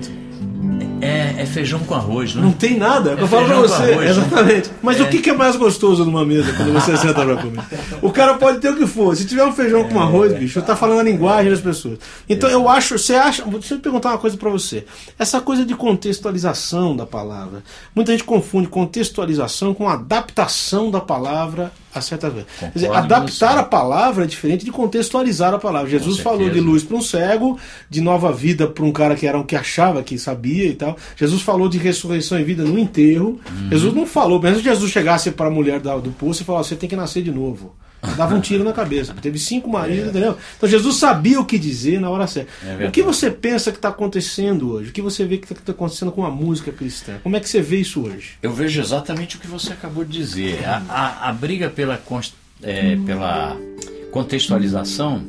é, 1.01 1.43
é, 1.43 1.47
feijão 1.47 1.79
com 1.81 1.95
arroz, 1.95 2.35
né? 2.35 2.43
Não 2.43 2.51
tem 2.51 2.77
nada. 2.77 3.13
É 3.13 3.23
eu 3.23 3.29
falo 3.29 3.47
pra 3.47 3.61
você. 3.61 3.75
Arroz, 3.75 3.97
né? 3.97 4.11
exatamente. 4.11 4.69
Né? 4.69 4.75
Mas 4.83 4.99
é. 4.99 5.03
o 5.05 5.09
que 5.09 5.31
é 5.31 5.33
mais 5.33 5.55
gostoso 5.55 6.05
numa 6.05 6.25
mesa 6.25 6.53
quando 6.53 6.73
você 6.73 6.97
senta 6.97 7.25
pra 7.25 7.37
comer? 7.37 7.63
O 8.03 8.11
cara 8.11 8.35
pode 8.35 8.59
ter 8.59 8.71
o 8.71 8.77
que 8.77 8.87
for. 8.87 9.17
Se 9.17 9.25
tiver 9.25 9.45
um 9.45 9.53
feijão 9.53 9.89
com 9.89 10.01
arroz, 10.01 10.37
bicho, 10.37 10.61
tá 10.61 10.75
falando 10.75 11.01
a 11.01 11.03
linguagem 11.05 11.53
das 11.53 11.61
pessoas. 11.61 11.99
Então 12.29 12.51
eu 12.51 12.69
acho. 12.69 12.99
Você 12.99 13.15
acha. 13.15 13.45
Deixa 13.45 13.75
eu 13.75 13.79
perguntar 13.79 14.11
uma 14.11 14.19
coisa 14.19 14.37
pra 14.37 14.51
você. 14.51 14.85
Essa 15.17 15.41
coisa 15.41 15.65
de 15.65 15.75
contextualização 15.75 16.97
da 16.97 17.07
palavra. 17.07 17.63
Muita 17.95 18.11
gente 18.11 18.25
confunde 18.25 18.67
contextualização 18.67 19.73
com 19.73 19.89
adaptação 19.89 20.91
da 20.91 21.01
palavra 21.01 21.71
a 21.95 22.01
certas 22.01 22.33
coisas. 22.33 22.51
Quer 22.59 22.73
dizer, 22.75 22.93
adaptar 22.93 23.59
a 23.59 23.63
palavra 23.63 24.25
é 24.25 24.27
diferente 24.27 24.65
de 24.65 24.71
contextualizar 24.71 25.55
a 25.55 25.59
palavra. 25.59 25.89
Jesus 25.89 26.19
falou 26.19 26.51
de 26.51 26.61
luz 26.61 26.83
para 26.83 26.97
um 26.97 27.03
cego, 27.03 27.59
de 27.89 28.01
nova 28.01 28.33
vida 28.33 28.67
para 28.67 28.85
um 28.85 28.93
cara 28.93 29.15
que 29.15 29.27
era 29.27 29.39
um 29.39 29.43
que 29.43 29.57
achava 29.57 30.03
que 30.03 30.19
sabia 30.19 30.67
e 30.67 30.75
tal. 30.75 30.97
Jesus 31.17 31.43
falou 31.43 31.69
de 31.69 31.79
ressurreição 31.79 32.39
e 32.39 32.45
vida 32.45 32.65
no 32.65 32.79
enterro. 32.79 33.41
Uhum. 33.51 33.69
Jesus 33.71 33.95
não 33.95 34.07
falou, 34.07 34.41
mesmo 34.41 34.59
se 34.59 34.65
Jesus 34.65 34.91
chegasse 34.91 35.31
para 35.31 35.47
a 35.47 35.51
mulher 35.51 35.81
do 35.81 36.11
poço 36.11 36.43
e 36.43 36.45
falasse: 36.45 36.71
você 36.71 36.77
tem 36.77 36.89
que 36.89 36.97
nascer 36.97 37.23
de 37.23 37.31
novo 37.31 37.75
dava 38.17 38.35
um 38.35 38.41
tiro 38.41 38.65
na 38.65 38.73
cabeça. 38.73 39.15
Teve 39.21 39.39
cinco 39.39 39.69
maridos, 39.69 40.07
é. 40.07 40.09
entendeu? 40.11 40.39
Então 40.57 40.69
Jesus 40.69 40.97
sabia 40.97 41.41
o 41.41 41.45
que 41.45 41.59
dizer 41.59 42.01
na 42.01 42.11
hora 42.11 42.27
certa. 42.27 42.51
É 42.65 42.87
o 42.87 42.91
que 42.91 43.03
você 43.03 43.31
pensa 43.31 43.71
que 43.71 43.79
está 43.79 43.89
acontecendo 43.89 44.73
hoje? 44.73 44.91
O 44.91 44.93
que 44.93 45.03
você 45.03 45.25
vê 45.25 45.39
que 45.39 45.53
está 45.53 45.73
acontecendo 45.73 46.13
com 46.13 46.25
a 46.25 46.31
música 46.31 46.71
cristã? 46.73 47.19
Como 47.23 47.37
é 47.37 47.41
que 47.41 47.49
você 47.49 47.61
vê 47.61 47.79
isso 47.79 48.03
hoje? 48.03 48.33
Eu 48.43 48.53
vejo 48.53 48.81
exatamente 48.81 49.37
o 49.37 49.41
que 49.41 49.47
você 49.47 49.73
acabou 49.73 50.05
de 50.05 50.13
dizer. 50.13 50.65
A, 50.65 50.83
a, 50.89 51.29
a 51.29 51.33
briga 51.33 51.69
pela, 51.69 52.01
é, 52.63 52.97
pela 53.05 53.57
contextualização, 54.11 55.25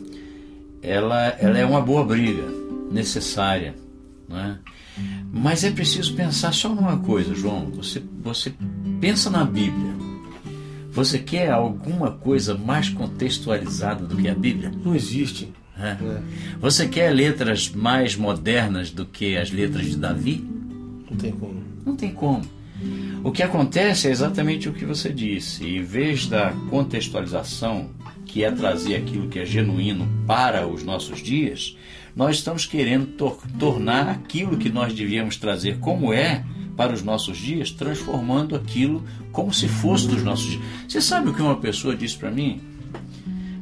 ela, 0.81 1.35
ela 1.39 1.57
é 1.57 1.65
uma 1.65 1.81
boa 1.81 2.03
briga, 2.03 2.43
necessária. 2.91 3.75
Né? 4.27 4.57
Mas 5.31 5.63
é 5.63 5.71
preciso 5.71 6.13
pensar 6.15 6.53
só 6.53 6.69
numa 6.69 6.97
coisa, 6.97 7.33
João. 7.33 7.71
Você, 7.71 8.01
você 8.21 8.53
pensa 8.99 9.29
na 9.29 9.43
Bíblia. 9.43 10.08
Você 10.99 11.17
quer 11.17 11.49
alguma 11.49 12.11
coisa 12.11 12.57
mais 12.57 12.89
contextualizada 12.89 14.05
do 14.05 14.17
que 14.17 14.27
a 14.27 14.35
Bíblia? 14.35 14.69
Não 14.83 14.93
existe. 14.93 15.49
É. 15.79 15.91
É. 15.91 16.21
Você 16.59 16.89
quer 16.89 17.13
letras 17.13 17.69
mais 17.69 18.17
modernas 18.17 18.91
do 18.91 19.05
que 19.05 19.37
as 19.37 19.49
letras 19.49 19.85
de 19.85 19.95
Davi? 19.95 20.45
Não 21.09 21.15
tem 21.15 21.31
como. 21.31 21.63
Não 21.85 21.95
tem 21.95 22.11
como. 22.11 22.41
O 23.23 23.31
que 23.31 23.41
acontece 23.41 24.09
é 24.09 24.11
exatamente 24.11 24.67
o 24.67 24.73
que 24.73 24.83
você 24.83 25.09
disse. 25.13 25.65
Em 25.65 25.81
vez 25.81 26.27
da 26.27 26.51
contextualização, 26.69 27.91
que 28.25 28.43
é 28.43 28.51
trazer 28.51 28.97
aquilo 28.97 29.29
que 29.29 29.39
é 29.39 29.45
genuíno 29.45 30.05
para 30.27 30.67
os 30.67 30.83
nossos 30.83 31.23
dias, 31.23 31.77
nós 32.13 32.35
estamos 32.35 32.65
querendo 32.65 33.07
tor 33.15 33.39
tornar 33.57 34.09
aquilo 34.09 34.57
que 34.57 34.69
nós 34.69 34.93
devíamos 34.93 35.37
trazer 35.37 35.79
como 35.79 36.11
é 36.11 36.43
para 36.79 36.93
os 36.93 37.03
nossos 37.03 37.37
dias, 37.37 37.71
transformando 37.71 38.55
aquilo 38.55 39.03
como 39.33 39.53
se 39.53 39.67
fosse 39.67 40.07
dos 40.07 40.23
nossos 40.23 40.51
dias. 40.51 40.63
Você 40.87 41.01
sabe 41.01 41.27
o 41.27 41.33
que 41.33 41.41
uma 41.41 41.57
pessoa 41.57 41.93
disse 41.93 42.15
para 42.15 42.31
mim? 42.31 42.61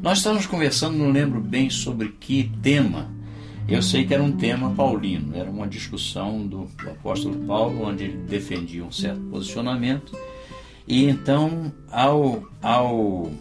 Nós 0.03 0.19
estávamos 0.19 0.45
conversando, 0.45 0.99
não 0.99 1.09
lembro 1.09 1.41
bem 1.41 1.67
sobre 1.67 2.09
que 2.19 2.51
tema. 2.61 3.09
Eu 3.67 3.81
sei 3.81 4.05
que 4.05 4.13
era 4.13 4.21
um 4.21 4.33
tema 4.33 4.69
paulino, 4.69 5.35
era 5.35 5.49
uma 5.49 5.67
discussão 5.67 6.45
do, 6.45 6.65
do 6.65 6.89
apóstolo 6.91 7.43
Paulo, 7.47 7.87
onde 7.87 8.03
ele 8.03 8.17
defendia 8.17 8.85
um 8.85 8.91
certo 8.91 9.19
posicionamento. 9.31 10.15
E 10.87 11.05
então, 11.05 11.73
ao, 11.91 12.43
ao, 12.61 13.31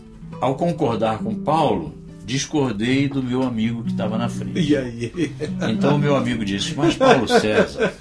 ao 0.40 0.54
concordar 0.54 1.18
com 1.18 1.34
Paulo, 1.34 1.92
discordei 2.24 3.08
do 3.08 3.22
meu 3.22 3.42
amigo 3.42 3.84
que 3.84 3.90
estava 3.90 4.16
na 4.16 4.30
frente. 4.30 4.58
E 4.58 4.74
aí? 4.74 5.12
Então 5.68 5.96
o 5.96 5.98
meu 5.98 6.16
amigo 6.16 6.46
disse: 6.46 6.74
Mas 6.74 6.96
Paulo 6.96 7.28
César, 7.28 7.92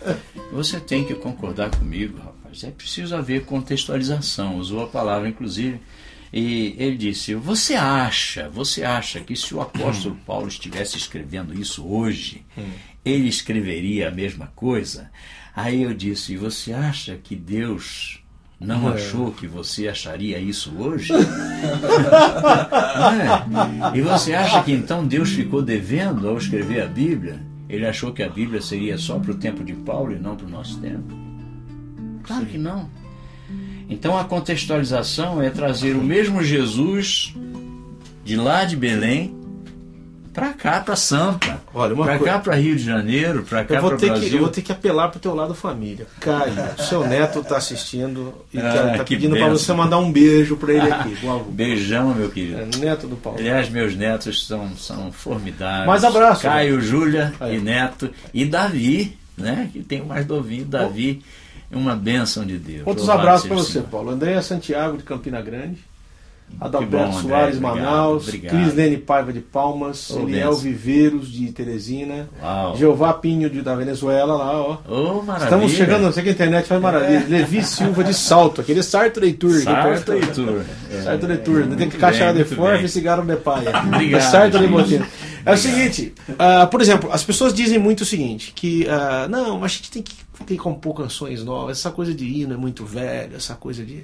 você 0.55 0.79
tem 0.79 1.03
que 1.03 1.13
concordar 1.13 1.69
comigo, 1.69 2.17
rapaz. 2.17 2.63
É 2.63 2.71
preciso 2.71 3.13
haver 3.13 3.43
contextualização. 3.43 4.57
Usou 4.57 4.83
a 4.83 4.87
palavra, 4.87 5.27
inclusive. 5.27 5.81
E 6.31 6.73
ele 6.77 6.95
disse: 6.95 7.35
Você 7.35 7.75
acha, 7.75 8.47
você 8.49 8.83
acha 8.83 9.19
que 9.19 9.35
se 9.35 9.53
o 9.53 9.59
apóstolo 9.61 10.17
Paulo 10.25 10.47
estivesse 10.47 10.97
escrevendo 10.97 11.53
isso 11.53 11.85
hoje, 11.85 12.45
hum. 12.57 12.63
ele 13.03 13.27
escreveria 13.27 14.07
a 14.07 14.11
mesma 14.11 14.47
coisa? 14.55 15.11
Aí 15.53 15.83
eu 15.83 15.93
disse: 15.93 16.37
Você 16.37 16.71
acha 16.71 17.15
que 17.17 17.35
Deus 17.35 18.23
não 18.57 18.89
é. 18.89 18.93
achou 18.93 19.33
que 19.33 19.47
você 19.47 19.89
acharia 19.89 20.39
isso 20.39 20.73
hoje? 20.77 21.11
é? 23.93 23.97
E 23.97 24.01
você 24.01 24.33
acha 24.33 24.63
que 24.63 24.71
então 24.71 25.05
Deus 25.05 25.31
ficou 25.31 25.61
devendo 25.61 26.29
ao 26.29 26.37
escrever 26.37 26.81
a 26.81 26.87
Bíblia? 26.87 27.54
Ele 27.67 27.85
achou 27.85 28.13
que 28.13 28.21
a 28.21 28.29
Bíblia 28.29 28.61
seria 28.61 28.97
só 28.97 29.19
para 29.19 29.31
o 29.31 29.35
tempo 29.35 29.63
de 29.63 29.73
Paulo 29.73 30.11
e 30.13 30.19
não 30.19 30.35
para 30.35 30.45
o 30.45 30.49
nosso 30.49 30.79
tempo? 30.79 31.13
Claro 32.23 32.45
que 32.45 32.57
não. 32.57 32.89
Então 33.89 34.17
a 34.17 34.23
contextualização 34.23 35.41
é 35.41 35.49
trazer 35.49 35.95
o 35.95 36.03
mesmo 36.03 36.43
Jesus 36.43 37.33
de 38.23 38.35
lá 38.35 38.65
de 38.65 38.75
Belém 38.75 39.35
Pra 40.35 40.53
cá, 40.53 40.81
pra 40.81 40.95
Sampa. 40.97 41.61
Olha, 41.73 41.95
coisa- 41.95 42.23
cá, 42.23 42.39
pra 42.39 42.55
Rio 42.55 42.75
de 42.75 42.83
Janeiro, 42.83 43.41
pra 43.43 43.63
cá, 43.63 43.79
pra 43.79 43.89
ter 43.91 43.97
que, 43.97 44.09
Brasil. 44.11 44.33
eu 44.33 44.39
vou 44.39 44.49
ter 44.49 44.61
que 44.61 44.71
apelar 44.71 45.07
pro 45.07 45.19
teu 45.19 45.33
lado 45.33 45.55
família. 45.55 46.05
Caio, 46.19 46.53
seu 46.77 47.07
neto 47.07 47.41
tá 47.43 47.57
assistindo 47.57 48.33
e 48.53 48.59
Ah, 48.59 48.71
quer- 48.71 48.97
tá 48.97 49.03
pedindo 49.05 49.33
benção. 49.33 49.49
você 49.57 49.73
mandar 49.73 49.97
um 49.97 50.11
beijo 50.11 50.57
pra 50.57 50.73
ele 50.73 50.91
aqui. 50.91 51.17
Beijão, 51.49 52.13
meu 52.13 52.29
querido. 52.29 52.59
É, 52.59 52.65
neto 52.77 53.07
do 53.07 53.15
Paulo. 53.15 53.39
Aliás, 53.39 53.69
meus 53.69 53.95
netos 53.95 54.45
são, 54.45 54.75
são 54.75 55.11
formidáveis. 55.11 55.87
Mais 55.87 56.03
abraço. 56.03 56.41
Caio, 56.41 56.81
Júlia 56.81 57.33
Aí. 57.39 57.55
e 57.57 57.59
Neto. 57.61 58.09
E 58.33 58.43
Davi, 58.45 59.17
né? 59.37 59.69
Que 59.71 59.81
tem 59.81 60.01
o 60.01 60.05
mais 60.05 60.27
novinho, 60.27 60.65
Davi. 60.65 61.23
Uma 61.71 61.95
bênção 61.95 62.45
de 62.45 62.57
Deus. 62.57 62.83
Outros 62.85 63.09
abraços 63.09 63.49
o 63.49 63.53
você. 63.53 63.81
Paulo. 63.81 64.11
Andréia 64.11 64.41
Santiago 64.41 64.97
de 64.97 65.03
Campina 65.03 65.41
Grande. 65.41 65.77
Adalberto 66.59 67.07
bom, 67.07 67.21
Soares, 67.21 67.57
obrigado, 67.57 67.75
Manaus. 67.77 68.27
obrigado. 68.27 68.51
Cris 68.55 68.73
Lene 68.73 68.97
Paiva 68.97 69.33
de 69.33 69.41
Palmas. 69.41 70.09
Ô, 70.09 70.19
Eliel 70.21 70.49
benção. 70.49 70.61
Viveiros 70.61 71.29
de 71.29 71.51
Teresina. 71.51 72.29
Uau. 72.41 72.77
Jeová 72.77 73.13
Pinho 73.13 73.49
de, 73.49 73.61
da 73.61 73.75
Venezuela 73.75 74.35
lá, 74.35 74.61
ó. 74.61 74.77
Maravilha. 75.21 75.43
Estamos 75.43 75.71
chegando, 75.73 76.03
não 76.03 76.13
sei 76.13 76.23
que 76.23 76.29
a 76.29 76.31
internet 76.31 76.65
faz 76.65 76.81
maravilha. 76.81 77.25
Levi 77.27 77.61
Silva 77.61 78.03
de 78.03 78.13
Salto, 78.13 78.61
aquele 78.61 78.83
Sartre 78.83 79.33
Tour. 79.33 79.59
Sarto 79.59 80.13
e 80.13 80.21
Tour. 80.27 80.61
Sartre 81.03 81.37
Tour. 81.39 81.67
Tem 81.77 81.89
que 81.89 81.97
caixar 81.97 82.33
de 82.33 82.43
bem. 82.45 82.55
e 82.85 82.89
cigarro 82.89 83.25
de 83.25 83.35
paia. 83.35 83.71
Obrigado, 83.77 84.21
É 84.21 84.21
Sartre 84.21 84.59
de. 84.59 84.67
Botina. 84.67 85.05
É 85.45 85.53
o 85.53 85.57
seguinte, 85.57 86.13
ah, 86.39 86.65
por 86.67 86.81
exemplo, 86.81 87.11
as 87.11 87.23
pessoas 87.23 87.53
dizem 87.53 87.77
muito 87.77 88.01
o 88.01 88.05
seguinte, 88.05 88.51
que 88.55 88.87
ah, 88.89 89.27
não, 89.29 89.59
mas 89.59 89.73
a 89.73 89.75
gente 89.75 89.91
tem 89.91 90.01
que, 90.01 90.15
tem 90.39 90.57
que 90.57 90.57
compor 90.57 90.95
canções 90.95 91.43
novas, 91.43 91.77
essa 91.77 91.91
coisa 91.91 92.13
de 92.13 92.25
hino 92.25 92.53
é 92.53 92.57
muito 92.57 92.85
velho, 92.85 93.35
essa 93.35 93.53
coisa 93.55 93.85
de. 93.85 94.03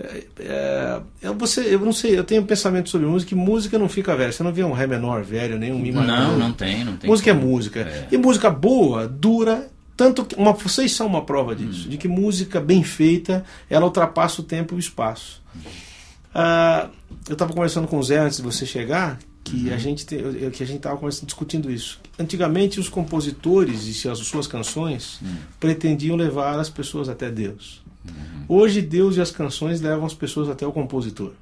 é, 0.00 0.24
é, 0.38 1.00
eu, 1.22 1.34
você, 1.34 1.74
eu 1.74 1.80
não 1.80 1.92
sei, 1.92 2.18
eu 2.18 2.24
tenho 2.24 2.42
um 2.42 2.46
pensamento 2.46 2.88
sobre 2.88 3.06
música 3.06 3.30
que 3.30 3.34
música 3.34 3.78
não 3.78 3.88
fica 3.88 4.14
velha. 4.16 4.30
Você 4.30 4.42
não 4.42 4.52
vê 4.52 4.62
um 4.62 4.72
Ré 4.72 4.86
menor 4.86 5.22
velho, 5.24 5.58
nem 5.58 5.72
um 5.72 5.78
Mi 5.78 5.90
maior. 5.90 6.06
Não, 6.06 6.38
não 6.38 6.52
tem, 6.52 6.84
não 6.84 6.96
tem. 6.96 7.10
Música 7.10 7.30
é 7.30 7.34
como. 7.34 7.46
música. 7.46 7.80
É. 7.80 8.08
E 8.12 8.16
música 8.16 8.50
boa 8.50 9.08
dura. 9.08 9.68
Tanto 9.96 10.26
que 10.26 10.34
uma, 10.36 10.52
vocês 10.52 10.92
são 10.92 11.06
uma 11.06 11.24
prova 11.24 11.52
Hum. 11.52 11.56
disso, 11.56 11.88
de 11.88 11.96
que 11.96 12.06
música 12.06 12.60
bem 12.60 12.84
feita 12.84 13.42
ela 13.68 13.86
ultrapassa 13.86 14.42
o 14.42 14.44
tempo 14.44 14.74
e 14.74 14.76
o 14.76 14.78
espaço. 14.78 15.42
Ah, 16.34 16.90
eu 17.26 17.32
estava 17.32 17.54
conversando 17.54 17.88
com 17.88 17.98
o 17.98 18.02
Zé 18.02 18.18
antes 18.18 18.36
de 18.36 18.42
você 18.42 18.66
chegar, 18.66 19.18
que 19.48 19.68
Uhum. 19.68 19.74
a 19.74 19.78
gente 19.78 20.04
que 20.04 20.62
a 20.62 20.66
gente 20.66 20.76
estava 20.78 21.08
discutindo 21.08 21.70
isso. 21.70 22.00
Antigamente 22.18 22.80
os 22.80 22.88
compositores 22.88 23.86
e 23.86 23.94
suas, 23.94 24.18
suas 24.18 24.46
canções 24.48 25.20
Hum. 25.22 25.36
pretendiam 25.60 26.16
levar 26.16 26.58
as 26.58 26.68
pessoas 26.68 27.08
até 27.08 27.30
Deus. 27.30 27.80
Uhum. 28.04 28.44
Hoje 28.48 28.82
Deus 28.82 29.16
e 29.16 29.20
as 29.20 29.30
canções 29.30 29.80
levam 29.80 30.04
as 30.04 30.14
pessoas 30.14 30.48
até 30.48 30.66
o 30.66 30.72
compositor. 30.72 31.32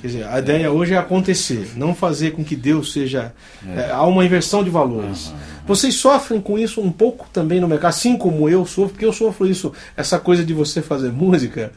Quer 0.00 0.06
dizer, 0.06 0.26
a 0.28 0.38
ideia 0.38 0.70
hoje 0.70 0.94
é 0.94 0.96
acontecer, 0.96 1.72
não 1.76 1.94
fazer 1.94 2.30
com 2.32 2.44
que 2.44 2.54
Deus 2.54 2.92
seja. 2.92 3.32
é, 3.66 3.90
há 3.90 4.04
uma 4.04 4.24
inversão 4.24 4.62
de 4.62 4.70
valores. 4.70 5.32
Vocês 5.66 5.94
sofrem 5.94 6.40
com 6.40 6.58
isso 6.58 6.80
um 6.80 6.90
pouco 6.90 7.26
também 7.32 7.60
no 7.60 7.68
mercado, 7.68 7.90
assim 7.90 8.16
como 8.16 8.48
eu 8.48 8.64
sofro, 8.64 8.90
porque 8.90 9.04
eu 9.04 9.12
sofro 9.12 9.46
isso, 9.46 9.72
essa 9.96 10.18
coisa 10.18 10.44
de 10.44 10.54
você 10.54 10.80
fazer 10.80 11.12
música. 11.12 11.72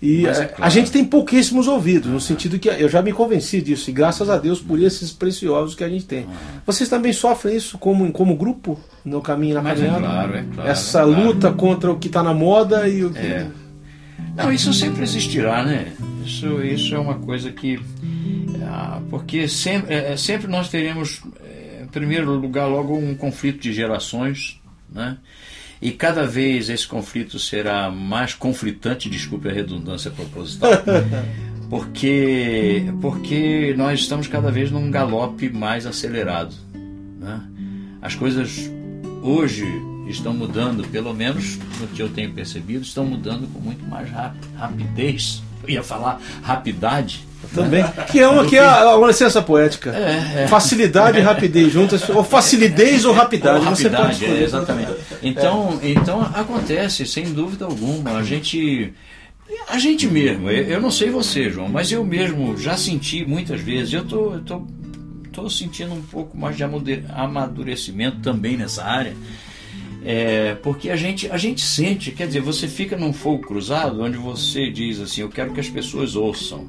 E 0.00 0.26
é 0.26 0.30
é, 0.30 0.34
claro. 0.46 0.54
a 0.58 0.68
gente 0.68 0.90
tem 0.90 1.04
pouquíssimos 1.04 1.68
ouvidos, 1.68 2.10
no 2.10 2.20
sentido 2.20 2.58
que 2.58 2.68
eu 2.68 2.88
já 2.88 3.00
me 3.02 3.12
convenci 3.12 3.62
disso, 3.62 3.88
e 3.88 3.92
graças 3.92 4.28
a 4.28 4.36
Deus 4.36 4.60
por 4.60 4.80
esses 4.82 5.12
preciosos 5.12 5.74
que 5.74 5.84
a 5.84 5.88
gente 5.88 6.04
tem. 6.04 6.26
Vocês 6.66 6.88
também 6.88 7.12
sofrem 7.12 7.56
isso 7.56 7.78
como, 7.78 8.10
como 8.12 8.36
grupo 8.36 8.78
no 9.04 9.20
caminho 9.20 9.54
na 9.54 9.62
Mas 9.62 9.80
é 9.80 9.86
caminhada? 9.86 10.06
claro, 10.06 10.36
é 10.36 10.44
claro, 10.54 10.70
Essa 10.70 11.00
é 11.00 11.04
luta 11.04 11.52
contra 11.52 11.92
o 11.92 11.98
que 11.98 12.08
está 12.08 12.22
na 12.22 12.34
moda 12.34 12.88
e 12.88 13.04
o 13.04 13.10
que. 13.10 13.46
Não, 14.36 14.52
isso 14.52 14.72
sempre 14.72 15.02
existirá, 15.02 15.64
né? 15.64 15.92
Isso, 16.24 16.62
isso 16.62 16.94
é 16.94 16.98
uma 16.98 17.14
coisa 17.14 17.50
que. 17.50 17.80
ah, 18.62 19.00
porque 19.08 19.48
sempre, 19.48 19.94
é, 19.94 20.12
é, 20.12 20.16
sempre 20.16 20.46
nós 20.46 20.68
teremos, 20.68 21.22
é, 21.42 21.82
em 21.84 21.86
primeiro 21.86 22.32
lugar, 22.32 22.66
logo 22.66 22.96
um 22.96 23.14
conflito 23.14 23.60
de 23.60 23.72
gerações, 23.72 24.60
né? 24.92 25.16
E 25.80 25.90
cada 25.90 26.26
vez 26.26 26.70
esse 26.70 26.86
conflito 26.86 27.38
será 27.38 27.90
mais 27.90 28.34
conflitante, 28.34 29.10
desculpe 29.10 29.48
a 29.48 29.52
redundância 29.52 30.10
proposital, 30.10 30.70
porque, 31.68 32.84
porque 33.00 33.74
nós 33.76 34.00
estamos 34.00 34.26
cada 34.26 34.50
vez 34.50 34.70
num 34.70 34.90
galope 34.90 35.50
mais 35.50 35.86
acelerado. 35.86 36.54
Né? 37.20 37.42
As 38.00 38.14
coisas 38.14 38.70
hoje 39.22 39.66
estão 40.06 40.32
mudando, 40.32 40.86
pelo 40.88 41.12
menos 41.12 41.58
no 41.80 41.86
que 41.88 42.00
eu 42.02 42.08
tenho 42.08 42.32
percebido, 42.32 42.82
estão 42.84 43.04
mudando 43.04 43.46
com 43.52 43.58
muito 43.60 43.84
mais 43.86 44.10
rap- 44.10 44.36
rapidez. 44.56 45.42
Eu 45.62 45.70
ia 45.70 45.82
falar 45.82 46.20
rapidade. 46.42 47.26
Também. 47.54 47.84
Que 48.10 48.18
é 48.20 48.28
uma, 48.28 48.44
que 48.44 48.56
é 48.56 48.64
uma 48.94 49.06
licença 49.08 49.40
poética. 49.42 49.90
É, 49.90 50.44
é. 50.44 50.46
Facilidade 50.48 51.18
e 51.18 51.20
rapidez 51.20 51.72
juntas. 51.72 52.08
Ou 52.08 52.24
facilidez 52.24 53.04
ou 53.04 53.12
rapidade. 53.12 53.64
Ou 53.64 53.74
Você 53.76 53.88
pode 53.90 54.24
é, 54.24 54.42
exatamente. 54.42 54.90
Então, 55.22 55.78
então 55.82 56.20
acontece, 56.22 57.06
sem 57.06 57.32
dúvida 57.32 57.64
alguma. 57.64 58.16
A 58.18 58.22
gente. 58.22 58.92
A 59.68 59.78
gente 59.78 60.08
mesmo, 60.08 60.50
eu 60.50 60.80
não 60.80 60.90
sei 60.90 61.08
você, 61.08 61.48
João, 61.48 61.68
mas 61.68 61.92
eu 61.92 62.04
mesmo 62.04 62.56
já 62.56 62.76
senti 62.76 63.24
muitas 63.24 63.60
vezes. 63.60 63.92
Eu 63.92 64.04
tô, 64.04 64.34
eu 64.34 64.40
tô, 64.40 64.66
tô 65.32 65.48
sentindo 65.48 65.94
um 65.94 66.02
pouco 66.02 66.36
mais 66.36 66.56
de 66.56 66.64
amadurecimento 66.64 68.18
também 68.18 68.56
nessa 68.56 68.82
área. 68.84 69.14
É, 70.08 70.54
porque 70.62 70.88
a 70.88 70.94
gente, 70.94 71.28
a 71.32 71.36
gente 71.36 71.60
sente, 71.62 72.12
quer 72.12 72.28
dizer, 72.28 72.40
você 72.40 72.68
fica 72.68 72.96
num 72.96 73.12
fogo 73.12 73.44
cruzado 73.44 74.00
onde 74.00 74.16
você 74.16 74.70
diz 74.70 75.00
assim: 75.00 75.22
Eu 75.22 75.28
quero 75.28 75.52
que 75.52 75.58
as 75.58 75.68
pessoas 75.68 76.14
ouçam. 76.14 76.68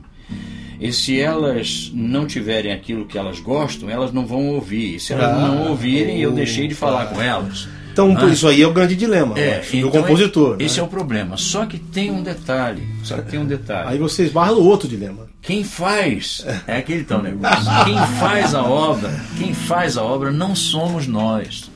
E 0.79 0.91
se 0.91 1.19
elas 1.19 1.91
não 1.93 2.25
tiverem 2.25 2.71
aquilo 2.71 3.05
que 3.05 3.15
elas 3.17 3.39
gostam, 3.39 3.89
elas 3.89 4.11
não 4.11 4.25
vão 4.25 4.47
ouvir. 4.49 4.95
E 4.95 4.99
se 4.99 5.13
elas 5.13 5.35
Ah, 5.35 5.47
não 5.47 5.69
ouvirem, 5.69 6.19
eu 6.19 6.31
deixei 6.31 6.67
de 6.67 6.73
falar 6.73 7.07
com 7.07 7.21
elas. 7.21 7.67
Então, 7.91 8.15
Ah. 8.15 8.25
isso 8.27 8.47
aí 8.47 8.61
é 8.61 8.67
o 8.67 8.71
grande 8.73 8.95
dilema 8.95 9.37
É, 9.39 9.57
acho, 9.59 9.71
do 9.71 9.77
então, 9.87 9.89
compositor. 9.91 10.57
Esse 10.59 10.77
né? 10.77 10.81
é 10.81 10.85
o 10.85 10.87
problema. 10.87 11.35
Só 11.37 11.65
que 11.65 11.77
tem 11.79 12.11
um 12.11 12.21
detalhe. 12.23 12.87
Só 13.03 13.17
que 13.17 13.29
tem 13.31 13.39
um 13.39 13.45
detalhe. 13.45 13.89
Aí 13.89 13.97
você 13.99 14.23
esbarra 14.23 14.51
no 14.51 14.61
outro 14.63 14.87
dilema. 14.87 15.27
Quem 15.41 15.63
faz 15.63 16.45
é 16.67 16.77
aquele 16.77 17.03
tal 17.03 17.21
negócio. 17.23 17.65
Quem 17.85 17.97
faz 18.19 18.53
a 18.53 18.63
obra, 18.63 19.09
quem 19.37 19.53
faz 19.53 19.95
a 19.97 20.03
obra 20.03 20.31
não 20.31 20.55
somos 20.55 21.07
nós. 21.07 21.71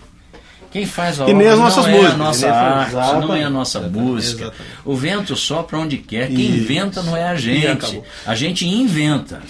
Quem 0.71 0.85
faz 0.85 1.19
a 1.19 1.27
E 1.29 1.33
nem 1.33 1.47
obra 1.47 1.53
as 1.53 1.59
nossas 1.59 1.85
não 1.85 1.91
é 1.91 1.97
músicas, 1.97 2.13
a 2.13 2.17
nossa 2.17 2.49
arte, 2.49 2.91
Exatamente. 2.91 3.27
não 3.27 3.35
é 3.35 3.43
a 3.43 3.49
nossa 3.49 3.79
música. 3.81 4.43
Exatamente. 4.43 4.71
O 4.85 4.95
vento 4.95 5.35
sopra 5.35 5.77
onde 5.77 5.97
quer. 5.97 6.27
Quem 6.27 6.39
Isso. 6.39 6.63
inventa 6.63 7.03
não 7.03 7.17
é 7.17 7.25
a 7.25 7.35
gente. 7.35 8.01
A 8.25 8.33
gente 8.35 8.65
inventa. 8.67 9.41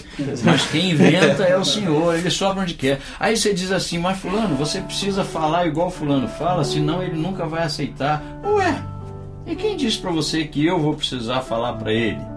Mas 0.44 0.66
quem 0.72 0.92
inventa 0.92 1.44
é 1.44 1.56
o 1.56 1.64
Senhor. 1.64 2.16
Ele 2.16 2.30
sopra 2.32 2.64
onde 2.64 2.74
quer. 2.74 3.00
Aí 3.20 3.38
você 3.38 3.54
diz 3.54 3.72
assim, 3.72 4.00
mas 4.00 4.18
fulano, 4.20 4.56
você 4.56 4.82
precisa 4.82 5.24
falar 5.24 5.68
igual 5.68 5.92
fulano 5.92 6.28
fala, 6.28 6.64
senão 6.64 7.04
ele 7.04 7.16
nunca 7.16 7.46
vai 7.46 7.64
aceitar. 7.64 8.24
Ué, 8.44 8.82
e 9.46 9.56
quem 9.56 9.78
disse 9.78 10.00
para 10.00 10.12
você 10.12 10.46
que 10.46 10.66
eu 10.66 10.80
vou 10.80 10.96
precisar 10.96 11.42
falar 11.42 11.74
para 11.74 11.94
ele? 11.94 12.31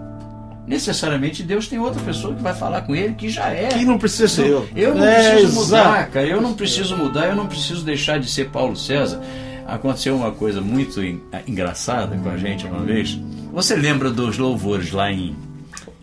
Necessariamente 0.67 1.43
Deus 1.43 1.67
tem 1.67 1.77
outra 1.79 2.01
pessoa 2.01 2.33
que 2.33 2.41
vai 2.41 2.53
falar 2.53 2.81
com 2.81 2.95
ele 2.95 3.13
que 3.13 3.29
já 3.29 3.49
é. 3.49 3.67
Que 3.67 3.85
não 3.85 3.97
precisa 3.99 4.27
ser 4.27 4.47
eu. 4.47 4.67
Eu 4.75 4.95
não 4.95 5.05
É, 5.05 5.31
preciso 5.31 5.53
mudar, 5.53 5.79
exato. 5.97 6.11
cara. 6.11 6.25
Eu 6.27 6.41
não 6.41 6.53
preciso 6.53 6.97
mudar, 6.97 7.27
eu 7.27 7.35
não 7.35 7.45
preciso 7.47 7.83
deixar 7.85 8.19
de 8.19 8.29
ser 8.29 8.49
Paulo 8.49 8.75
César. 8.75 9.21
Aconteceu 9.67 10.15
uma 10.15 10.31
coisa 10.31 10.61
muito 10.61 11.03
en- 11.03 11.19
engraçada 11.47 12.15
com 12.17 12.29
a 12.29 12.37
gente 12.37 12.65
uma 12.65 12.81
vez. 12.83 13.19
Você 13.53 13.75
lembra 13.75 14.09
dos 14.11 14.37
louvores 14.37 14.91
lá 14.91 15.11
em, 15.11 15.35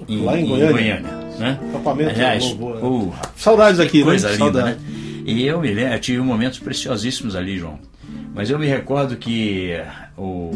Lá 0.09 0.39
em 0.39 0.47
Goiânia? 0.47 1.01
né? 1.39 1.59
Acampamento 1.71 2.11
Aliás, 2.11 2.45
louvor, 2.57 3.07
né? 3.07 3.21
Saudades 3.37 3.79
aqui, 3.81 4.03
coisa 4.03 4.29
né? 4.29 4.35
linda, 4.35 4.45
Saudades. 4.61 4.83
né? 4.83 4.89
E 5.25 5.47
eu 5.47 5.61
me 5.61 5.73
lembro, 5.73 5.95
eu 5.95 6.01
tive 6.01 6.21
momentos 6.21 6.59
preciosíssimos 6.59 7.37
ali, 7.37 7.57
João. 7.59 7.79
Mas 8.35 8.51
eu 8.51 8.59
me 8.59 8.67
recordo 8.67 9.17
que 9.17 9.77
o, 10.17 10.51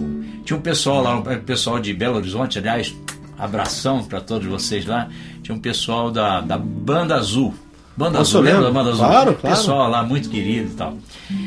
tinha 0.44 0.56
um 0.56 0.60
pessoal 0.62 1.02
lá, 1.02 1.16
um 1.16 1.22
pessoal 1.40 1.78
de 1.78 1.92
Belo 1.94 2.16
Horizonte, 2.16 2.58
aliás, 2.58 2.92
abração 3.38 4.04
para 4.04 4.20
todos 4.20 4.46
vocês 4.46 4.86
lá. 4.86 5.08
Tinha 5.42 5.54
um 5.54 5.60
pessoal 5.60 6.10
da, 6.10 6.40
da 6.40 6.58
Banda 6.58 7.16
Azul. 7.16 7.54
Banda 7.96 8.18
Nossa, 8.18 8.38
Azul, 8.38 8.40
lembra 8.42 8.62
da. 8.62 8.70
Banda 8.70 8.90
Azul? 8.90 9.06
Claro, 9.06 9.34
claro. 9.34 9.56
Pessoal 9.56 9.90
lá 9.90 10.02
muito 10.02 10.28
querido 10.28 10.70
e 10.70 10.74
tal. 10.74 10.98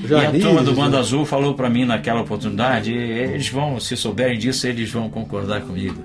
Jardim, 0.05 0.37
e 0.37 0.41
a 0.41 0.45
turma 0.45 0.63
do? 0.63 0.73
Banda 0.73 0.99
Azul 0.99 1.25
falou 1.25 1.53
para 1.53 1.69
mim 1.69 1.85
naquela 1.85 2.21
oportunidade, 2.21 2.91
eles 2.91 3.49
vão, 3.49 3.79
se 3.79 3.95
souberem 3.95 4.37
disso, 4.39 4.65
eles 4.65 4.91
vão 4.91 5.09
concordar 5.09 5.61
comigo. 5.61 6.03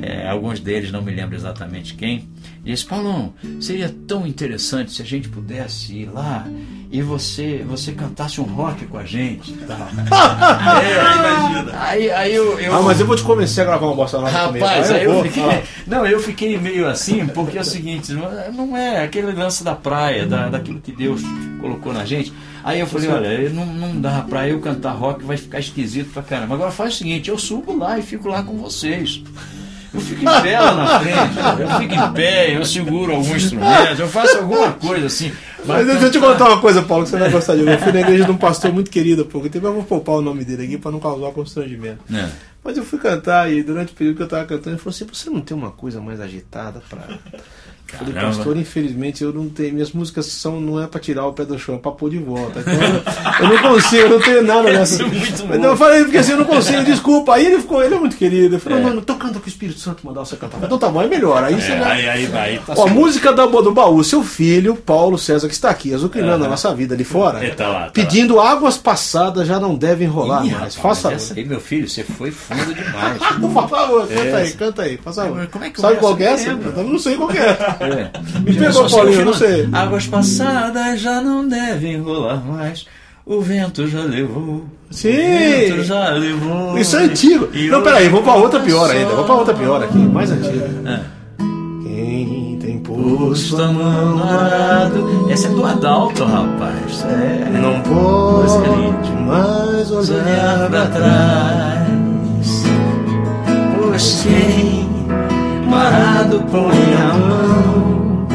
É, 0.00 0.26
alguns 0.28 0.58
deles, 0.58 0.90
não 0.90 1.02
me 1.02 1.12
lembro 1.12 1.36
exatamente 1.36 1.94
quem, 1.94 2.26
disse, 2.72 2.84
Paulão, 2.86 3.32
seria 3.60 3.94
tão 4.08 4.26
interessante 4.26 4.92
se 4.92 5.02
a 5.02 5.04
gente 5.04 5.28
pudesse 5.28 5.92
ir 5.94 6.06
lá 6.12 6.46
e 6.90 7.02
você, 7.02 7.64
você 7.68 7.92
cantasse 7.92 8.40
um 8.40 8.44
rock 8.44 8.86
com 8.86 8.96
a 8.98 9.04
gente. 9.04 9.52
tal." 9.52 9.76
é, 10.82 11.48
imagina. 11.50 11.72
Aí, 11.80 12.10
aí 12.10 12.34
eu, 12.34 12.58
eu- 12.58 12.74
Ah, 12.74 12.82
mas 12.82 13.00
eu 13.00 13.06
vou 13.06 13.16
te 13.16 13.22
convencer 13.22 13.62
a 13.62 13.66
gravar 13.66 13.86
uma 13.86 13.94
bossa 13.96 14.18
nova 14.18 14.46
comigo. 14.46 14.64
Rapaz, 14.64 14.90
Aí 14.90 15.00
aí 15.00 15.04
eu 15.04 15.12
vou. 15.14 15.22
fiquei. 15.24 15.42
Ah, 15.44 15.62
Não, 15.86 16.06
eu 16.06 16.20
fiquei 16.20 16.58
meio 16.58 16.86
assim, 16.88 17.26
porque 17.26 17.58
é 17.58 17.60
o 17.60 17.64
seguinte, 17.64 18.12
não 18.12 18.26
é- 18.26 18.50
não 18.50 18.76
é 18.76 19.04
aquele 19.04 19.32
lance 19.32 19.62
da 19.62 19.74
praia, 19.74 20.26
da, 20.26 20.48
daquilo 20.48 20.80
que 20.80 20.92
Deus 20.92 21.20
colocou 21.60 21.92
na 21.92 22.04
gente. 22.04 22.32
Aí 22.62 22.80
eu 22.80 22.86
falei, 22.86 23.08
olha, 23.10 23.50
não, 23.50 23.66
não 23.66 24.00
dá 24.00 24.22
pra 24.22 24.48
eu 24.48 24.58
cantar 24.60 24.92
rock, 24.92 25.22
vai 25.22 25.36
ficar 25.36 25.58
esquisito 25.58 26.12
pra 26.14 26.22
caramba. 26.22 26.54
Agora 26.54 26.70
faz 26.70 26.94
o 26.94 26.96
seguinte, 26.98 27.28
eu 27.28 27.36
subo 27.38 27.76
lá 27.76 27.98
e 27.98 28.02
fico 28.02 28.26
lá 28.28 28.42
com 28.42 28.56
vocês. 28.56 29.22
Eu 29.94 30.00
fico 30.00 30.22
em 30.22 30.42
pé 30.42 30.58
lá 30.58 30.74
na 30.74 31.00
frente, 31.00 31.60
eu 31.60 31.68
fico 31.78 31.94
em 31.94 32.12
pé, 32.12 32.56
eu 32.56 32.64
seguro 32.64 33.14
algum 33.14 33.36
instrumento, 33.36 34.00
eu 34.00 34.08
faço 34.08 34.38
alguma 34.38 34.72
coisa 34.72 35.06
assim. 35.06 35.32
Mas 35.64 35.86
deixa 35.86 36.06
eu 36.06 36.10
te 36.10 36.18
contar 36.18 36.48
uma 36.48 36.60
coisa, 36.60 36.82
Paulo, 36.82 37.04
que 37.04 37.10
você 37.10 37.16
vai 37.16 37.30
gostar 37.30 37.54
de 37.54 37.60
ouvir. 37.60 37.72
Eu 37.74 37.78
fui 37.78 37.92
na 37.92 38.00
igreja 38.00 38.24
de 38.24 38.30
um 38.30 38.36
pastor 38.36 38.72
muito 38.72 38.90
querido 38.90 39.22
há 39.22 39.24
pouco 39.24 39.48
tempo, 39.48 39.66
eu 39.66 39.72
vou 39.72 39.84
poupar 39.84 40.16
o 40.16 40.20
nome 40.20 40.44
dele 40.44 40.64
aqui 40.64 40.78
para 40.78 40.90
não 40.90 40.98
causar 40.98 41.30
constrangimento. 41.30 42.00
É. 42.12 42.28
Mas 42.64 42.76
eu 42.76 42.84
fui 42.84 42.98
cantar 42.98 43.52
e 43.52 43.62
durante 43.62 43.92
o 43.92 43.96
período 43.96 44.16
que 44.16 44.22
eu 44.22 44.28
tava 44.28 44.46
cantando, 44.46 44.70
ele 44.70 44.78
falou 44.78 44.90
assim: 44.90 45.06
você 45.06 45.30
não 45.30 45.40
tem 45.40 45.56
uma 45.56 45.70
coisa 45.70 46.00
mais 46.00 46.20
agitada 46.20 46.82
pra. 46.88 47.06
Eu 47.94 47.98
Falei, 47.98 48.14
Caramba. 48.14 48.34
pastor, 48.36 48.56
infelizmente 48.56 49.22
eu 49.22 49.32
não 49.32 49.48
tenho. 49.48 49.74
Minhas 49.74 49.92
músicas 49.92 50.26
são, 50.26 50.60
não 50.60 50.82
é 50.82 50.86
pra 50.86 51.00
tirar 51.00 51.26
o 51.26 51.32
pé 51.32 51.44
do 51.44 51.58
chão, 51.58 51.76
é 51.76 51.78
pra 51.78 51.92
pôr 51.92 52.10
de 52.10 52.18
volta. 52.18 52.60
Então 52.60 52.74
eu, 52.74 53.02
eu 53.40 53.48
não 53.62 53.72
consigo, 53.74 54.02
eu 54.02 54.08
não 54.10 54.20
tenho 54.20 54.42
nada 54.42 54.68
é 54.70 54.78
muito 54.78 55.44
Então 55.44 55.64
eu 55.70 55.76
falei, 55.76 56.02
porque 56.04 56.18
assim 56.18 56.32
eu 56.32 56.38
não 56.38 56.44
consigo, 56.44 56.82
desculpa. 56.84 57.34
Aí 57.34 57.46
ele 57.46 57.58
ficou, 57.60 57.82
ele 57.82 57.94
é 57.94 57.98
muito 57.98 58.16
querido. 58.16 58.56
Ele 58.56 58.60
falou, 58.60 58.78
É. 58.78 58.82
mano, 58.82 59.00
então 59.00 59.16
canta 59.16 59.38
que 59.38 59.46
o 59.46 59.48
Espírito 59.48 59.78
Santo 59.80 60.04
mandar 60.06 60.20
você 60.24 60.36
cantar. 60.36 60.56
Eu 60.56 60.60
falei, 60.60 60.66
Então 60.66 60.78
tá 60.78 60.88
bom, 60.88 61.02
é 61.02 61.06
melhor. 61.08 61.42
Aí 61.44 61.54
você 61.54 61.72
É, 61.72 61.78
já. 61.78 61.86
aí, 61.88 62.08
aí, 62.08 62.30
aí 62.36 62.58
tá 62.66 62.74
Ó, 62.76 62.86
música 62.88 63.32
da 63.32 63.46
Boa 63.46 63.62
do 63.62 63.72
Baú, 63.72 64.02
seu 64.02 64.22
filho, 64.22 64.74
Paulo 64.76 65.16
César, 65.18 65.46
que 65.48 65.54
está 65.54 65.70
aqui, 65.70 65.94
azucrinando 65.94 66.36
Aham. 66.36 66.46
a 66.46 66.50
nossa 66.50 66.74
vida 66.74 66.94
ali 66.94 67.04
fora, 67.04 67.44
É, 67.44 67.50
tá 67.50 67.68
lá, 67.68 67.84
tá 67.86 67.90
pedindo 67.92 68.40
águas 68.40 68.76
passadas 68.76 69.46
já 69.46 69.58
não 69.60 69.74
devem 69.76 70.08
rolar 70.08 70.44
Ih, 70.44 70.50
mais. 70.50 70.74
rapaz, 70.74 70.76
Faça 70.76 71.12
essa 71.12 71.34
aí, 71.34 71.44
meu 71.44 71.60
filho, 71.60 71.88
você 71.88 72.02
foi 72.02 72.30
fundo 72.30 72.74
demais. 72.74 73.18
Por 73.40 73.68
favor, 73.68 74.06
canta 74.08 74.36
aí, 74.36 74.52
canta 74.52 74.82
aí, 74.82 74.96
favor. 74.98 75.34
Mas 75.36 75.48
como 75.50 75.64
é 75.64 75.70
que 75.70 75.80
Sabe 75.80 75.96
qual 75.98 76.16
é 76.18 76.22
Eu 76.24 76.28
essa? 76.28 76.50
Eu 76.50 76.84
não 76.84 76.98
sei 76.98 77.16
qual 77.16 77.30
é. 77.30 77.76
É. 77.92 78.10
Me 78.40 78.52
Já 78.52 78.66
pegou, 78.66 78.90
Paulinho, 78.90 79.24
não 79.24 79.34
sei. 79.34 79.68
Águas 79.72 80.06
passadas 80.06 81.00
já 81.00 81.20
não 81.20 81.46
devem 81.48 82.00
rolar 82.00 82.44
mais. 82.44 82.86
O 83.26 83.40
vento 83.40 83.86
já 83.86 84.00
levou. 84.00 84.64
Sim. 84.90 85.08
O 85.08 85.38
vento 85.38 85.84
já 85.84 86.10
levou. 86.10 86.78
Isso 86.78 86.96
é 86.96 87.04
antigo. 87.04 87.48
E 87.52 87.68
Não, 87.68 87.82
peraí, 87.82 88.08
vamos 88.08 88.24
pra 88.24 88.34
outra 88.34 88.58
volta 88.58 88.60
pior 88.60 88.90
ainda. 88.90 89.10
Vamos 89.10 89.26
pra 89.26 89.34
outra 89.34 89.54
pior 89.54 89.82
aqui, 89.82 89.98
mais 89.98 90.30
antiga. 90.30 90.70
É. 90.86 91.00
Quem 91.82 92.58
tem 92.60 92.78
Posto 92.80 93.60
a 93.62 93.68
mão 93.72 94.16
no 94.16 94.22
arado. 94.24 95.26
Essa 95.30 95.48
é 95.48 95.50
do 95.50 95.64
Adalto, 95.64 96.24
rapaz. 96.24 97.04
É. 97.04 97.58
não 97.58 97.80
pode 97.80 99.10
mais 99.22 99.90
olhar 99.90 100.68
pra 100.68 100.86
trás. 100.86 101.88
Pois 103.80 104.22
quem 104.22 104.83
parado 105.74 106.40
põe 106.50 106.94
a 106.94 107.14
mão, 107.14 108.26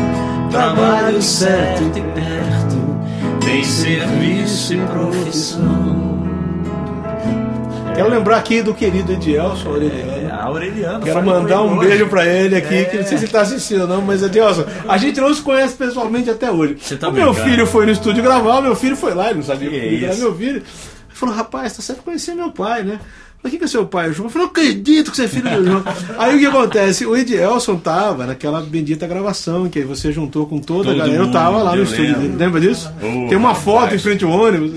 trabalho 0.52 1.22
certo 1.22 1.98
e 1.98 2.02
perto, 2.02 3.46
tem 3.46 3.64
serviço 3.64 4.74
e 4.74 4.78
profissão. 4.88 6.10
Quero 7.96 8.10
lembrar 8.12 8.38
aqui 8.38 8.62
do 8.62 8.74
querido 8.74 9.12
Edielson 9.12 9.70
Aureliano. 9.70 10.12
É, 10.12 10.32
Aureliano. 10.32 11.04
Quero 11.04 11.22
mandar 11.26 11.62
um 11.64 11.78
beijo 11.78 12.08
pra 12.08 12.26
ele 12.26 12.56
aqui, 12.56 12.74
É. 12.76 12.84
que 12.86 12.98
não 12.98 13.06
sei 13.06 13.18
se 13.18 13.26
ele 13.26 13.32
tá 13.32 13.42
assistindo 13.42 13.86
não, 13.88 14.02
mas 14.02 14.24
Edilson, 14.24 14.64
a 14.88 14.98
gente 14.98 15.20
não 15.20 15.34
se 15.34 15.42
conhece 15.42 15.76
pessoalmente 15.76 16.30
até 16.30 16.50
hoje. 16.50 16.78
Você 16.80 16.96
tá 16.96 17.10
o 17.10 17.12
meu 17.12 17.34
brincando. 17.34 17.50
filho 17.50 17.68
foi 17.68 17.86
no 17.86 17.92
estúdio 17.92 18.24
gravar, 18.24 18.60
o 18.60 18.62
meu 18.62 18.76
filho 18.76 18.96
foi 18.96 19.14
lá, 19.14 19.26
ele 19.30 19.40
não 19.40 19.44
sabia 19.44 19.70
Que 19.70 19.98
que 20.00 20.06
era 20.06 20.16
meu 20.16 20.34
filho. 20.34 20.58
Ele 20.58 20.64
falou, 21.10 21.36
rapaz, 21.36 21.76
tá 21.76 21.82
certo 21.82 22.02
conhecer 22.04 22.34
meu 22.36 22.52
pai, 22.52 22.84
né? 22.84 23.00
Mas 23.42 23.52
quem 23.52 23.60
que 23.60 23.66
é 23.66 23.68
seu 23.70 23.86
pai? 23.86 24.10
O 24.10 24.14
João? 24.14 24.28
Eu 24.28 24.32
falei, 24.32 24.46
não 24.48 24.52
acredito 24.52 25.12
que 25.12 25.16
você 25.18 25.24
é 25.24 25.28
filho 25.30 25.50
do 25.50 25.66
João. 25.66 25.84
Aí 26.18 26.36
o 26.36 26.40
que 26.40 26.46
acontece? 26.46 27.06
O 27.06 27.16
Edielson 27.16 27.78
tava 27.78 28.26
naquela 28.26 28.60
bendita 28.62 29.08
gravação 29.08 29.70
que 29.70 29.80
aí 29.80 29.86
você 29.86 30.12
juntou 30.12 30.46
com 30.46 30.60
toda 30.60 30.90
Todo 30.92 31.02
a 31.02 31.06
galera. 31.06 31.24
Eu 31.24 31.32
tava 31.32 31.64
lá 31.64 31.72
no 31.72 31.78
eu 31.78 31.84
estúdio 31.84 32.04
lembro. 32.06 32.22
dele. 32.22 32.36
Lembra 32.38 32.60
disso? 32.62 32.92
Oh, 32.98 33.30
Tem 33.30 33.38
uma 33.38 33.56
foto 33.56 33.80
rapaz. 33.84 33.94
em 33.96 34.04
frente 34.04 34.26
ao 34.26 34.32
ônibus. 34.32 34.72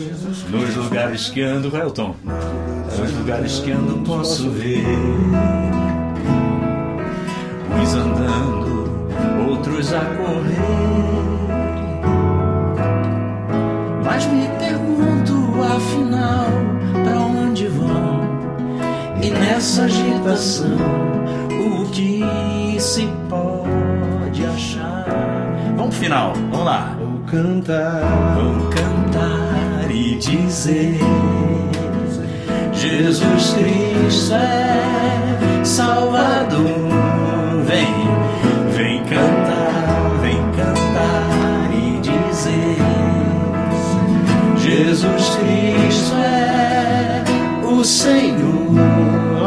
Nos 0.49 0.77
lugares 0.77 1.29
que 1.29 1.43
ando, 1.43 1.71
tom? 1.91 2.15
Nos 2.25 3.13
lugares 3.19 3.59
que 3.61 3.71
ando 3.73 3.95
posso 4.05 4.49
ver 4.51 4.85
Uns 7.81 7.95
andando, 7.95 9.09
outros 9.49 9.93
a 9.95 10.01
correr 10.01 10.61
Mas 14.05 14.27
me 14.27 14.47
pergunto, 14.59 15.63
afinal, 15.65 16.47
pra 17.03 17.19
onde 17.19 17.67
vão? 17.69 18.12
E 19.23 19.31
nessa 19.31 19.85
agitação, 19.85 20.77
o 21.49 21.89
que 21.91 22.25
se 22.81 23.09
pode 23.29 24.45
achar? 24.45 25.07
Vamos 25.77 25.97
pro 25.97 26.05
final, 26.05 26.33
vamos 26.35 26.65
lá 26.65 26.97
Vou 26.99 27.21
cantar. 27.27 28.35
Vão 28.35 28.69
cantar 28.71 29.91
e 29.91 30.17
dizer: 30.17 30.99
Jesus 32.73 33.55
Cristo 33.55 34.35
é 34.35 35.65
Salvador. 35.65 36.91
Vem, 37.65 37.95
vem 38.77 39.03
cantar, 39.05 40.19
vem 40.21 40.43
cantar 40.57 41.71
e 41.73 42.01
dizer: 42.01 42.77
Jesus 44.59 45.37
Cristo 45.37 46.15
é 46.17 47.25
o 47.65 47.85
Senhor. 47.85 48.52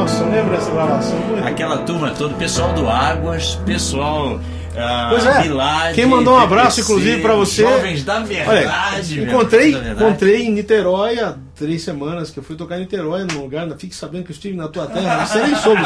Nossa, 0.06 0.24
lembra 0.26 0.58
essa 0.58 0.70
gravação? 0.70 1.18
Muito 1.18 1.48
Aquela 1.48 1.78
turma 1.80 2.12
toda, 2.12 2.36
pessoal 2.36 2.74
do 2.74 2.88
Águas, 2.88 3.56
pessoal. 3.66 4.40
ah, 4.78 5.08
Pois 5.10 5.26
é. 5.26 5.42
Milagre, 5.42 5.94
Quem 5.96 6.06
mandou 6.06 6.36
um 6.36 6.40
abraço, 6.40 6.76
PPC, 6.76 6.82
inclusive, 6.94 7.22
pra 7.24 7.34
você- 7.34 7.64
Jovens 7.64 8.04
da 8.04 8.18
Olha, 8.18 8.24
Verdade. 8.26 9.16
meu 9.22 9.26
encontrei, 9.34 9.72
da 9.72 9.80
verdade. 9.80 10.04
encontrei 10.04 10.42
em 10.46 10.52
Niterói 10.52 11.20
há 11.20 11.34
três 11.56 11.82
semanas 11.82 12.30
que 12.30 12.38
eu 12.38 12.44
fui 12.44 12.56
tocar 12.56 12.78
em 12.78 12.82
Niterói, 12.82 13.24
num 13.24 13.42
lugar, 13.42 13.64
ainda 13.64 13.76
fique 13.80 13.96
sabendo 13.96 14.26
que 14.26 14.32
eu 14.32 14.36
estive 14.36 14.56
na 14.56 14.68
tua 14.68 14.86
terra, 14.86 15.26
você 15.26 15.40
nem 15.42 15.56
soube. 15.56 15.82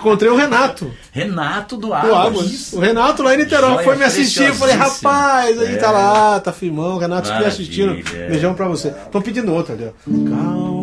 Encontrei 0.00 0.28
o 0.32 0.34
Renato, 0.36 0.90
Renato 1.12 1.76
do 1.76 1.86
do 1.86 1.94
Águas. 1.94 2.14
Águas. 2.16 2.72
O 2.72 2.80
Renato 2.80 3.22
lá 3.22 3.32
em 3.32 3.38
Niterói 3.38 3.74
Joia 3.74 3.84
foi 3.84 3.96
me 3.96 4.04
assistir. 4.04 4.42
Eu 4.42 4.54
falei, 4.56 4.74
rapaz, 4.74 5.56
aí 5.60 5.74
É. 5.74 5.76
tá 5.76 5.92
lá, 5.92 6.40
tá 6.40 6.52
firmão. 6.52 6.98
Renato 6.98 7.28
estiver 7.28 7.44
Maravilha, 7.44 7.92
assistindo. 7.92 8.16
é. 8.16 8.28
Beijão 8.28 8.54
pra 8.54 8.66
você. 8.66 8.88
Estão 8.88 9.22
pedindo 9.22 9.52
outra 9.54 9.72
ali, 9.74 9.86
ó. 9.88 9.90
Calmo, 10.30 10.75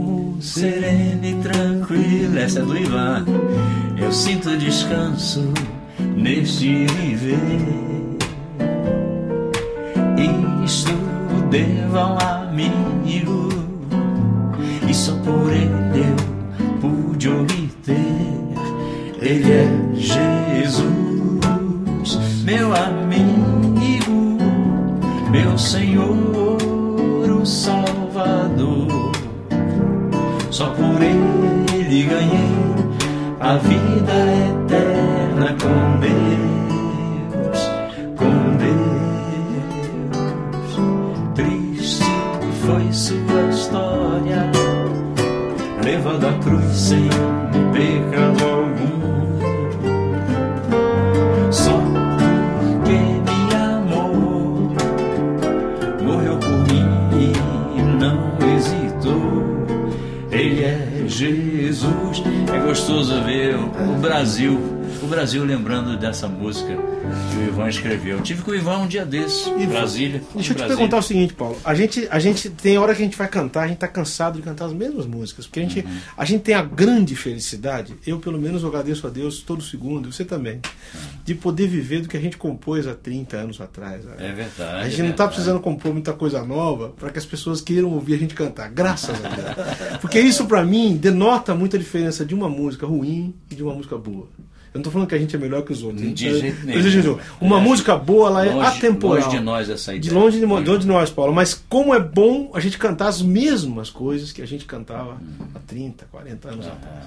Sereno 0.43 1.25
e 1.25 1.35
tranquilo, 1.35 2.37
essa 2.37 2.59
é 2.59 2.63
do 2.63 2.77
Ivan. 2.77 3.25
Eu 3.97 4.11
sinto 4.11 4.57
descanso 4.57 5.53
neste 6.17 6.85
viver. 6.85 8.17
Isto 10.65 10.91
um 10.91 12.17
amigo, 12.19 13.47
e 14.87 14.93
só 14.93 15.15
por 15.19 15.49
ele 15.51 16.01
eu 16.01 16.15
pude 16.81 17.29
obter. 17.29 17.95
Ele 19.21 19.49
é 19.49 19.67
Jesus, 19.95 20.83
meu 22.43 22.75
amigo, 22.75 24.37
meu 25.31 25.57
Senhor, 25.57 26.12
Só 30.53 30.67
por 30.67 31.01
ele 31.01 32.03
ganhei 32.03 32.53
a 33.39 33.55
vida 33.57 34.13
eterna 34.51 35.55
com 35.59 35.99
Deus, 35.99 37.59
com 38.15 38.55
Deus. 40.61 40.77
Triste 41.33 42.05
foi 42.61 42.93
sua 42.93 43.49
história, 43.49 44.51
levado 45.83 46.27
à 46.27 46.33
cruz 46.33 46.77
sem 46.77 47.09
pecado 47.73 48.52
gostoso 62.83 63.23
ver 63.23 63.55
o 63.55 63.95
Brasil, 64.01 64.59
Brasil 65.13 65.43
lembrando 65.45 65.95
dessa 65.95 66.27
música 66.27 66.75
que 66.75 67.37
o 67.37 67.47
Ivan 67.47 67.69
escreveu. 67.69 68.17
Eu 68.17 68.23
tive 68.23 68.41
com 68.41 68.49
o 68.51 68.55
Ivan 68.55 68.79
um 68.79 68.87
dia 68.87 69.05
desses, 69.05 69.45
em 69.47 69.67
Brasília. 69.67 70.23
Deixa 70.33 70.51
eu 70.51 70.55
te 70.55 70.57
Brasília. 70.57 70.67
perguntar 70.77 70.97
o 70.97 71.01
seguinte, 71.03 71.33
Paulo. 71.35 71.55
A 71.63 71.75
gente, 71.75 72.07
a 72.09 72.17
gente 72.17 72.49
tem 72.49 72.77
hora 72.79 72.95
que 72.95 73.01
a 73.01 73.05
gente 73.05 73.15
vai 73.17 73.27
cantar, 73.27 73.63
a 73.63 73.67
gente 73.67 73.77
tá 73.77 73.87
cansado 73.87 74.37
de 74.37 74.41
cantar 74.41 74.65
as 74.65 74.73
mesmas 74.73 75.05
músicas. 75.05 75.45
Porque 75.45 75.59
a 75.59 75.63
gente, 75.63 75.79
Uhum. 75.85 75.97
a 76.17 76.25
gente 76.25 76.41
tem 76.41 76.55
a 76.55 76.63
grande 76.63 77.15
felicidade, 77.15 77.93
eu 78.07 78.17
pelo 78.19 78.39
menos 78.39 78.65
agradeço 78.65 79.05
a 79.05 79.09
Deus 79.11 79.41
todo 79.41 79.61
segundo, 79.61 80.09
e 80.09 80.11
você 80.13 80.25
também, 80.25 80.59
de 81.23 81.35
poder 81.35 81.67
viver 81.67 82.01
do 82.01 82.07
que 82.09 82.17
a 82.17 82.21
gente 82.21 82.35
compôs 82.37 82.87
há 82.87 82.95
30 82.95 83.37
anos 83.37 83.61
atrás. 83.61 84.03
né? 84.05 84.15
É 84.17 84.31
verdade. 84.31 84.85
A 84.85 84.89
gente 84.89 85.01
é 85.01 85.03
não 85.03 85.11
está 85.11 85.27
precisando 85.27 85.59
compor 85.59 85.93
muita 85.93 86.13
coisa 86.13 86.43
nova 86.43 86.89
para 86.99 87.11
que 87.11 87.19
as 87.19 87.25
pessoas 87.25 87.61
queiram 87.61 87.89
ouvir 87.91 88.15
a 88.15 88.17
gente 88.17 88.33
cantar. 88.33 88.67
Graças 88.69 89.15
a 89.23 89.29
Deus. 89.29 89.99
Porque 90.01 90.19
isso, 90.19 90.45
para 90.47 90.63
mim, 90.65 90.97
denota 90.97 91.53
muita 91.53 91.77
diferença 91.77 92.25
de 92.25 92.33
uma 92.33 92.49
música 92.49 92.87
ruim 92.87 93.35
e 93.51 93.53
de 93.55 93.61
uma 93.61 93.73
música 93.75 93.95
boa. 93.97 94.27
Eu 94.73 94.79
não 94.79 94.81
estou 94.81 94.91
falando 94.93 95.07
que 95.07 95.13
a 95.13 95.19
gente 95.19 95.35
é 95.35 95.39
melhor 95.39 95.61
que 95.61 95.71
os 95.71 95.83
outros. 95.83 96.01
De 96.13 96.25
Eu- 96.25 96.39
jeito 96.39 96.57
eu 96.67 96.81
nenhum. 96.83 97.19
Uma 97.39 97.59
É, 97.59 97.61
música 97.61 97.95
boa, 97.95 98.27
ela 98.29 98.45
é 98.45 98.53
Longe- 98.53 98.77
atemporal. 98.77 99.23
longe 99.23 99.37
de 99.37 99.43
nós 99.43 99.69
essa 99.69 99.91
De 99.91 100.07
ideia. 100.07 100.19
longe 100.19 100.39
de, 100.39 100.45
mo- 100.47 100.63
de 100.63 100.69
onde 100.71 100.87
nós, 100.87 101.11
Paulo. 101.11 101.31
Mas 101.31 101.53
como 101.69 101.93
é 101.93 101.99
bom 101.99 102.49
a 102.55 102.59
gente 102.59 102.77
cantar 102.79 103.07
as 103.07 103.21
mesmas 103.21 103.91
coisas 103.91 104.31
que 104.31 104.41
a 104.41 104.47
gente 104.47 104.65
cantava 104.65 105.17
há 105.53 105.59
30, 105.67 106.05
40 106.11 106.49
anos 106.49 106.65
atrás. 106.65 107.05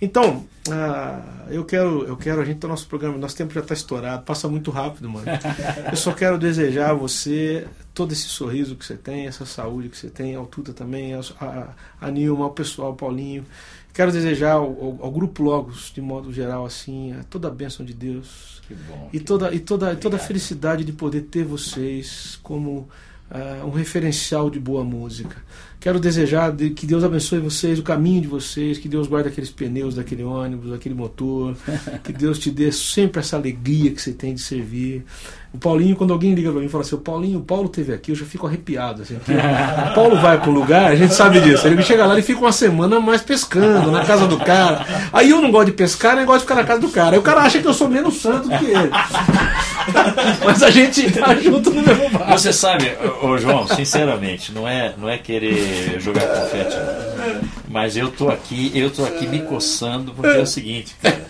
Então, 0.00 0.44
ah, 0.70 1.20
eu 1.50 1.64
quero, 1.64 2.04
eu 2.04 2.16
quero, 2.16 2.40
a 2.40 2.44
gente 2.44 2.58
tá 2.58 2.68
no 2.68 2.72
nosso 2.74 2.86
programa, 2.86 3.18
nosso 3.18 3.36
tempo 3.36 3.52
já 3.52 3.60
está 3.60 3.74
estourado, 3.74 4.22
passa 4.22 4.46
muito 4.48 4.70
rápido, 4.70 5.08
mano. 5.10 5.26
Eu 5.90 5.96
só 5.96 6.12
quero 6.12 6.38
desejar 6.38 6.90
a 6.90 6.94
você 6.94 7.66
todo 7.92 8.12
esse 8.12 8.28
sorriso 8.28 8.76
que 8.76 8.84
você 8.84 8.94
tem, 8.94 9.26
essa 9.26 9.44
saúde 9.44 9.88
que 9.88 9.96
você 9.96 10.08
tem, 10.08 10.36
ao 10.36 10.46
Tuta 10.46 10.72
também, 10.72 11.14
a, 11.14 11.20
a, 11.40 11.68
a 12.00 12.10
Nilma, 12.12 12.44
ao 12.44 12.50
pessoal, 12.52 12.88
ao 12.90 12.94
Paulinho. 12.94 13.44
Quero 13.92 14.12
desejar 14.12 14.52
ao, 14.52 14.64
ao, 14.64 14.98
ao, 15.02 15.10
Grupo 15.10 15.42
Logos, 15.42 15.90
de 15.94 16.00
modo 16.00 16.32
geral, 16.32 16.64
assim, 16.64 17.14
toda 17.28 17.48
a 17.48 17.50
bênção 17.50 17.84
de 17.84 17.92
Deus. 17.92 18.62
Bom, 18.88 19.08
e 19.12 19.18
toda, 19.18 19.52
e 19.52 19.58
toda, 19.58 19.96
toda 19.96 20.16
a 20.16 20.20
felicidade 20.20 20.84
de 20.84 20.92
poder 20.92 21.22
ter 21.22 21.44
vocês 21.44 22.38
como 22.42 22.88
uh, 23.30 23.66
um 23.66 23.70
referencial 23.70 24.50
de 24.50 24.58
boa 24.58 24.84
música. 24.84 25.36
Quero 25.80 26.00
desejar 26.00 26.50
de, 26.50 26.70
que 26.70 26.86
Deus 26.86 27.04
abençoe 27.04 27.38
vocês, 27.38 27.78
o 27.78 27.82
caminho 27.82 28.22
de 28.22 28.28
vocês, 28.28 28.78
que 28.78 28.88
Deus 28.88 29.06
guarde 29.06 29.28
aqueles 29.28 29.50
pneus 29.50 29.94
daquele 29.94 30.24
ônibus, 30.24 30.70
daquele 30.70 30.94
motor, 30.94 31.56
que 32.02 32.12
Deus 32.12 32.38
te 32.38 32.50
dê 32.50 32.72
sempre 32.72 33.20
essa 33.20 33.36
alegria 33.36 33.90
que 33.92 34.02
você 34.02 34.12
tem 34.12 34.34
de 34.34 34.40
servir. 34.40 35.04
O 35.52 35.56
Paulinho, 35.56 35.96
quando 35.96 36.12
alguém 36.12 36.34
liga 36.34 36.50
para 36.50 36.60
mim 36.60 36.66
e 36.66 36.68
fala 36.68 36.84
assim, 36.84 36.94
o 36.94 36.98
Paulinho, 36.98 37.38
o 37.38 37.42
Paulo 37.42 37.70
teve 37.70 37.94
aqui, 37.94 38.10
eu 38.12 38.14
já 38.14 38.26
fico 38.26 38.46
arrepiado. 38.46 39.00
Assim, 39.00 39.16
o 39.16 39.94
Paulo 39.94 40.20
vai 40.20 40.38
um 40.46 40.50
lugar, 40.50 40.92
a 40.92 40.94
gente 40.94 41.14
sabe 41.14 41.40
disso. 41.40 41.66
Ele 41.66 41.82
chega 41.82 42.04
lá 42.04 42.18
e 42.18 42.22
fica 42.22 42.40
uma 42.40 42.52
semana 42.52 43.00
mais 43.00 43.22
pescando 43.22 43.90
na 43.90 44.04
casa 44.04 44.26
do 44.26 44.36
cara. 44.36 44.84
Aí 45.10 45.30
eu 45.30 45.40
não 45.40 45.50
gosto 45.50 45.66
de 45.66 45.72
pescar, 45.72 46.16
nem 46.16 46.26
gosto 46.26 46.40
de 46.40 46.44
ficar 46.44 46.54
na 46.56 46.64
casa 46.64 46.80
do 46.80 46.90
cara. 46.90 47.16
Aí 47.16 47.18
o 47.18 47.22
cara 47.22 47.40
acha 47.40 47.60
que 47.60 47.66
eu 47.66 47.72
sou 47.72 47.88
menos 47.88 48.20
santo 48.20 48.48
do 48.48 48.58
que 48.58 48.66
ele. 48.66 48.90
Mas 50.44 50.62
a 50.62 50.70
gente 50.70 51.10
tá 51.12 51.34
junto 51.36 51.70
no 51.70 51.82
mesmo 51.82 52.10
barco. 52.10 52.32
Você 52.32 52.52
sabe, 52.52 52.92
ô, 53.22 53.38
João, 53.38 53.66
sinceramente, 53.66 54.52
não 54.52 54.68
é, 54.68 54.92
não 54.98 55.08
é 55.08 55.16
querer 55.16 55.98
jogar 55.98 56.26
confete, 56.26 56.76
não. 56.76 57.40
mas 57.68 57.96
eu 57.96 58.10
tô 58.10 58.28
aqui, 58.28 58.70
eu 58.74 58.90
tô 58.90 59.04
aqui 59.04 59.26
me 59.26 59.40
coçando 59.42 60.12
porque 60.12 60.36
é 60.36 60.40
o 60.40 60.46
seguinte, 60.46 60.94
cara. 61.02 61.27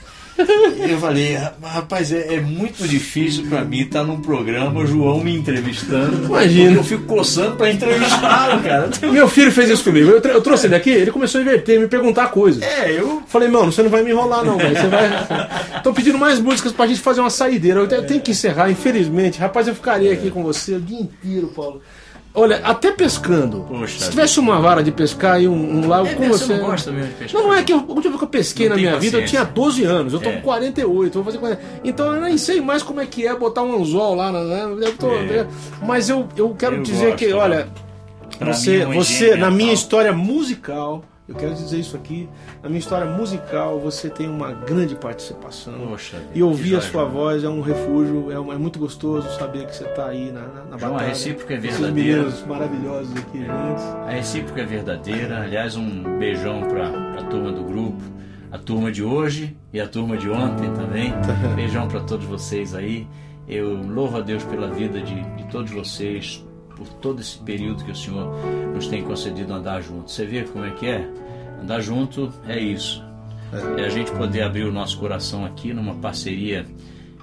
Eu 0.88 0.98
falei, 0.98 1.36
rapaz, 1.62 2.12
é, 2.12 2.34
é 2.34 2.40
muito 2.40 2.86
difícil 2.86 3.46
para 3.48 3.64
mim 3.64 3.80
estar 3.80 4.00
tá 4.00 4.04
num 4.04 4.20
programa, 4.20 4.86
João 4.86 5.22
me 5.22 5.34
entrevistando. 5.34 6.26
Imagina. 6.26 6.76
Eu 6.76 6.84
fico 6.84 7.04
coçando 7.04 7.56
para 7.56 7.70
entrevistá-lo, 7.70 8.62
cara. 8.62 8.90
Meu 9.10 9.28
filho 9.28 9.50
fez 9.50 9.70
isso 9.70 9.84
comigo. 9.84 10.10
Eu, 10.10 10.20
eu, 10.20 10.40
trouxe 10.40 10.66
ele 10.66 10.76
aqui, 10.76 10.90
ele 10.90 11.10
começou 11.10 11.40
a 11.40 11.42
inverter, 11.42 11.80
me 11.80 11.88
perguntar 11.88 12.28
coisas. 12.28 12.62
É, 12.62 12.92
eu. 12.92 13.22
Falei, 13.26 13.48
mano, 13.48 13.72
você 13.72 13.82
não 13.82 13.90
vai 13.90 14.02
me 14.02 14.10
enrolar, 14.10 14.44
não, 14.44 14.56
velho. 14.56 14.76
Você 14.76 14.86
vai. 14.86 15.10
Tô 15.82 15.92
pedindo 15.92 16.18
mais 16.18 16.38
músicas 16.38 16.72
pra 16.72 16.86
gente 16.86 17.00
fazer 17.00 17.20
uma 17.20 17.30
saideira. 17.30 17.80
Eu 17.80 18.06
tenho 18.06 18.20
que 18.20 18.30
encerrar, 18.30 18.70
infelizmente. 18.70 19.38
Rapaz, 19.38 19.66
eu 19.66 19.74
ficaria 19.74 20.12
aqui 20.12 20.30
com 20.30 20.42
você 20.42 20.74
o 20.74 20.80
dia 20.80 21.00
inteiro, 21.00 21.48
Paulo. 21.48 21.82
Olha, 22.34 22.56
até 22.62 22.92
pescando. 22.92 23.64
Poxa 23.68 24.04
se 24.04 24.10
tivesse 24.10 24.38
uma 24.38 24.60
vara 24.60 24.82
de 24.82 24.92
pescar 24.92 25.42
e 25.42 25.48
um, 25.48 25.78
um 25.78 25.88
lago 25.88 26.06
é, 26.06 26.14
com 26.14 26.28
você. 26.28 26.44
Você 26.44 26.56
não 26.56 26.66
gosta 26.66 26.92
mesmo 26.92 27.08
de 27.08 27.14
pescar? 27.14 27.40
Não, 27.40 27.48
não 27.48 27.54
é 27.54 27.62
que 27.62 27.72
eu, 27.72 27.78
o 27.78 27.94
último 27.94 28.18
que 28.18 28.24
eu 28.24 28.28
pesquei 28.28 28.68
não 28.68 28.76
na 28.76 28.80
minha 28.80 28.94
paciência. 28.94 29.18
vida, 29.18 29.24
eu 29.24 29.28
tinha 29.28 29.44
12 29.44 29.84
anos. 29.84 30.12
Eu 30.12 30.20
tô 30.20 30.28
é. 30.28 30.32
com 30.34 30.42
48, 30.42 31.14
vou 31.14 31.24
fazer 31.24 31.38
40. 31.38 31.62
Então 31.82 32.14
eu 32.14 32.20
nem 32.20 32.38
sei 32.38 32.60
mais 32.60 32.82
como 32.82 33.00
é 33.00 33.06
que 33.06 33.26
é 33.26 33.34
botar 33.34 33.62
um 33.62 33.80
anzol 33.80 34.14
lá. 34.14 34.30
Né? 34.30 34.76
Eu 34.80 34.96
tô, 34.96 35.14
é. 35.14 35.46
Mas 35.82 36.08
eu, 36.08 36.28
eu 36.36 36.54
quero 36.56 36.76
eu 36.76 36.82
dizer 36.82 37.10
gosto, 37.12 37.18
que, 37.18 37.32
olha, 37.32 37.68
você, 38.40 38.82
é 38.82 38.86
você 38.86 39.34
na 39.34 39.50
minha 39.50 39.72
história 39.72 40.12
musical 40.12 41.02
eu 41.28 41.34
quero 41.34 41.54
dizer 41.54 41.78
isso 41.78 41.94
aqui. 41.94 42.26
Na 42.62 42.70
minha 42.70 42.78
história 42.78 43.06
musical, 43.06 43.78
você 43.78 44.08
tem 44.08 44.26
uma 44.26 44.50
grande 44.50 44.94
participação. 44.94 45.74
Poxa, 45.86 46.22
e 46.34 46.42
ouvir 46.42 46.76
a 46.76 46.80
sua 46.80 47.04
voz 47.04 47.44
é 47.44 47.48
um 47.48 47.60
refúgio, 47.60 48.32
é, 48.32 48.54
é 48.54 48.58
muito 48.58 48.78
gostoso 48.78 49.28
saber 49.38 49.66
que 49.66 49.76
você 49.76 49.84
está 49.84 50.06
aí 50.06 50.32
na, 50.32 50.40
na, 50.40 50.64
na 50.64 50.78
João, 50.78 50.92
batalha. 50.92 50.96
A 50.96 51.08
recíproca 51.08 51.54
é 51.54 51.58
verdadeira. 51.58 52.28
Esses 52.28 52.46
maravilhosos 52.46 53.14
aqui 53.14 53.38
juntos. 53.40 53.84
A 54.06 54.10
recíproca 54.10 54.60
é 54.62 54.64
verdadeira. 54.64 55.42
Aliás, 55.42 55.76
um 55.76 56.18
beijão 56.18 56.62
para 56.62 56.88
a 57.20 57.22
turma 57.24 57.52
do 57.52 57.62
grupo, 57.62 58.02
a 58.50 58.56
turma 58.56 58.90
de 58.90 59.02
hoje 59.02 59.54
e 59.70 59.78
a 59.78 59.86
turma 59.86 60.16
de 60.16 60.30
ontem 60.30 60.72
também. 60.72 61.12
beijão 61.54 61.88
para 61.88 62.00
todos 62.00 62.24
vocês 62.24 62.74
aí. 62.74 63.06
Eu 63.46 63.74
louvo 63.82 64.16
a 64.16 64.20
Deus 64.22 64.44
pela 64.44 64.68
vida 64.70 65.00
de, 65.00 65.20
de 65.36 65.44
todos 65.48 65.70
vocês, 65.70 66.44
por 66.78 66.88
todo 66.88 67.20
esse 67.20 67.36
período 67.38 67.84
que 67.84 67.90
o 67.90 67.96
Senhor 67.96 68.32
nos 68.72 68.86
tem 68.86 69.02
concedido 69.02 69.52
andar 69.52 69.82
junto. 69.82 70.10
Você 70.10 70.24
vê 70.24 70.44
como 70.44 70.64
é 70.64 70.70
que 70.70 70.86
é? 70.86 71.06
Andar 71.60 71.80
junto 71.80 72.32
é 72.46 72.58
isso. 72.58 73.04
É 73.76 73.84
a 73.84 73.88
gente 73.88 74.12
poder 74.12 74.42
abrir 74.42 74.64
o 74.64 74.72
nosso 74.72 74.96
coração 74.98 75.44
aqui 75.44 75.74
numa 75.74 75.94
parceria 75.96 76.64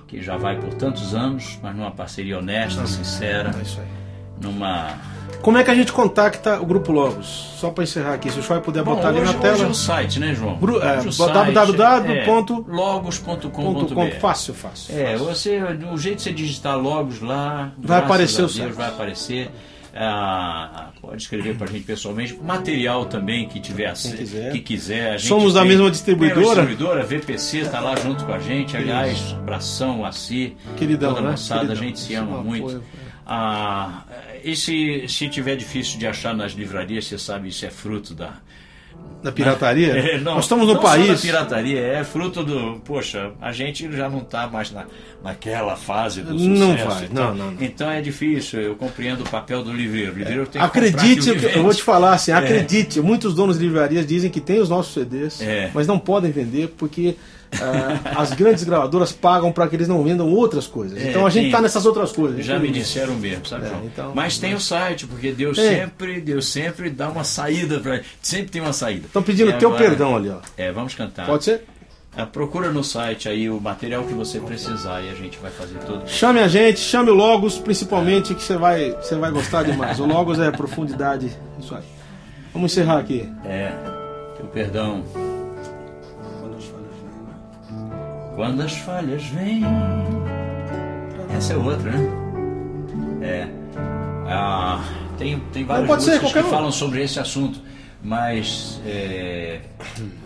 que 0.08 0.22
já 0.22 0.38
vai 0.38 0.60
por 0.60 0.74
tantos 0.74 1.16
anos, 1.16 1.58
mas 1.64 1.76
numa 1.76 1.91
parceria 1.91 2.38
honesta, 2.38 2.86
sincera. 2.86 3.51
É. 3.51 4.43
Numa 4.43 5.14
como 5.41 5.57
é 5.57 5.63
que 5.63 5.69
a 5.69 5.76
gente 5.76 5.91
contacta 5.91 6.59
o 6.59 6.65
Grupo 6.65 6.91
Logos? 6.91 7.53
Só 7.57 7.69
para 7.69 7.84
encerrar 7.84 8.15
aqui, 8.15 8.32
se 8.32 8.39
o 8.39 8.43
senhor 8.43 8.61
puder 8.61 8.84
Bom, 8.84 8.95
botar 8.95 9.09
ali 9.09 9.19
hoje, 9.19 9.34
na 9.34 9.39
tela. 9.39 9.53
Hoje 9.53 9.63
é 9.63 9.67
o 9.67 9.73
site, 9.73 10.19
né, 10.19 10.34
João? 10.34 10.57
Gru 10.57 10.82
é, 10.82 11.01
www.logos.com.br. 11.03 14.01
É, 14.01 14.11
fácil, 14.19 14.53
fácil. 14.53 14.97
É, 14.97 15.17
você, 15.17 15.61
o 15.91 15.97
jeito 15.97 16.17
de 16.17 16.23
você 16.23 16.34
digitar 16.34 16.80
Logos 16.80 17.21
lá, 17.21 17.71
vai 17.78 17.99
aparecer 17.99 18.43
o 18.43 18.49
site. 18.49 18.71
Vai 18.71 18.89
aparecer. 18.89 19.51
Ah, 19.97 20.89
pode 20.99 21.21
escrever 21.21 21.55
para 21.55 21.69
a 21.69 21.71
gente 21.71 21.86
pessoalmente. 21.86 22.38
Material 22.41 23.05
também 23.05 23.47
que 23.47 23.61
tiver 23.61 23.93
quiser. 23.93 24.51
que 24.51 24.59
quiser. 24.59 25.17
Somos 25.21 25.53
da 25.53 25.63
mesma 25.63 25.89
distribuidora. 25.89 26.41
É, 26.41 26.65
distribuidora, 26.65 27.01
VPC 27.05 27.59
está 27.59 27.80
lá 27.80 27.95
junto 27.95 28.26
com 28.26 28.34
a 28.34 28.39
gente. 28.39 28.76
Aliás, 28.76 29.34
abração 29.38 30.03
a 30.03 30.11
si, 30.11 30.57
Queridão, 30.76 31.13
toda 31.13 31.21
a 31.21 31.23
né? 31.23 31.32
moçada, 31.32 31.61
Queridão. 31.61 31.82
a 31.82 31.86
gente 31.86 31.99
se 31.99 32.13
ama 32.13 32.43
muito. 32.43 32.65
Apoio. 32.65 32.84
Ah, 33.26 34.03
e 34.43 34.55
se, 34.55 35.07
se 35.07 35.28
tiver 35.30 35.55
difícil 35.55 35.97
de 35.97 36.05
achar 36.05 36.36
nas 36.36 36.51
livrarias, 36.51 37.05
você 37.05 37.17
sabe, 37.17 37.49
isso 37.49 37.65
é 37.65 37.71
fruto 37.71 38.13
da. 38.13 38.34
Da 39.23 39.32
pirataria? 39.32 39.93
É, 39.97 40.17
não, 40.19 40.36
Nós 40.36 40.45
estamos 40.45 40.67
no 40.67 40.76
não 40.76 40.82
país. 40.82 41.07
Só 41.07 41.13
da 41.13 41.19
pirataria, 41.19 41.80
é 41.80 42.03
fruto 42.03 42.43
do. 42.43 42.80
Poxa, 42.86 43.32
a 43.41 43.51
gente 43.51 43.91
já 43.91 44.07
não 44.07 44.19
está 44.19 44.47
mais 44.47 44.71
na, 44.71 44.86
naquela 45.23 45.76
fase 45.76 46.21
do 46.21 46.38
sucesso. 46.38 46.49
Não 46.49 46.78
vai, 46.78 47.05
então, 47.05 47.36
não, 47.36 47.51
não, 47.51 47.63
Então 47.63 47.89
é 47.89 47.99
difícil, 48.01 48.61
eu 48.61 48.76
compreendo 48.76 49.23
o 49.23 49.30
papel 49.30 49.63
do 49.63 49.73
livreiro. 49.73 50.13
O 50.13 50.17
livreiro 50.17 50.45
tem 50.45 50.61
que 50.61 50.65
Acredite, 50.65 51.30
eu, 51.30 51.36
eu 51.36 51.63
vou 51.63 51.73
te 51.73 51.82
falar 51.82 52.13
assim, 52.13 52.30
é. 52.32 52.36
acredite, 52.36 53.01
muitos 53.01 53.34
donos 53.34 53.57
de 53.57 53.65
livrarias 53.65 54.05
dizem 54.05 54.30
que 54.30 54.39
tem 54.39 54.59
os 54.59 54.69
nossos 54.69 54.93
CDs, 54.93 55.41
é. 55.41 55.71
mas 55.73 55.88
não 55.88 55.97
podem 55.97 56.32
vender 56.32 56.76
porque 56.78 57.15
Uh, 57.56 58.20
as 58.20 58.34
grandes 58.34 58.64
gravadoras 58.64 59.12
pagam 59.12 59.51
para 59.51 59.68
que 59.68 59.76
eles 59.76 59.88
não 59.88 60.03
vendam 60.03 60.30
outras 60.30 60.68
coisas. 60.68 61.01
É, 61.01 61.10
então 61.10 61.26
a 61.26 61.30
gente 61.30 61.47
está 61.47 61.62
nessas 61.62 61.86
outras 61.86 62.12
coisas. 62.12 62.45
Já 62.45 62.60
me 62.60 62.70
disseram 62.70 63.16
mesmo, 63.16 63.45
sabe, 63.45 63.66
é, 63.66 63.72
então, 63.86 64.12
Mas 64.14 64.38
tem 64.38 64.53
o 64.53 64.60
site, 64.60 65.08
porque 65.08 65.32
Deus 65.32 65.58
sempre, 65.58 66.22
Deus 66.22 66.47
sempre 66.47 66.89
dá 66.89 67.10
uma 67.10 67.24
saída 67.24 67.80
para, 67.80 68.01
sempre 68.22 68.51
tem 68.51 68.62
uma 68.62 68.74
saída. 68.74 69.08
Estão 69.08 69.24
pedindo 69.24 69.53
teu 69.58 69.74
perdão 69.76 70.16
ali, 70.16 70.30
ó. 70.30 70.39
É, 70.58 70.72
vamos 70.72 70.95
cantar. 70.95 71.26
Pode 71.26 71.43
ser? 71.43 71.64
É, 72.18 72.26
procura 72.26 72.72
no 72.72 72.84
site 72.84 73.28
aí 73.28 73.49
o 73.49 73.60
material 73.60 74.03
que 74.03 74.14
você 74.14 74.39
precisar 74.39 75.01
e 75.01 75.10
a 75.10 75.14
gente 75.14 75.38
vai 75.38 75.51
fazer 75.51 75.80
tudo. 75.80 76.08
Chame 76.08 76.39
a 76.39 76.47
gente, 76.47 76.80
chame 76.80 77.10
o 77.10 77.14
Logos, 77.14 77.58
principalmente, 77.58 78.34
que 78.34 78.41
você 78.41 78.56
vai, 78.56 78.91
você 78.91 79.16
vai 79.16 79.32
gostar 79.32 79.64
demais. 79.64 79.99
O 79.99 80.06
Logos 80.06 80.39
é 80.39 80.49
profundidade. 80.49 81.30
Isso 81.60 81.76
aí. 81.76 81.84
Vamos 82.53 82.72
encerrar 82.72 82.99
aqui. 82.99 83.30
É, 83.43 83.74
teu 84.38 84.45
perdão. 84.45 85.03
Quando 88.36 88.61
as 88.61 88.73
falhas 88.73 89.23
vêm. 89.27 89.63
Essa 91.36 91.53
é 91.53 91.57
outra, 91.57 91.91
né? 91.91 92.09
É. 93.21 93.47
Ah, 94.27 94.83
tem, 95.17 95.39
tem 95.53 95.63
várias 95.63 95.88
músicas 95.88 96.33
que 96.33 96.39
um. 96.39 96.43
falam 96.43 96.71
sobre 96.71 97.01
esse 97.01 97.19
assunto 97.19 97.59
mas 98.06 98.80
é, 98.86 99.62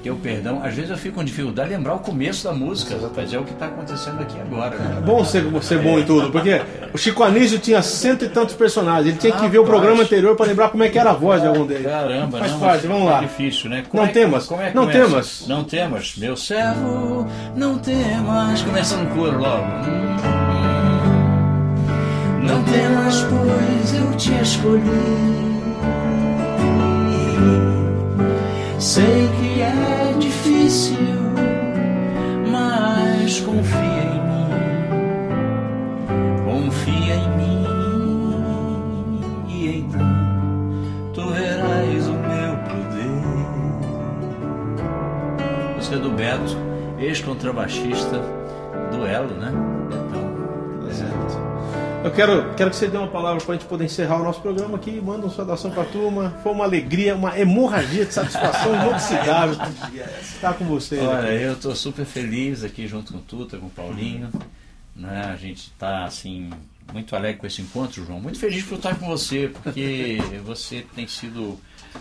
que 0.04 0.12
o 0.12 0.18
perdão, 0.18 0.62
às 0.62 0.74
vezes 0.74 0.92
eu 0.92 0.98
fico 0.98 1.16
com 1.16 1.24
dificuldade 1.24 1.70
de 1.70 1.76
lembrar 1.78 1.94
o 1.94 2.00
começo 2.00 2.44
da 2.44 2.52
música, 2.52 2.98
mas 3.16 3.34
é 3.34 3.40
o 3.40 3.44
que 3.46 3.54
está 3.54 3.68
acontecendo 3.68 4.20
aqui 4.20 4.38
agora. 4.38 4.76
Né? 4.76 4.96
É 4.98 5.02
bom 5.02 5.24
ser, 5.24 5.46
ser 5.64 5.80
bom 5.80 5.98
em 5.98 6.04
tudo, 6.04 6.30
porque 6.30 6.62
o 6.94 6.98
Chico 6.98 7.24
Anísio 7.24 7.58
tinha 7.58 7.82
cento 7.82 8.26
e 8.26 8.30
tantos 8.30 8.54
personagens, 8.54 9.08
ele 9.08 9.18
tinha 9.18 9.32
que 9.32 9.48
ver 9.48 9.60
o 9.60 9.64
programa 9.64 10.04
anterior 10.04 10.36
para 10.36 10.48
lembrar 10.48 10.70
como 10.72 10.84
é 10.84 10.90
que 10.90 11.00
era 11.00 11.12
a 11.12 11.14
voz 11.14 11.42
de 11.42 11.48
algum 11.48 11.66
deles. 11.66 11.86
Caramba, 11.86 12.40
Faz 12.40 12.52
não, 12.52 12.60
parte, 12.60 12.86
vamos 12.86 13.06
lá. 13.06 13.20
É 13.20 13.22
difícil, 13.22 13.70
né? 13.70 13.86
Como 13.88 14.04
não 14.04 14.10
é, 14.10 14.12
temas, 14.12 14.46
como 14.46 14.62
é 14.62 14.74
não 14.74 14.82
começa? 14.82 15.00
temas. 15.00 15.46
Não 15.48 15.64
temas, 15.64 16.14
meu 16.18 16.36
servo, 16.36 17.26
não 17.56 17.78
temas. 17.78 18.62
Começa 18.62 18.98
no 18.98 19.16
coro 19.16 19.40
logo. 19.40 19.66
Não 22.44 22.62
temas, 22.64 23.26
pois 23.30 23.94
eu 23.94 24.18
te 24.18 24.34
escolhi. 24.42 25.49
Sei 28.80 29.30
que 29.40 29.62
é 29.62 30.16
difícil, 30.20 30.98
mas 32.52 33.40
confia 33.42 34.04
em 34.04 34.22
mim. 34.30 34.50
Confia 36.46 37.16
em 37.16 37.30
mim 37.38 37.66
e 39.48 39.80
então 39.80 40.00
tu 41.14 41.30
verás 41.30 42.08
o 42.08 42.14
meu 42.14 42.58
poder. 42.70 43.10
Música 45.76 45.98
do 45.98 46.12
Beto, 46.12 46.58
ex-contrabaixista, 47.00 48.22
duelo, 48.92 49.34
né? 49.36 49.79
Eu 52.02 52.12
quero, 52.12 52.54
quero 52.56 52.70
que 52.70 52.78
você 52.78 52.88
dê 52.88 52.98
uma 52.98 53.10
palavra 53.10 53.44
para 53.44 53.56
a 53.56 53.58
gente 53.58 53.68
poder 53.68 53.84
encerrar 53.84 54.22
o 54.22 54.24
nosso 54.24 54.40
programa 54.42 54.78
aqui. 54.78 55.02
Manda 55.02 55.26
uma 55.26 55.34
saudação 55.34 55.70
para 55.70 55.84
a 55.84 55.86
turma. 55.86 56.34
Foi 56.42 56.54
uma 56.54 56.64
alegria, 56.64 57.14
uma 57.14 57.38
hemorragia 57.38 58.06
de 58.06 58.14
satisfação 58.14 58.74
inoxidável 58.82 59.58
estar 60.22 60.54
com 60.54 60.64
vocês. 60.64 61.02
Olha, 61.02 61.34
aqui. 61.34 61.44
eu 61.44 61.54
estou 61.54 61.76
super 61.76 62.06
feliz 62.06 62.64
aqui 62.64 62.88
junto 62.88 63.12
com 63.12 63.20
o 63.20 63.22
Tuta, 63.22 63.58
com 63.58 63.66
o 63.66 63.70
Paulinho. 63.70 64.30
Né? 64.96 65.26
A 65.26 65.36
gente 65.36 65.72
está 65.74 66.06
assim 66.06 66.50
muito 66.94 67.16
alegre 67.18 67.42
com 67.42 67.48
esse 67.48 67.62
encontro, 67.62 68.06
João. 68.06 68.22
Muito 68.22 68.40
feliz 68.40 68.64
por 68.64 68.76
estar 68.76 68.96
com 68.96 69.06
você, 69.06 69.52
porque 69.62 70.20
você 70.46 70.86
tem 70.96 71.06
sido 71.06 71.60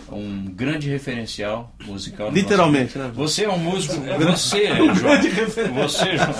um 0.09 0.45
grande 0.45 0.89
referencial 0.89 1.75
musical. 1.85 2.31
Literalmente, 2.31 2.97
nosso... 2.97 3.09
né? 3.09 3.13
Você 3.15 3.43
é 3.43 3.49
um 3.49 3.59
músico. 3.59 3.95
Você, 4.17 4.67
João. 4.67 5.83
Você, 5.83 6.17
João. 6.17 6.33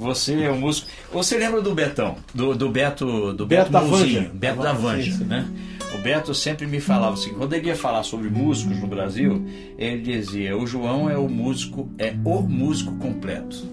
Você 0.00 0.42
é 0.42 0.50
um 0.50 0.58
músico. 0.58 0.88
Você 1.12 1.36
lembra 1.36 1.60
do 1.60 1.74
Betão? 1.74 2.16
Do, 2.34 2.54
do 2.54 2.70
Beto. 2.70 3.34
Do 3.34 3.46
Beto, 3.46 3.70
Beto 3.70 3.70
da 3.70 3.80
Vanja. 3.80 4.30
Beto 4.32 4.62
da 4.62 4.72
Vanja, 4.72 5.24
né? 5.24 5.46
O 5.94 5.98
Beto 5.98 6.34
sempre 6.34 6.66
me 6.66 6.80
falava 6.80 7.14
assim, 7.14 7.34
quando 7.34 7.52
ele 7.52 7.66
ia 7.66 7.76
falar 7.76 8.02
sobre 8.02 8.30
músicos 8.30 8.78
no 8.78 8.86
Brasil, 8.86 9.44
ele 9.76 10.00
dizia, 10.00 10.56
o 10.56 10.66
João 10.66 11.10
é 11.10 11.18
o 11.18 11.28
músico, 11.28 11.90
é 11.98 12.14
o 12.24 12.40
músico 12.40 12.94
completo. 12.96 13.66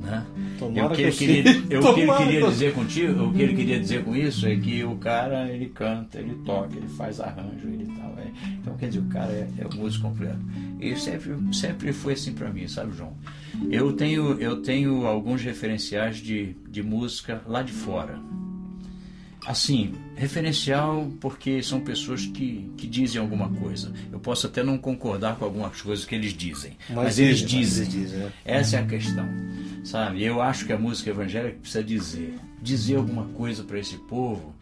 Né? 0.00 0.24
Tomara 0.58 0.94
que 0.94 1.02
ele 1.02 1.12
que 1.12 1.22
eu 1.22 1.26
queria, 1.26 1.52
seja. 1.52 1.58
o 1.60 1.64
que 1.66 2.00
ele 2.00 2.06
Tomara 2.06 2.24
queria 2.24 2.40
que 2.40 2.46
eu 2.46 2.50
dizer 2.50 2.74
contigo, 2.74 3.24
o 3.24 3.32
que 3.32 3.42
ele 3.42 3.54
queria 3.54 3.78
dizer 3.78 4.04
com 4.04 4.16
isso 4.16 4.46
é 4.46 4.56
que 4.56 4.82
o 4.84 4.96
cara 4.96 5.48
ele 5.50 5.66
canta, 5.66 6.18
ele 6.18 6.34
toca, 6.44 6.76
ele 6.76 6.88
faz 6.88 7.20
arranjo, 7.20 7.68
ele 7.68 7.86
tal. 7.96 8.14
é. 8.18 8.30
Então 8.60 8.76
quer 8.76 8.86
dizer, 8.86 9.00
o 9.00 9.08
cara 9.08 9.30
é, 9.30 9.48
é 9.58 9.66
o 9.66 9.76
músico 9.76 10.08
completo. 10.08 10.40
E 10.80 10.96
sempre, 10.96 11.36
sempre 11.52 11.92
foi 11.92 12.14
assim 12.14 12.32
para 12.32 12.50
mim, 12.50 12.66
sabe, 12.66 12.96
João? 12.96 13.14
Eu 13.70 13.92
tenho, 13.92 14.40
eu 14.40 14.62
tenho 14.62 15.06
alguns 15.06 15.42
referenciais 15.42 16.16
de, 16.16 16.54
de 16.68 16.82
música 16.82 17.42
lá 17.46 17.62
de 17.62 17.72
fora. 17.72 18.18
Assim, 19.46 19.94
referencial 20.16 21.10
porque 21.18 21.62
são 21.62 21.80
pessoas 21.80 22.26
que, 22.26 22.70
que 22.76 22.86
dizem 22.86 23.20
alguma 23.20 23.48
coisa. 23.48 23.92
Eu 24.12 24.20
posso 24.20 24.46
até 24.46 24.62
não 24.62 24.76
concordar 24.76 25.36
com 25.36 25.44
algumas 25.44 25.80
coisas 25.80 26.04
que 26.04 26.14
eles 26.14 26.32
dizem, 26.32 26.76
mas, 26.90 27.18
eles 27.18 27.38
dizem, 27.38 27.58
mas 27.58 27.68
dizem. 27.68 27.82
eles 27.82 27.92
dizem, 27.92 28.18
né? 28.18 28.32
Essa 28.44 28.76
é 28.76 28.80
a 28.80 28.86
questão, 28.86 29.28
sabe? 29.82 30.22
Eu 30.22 30.42
acho 30.42 30.66
que 30.66 30.72
a 30.72 30.78
música 30.78 31.10
evangélica 31.10 31.58
precisa 31.58 31.82
dizer, 31.82 32.34
dizer 32.62 32.96
alguma 32.96 33.24
coisa 33.28 33.64
para 33.64 33.78
esse 33.78 33.96
povo 33.96 34.54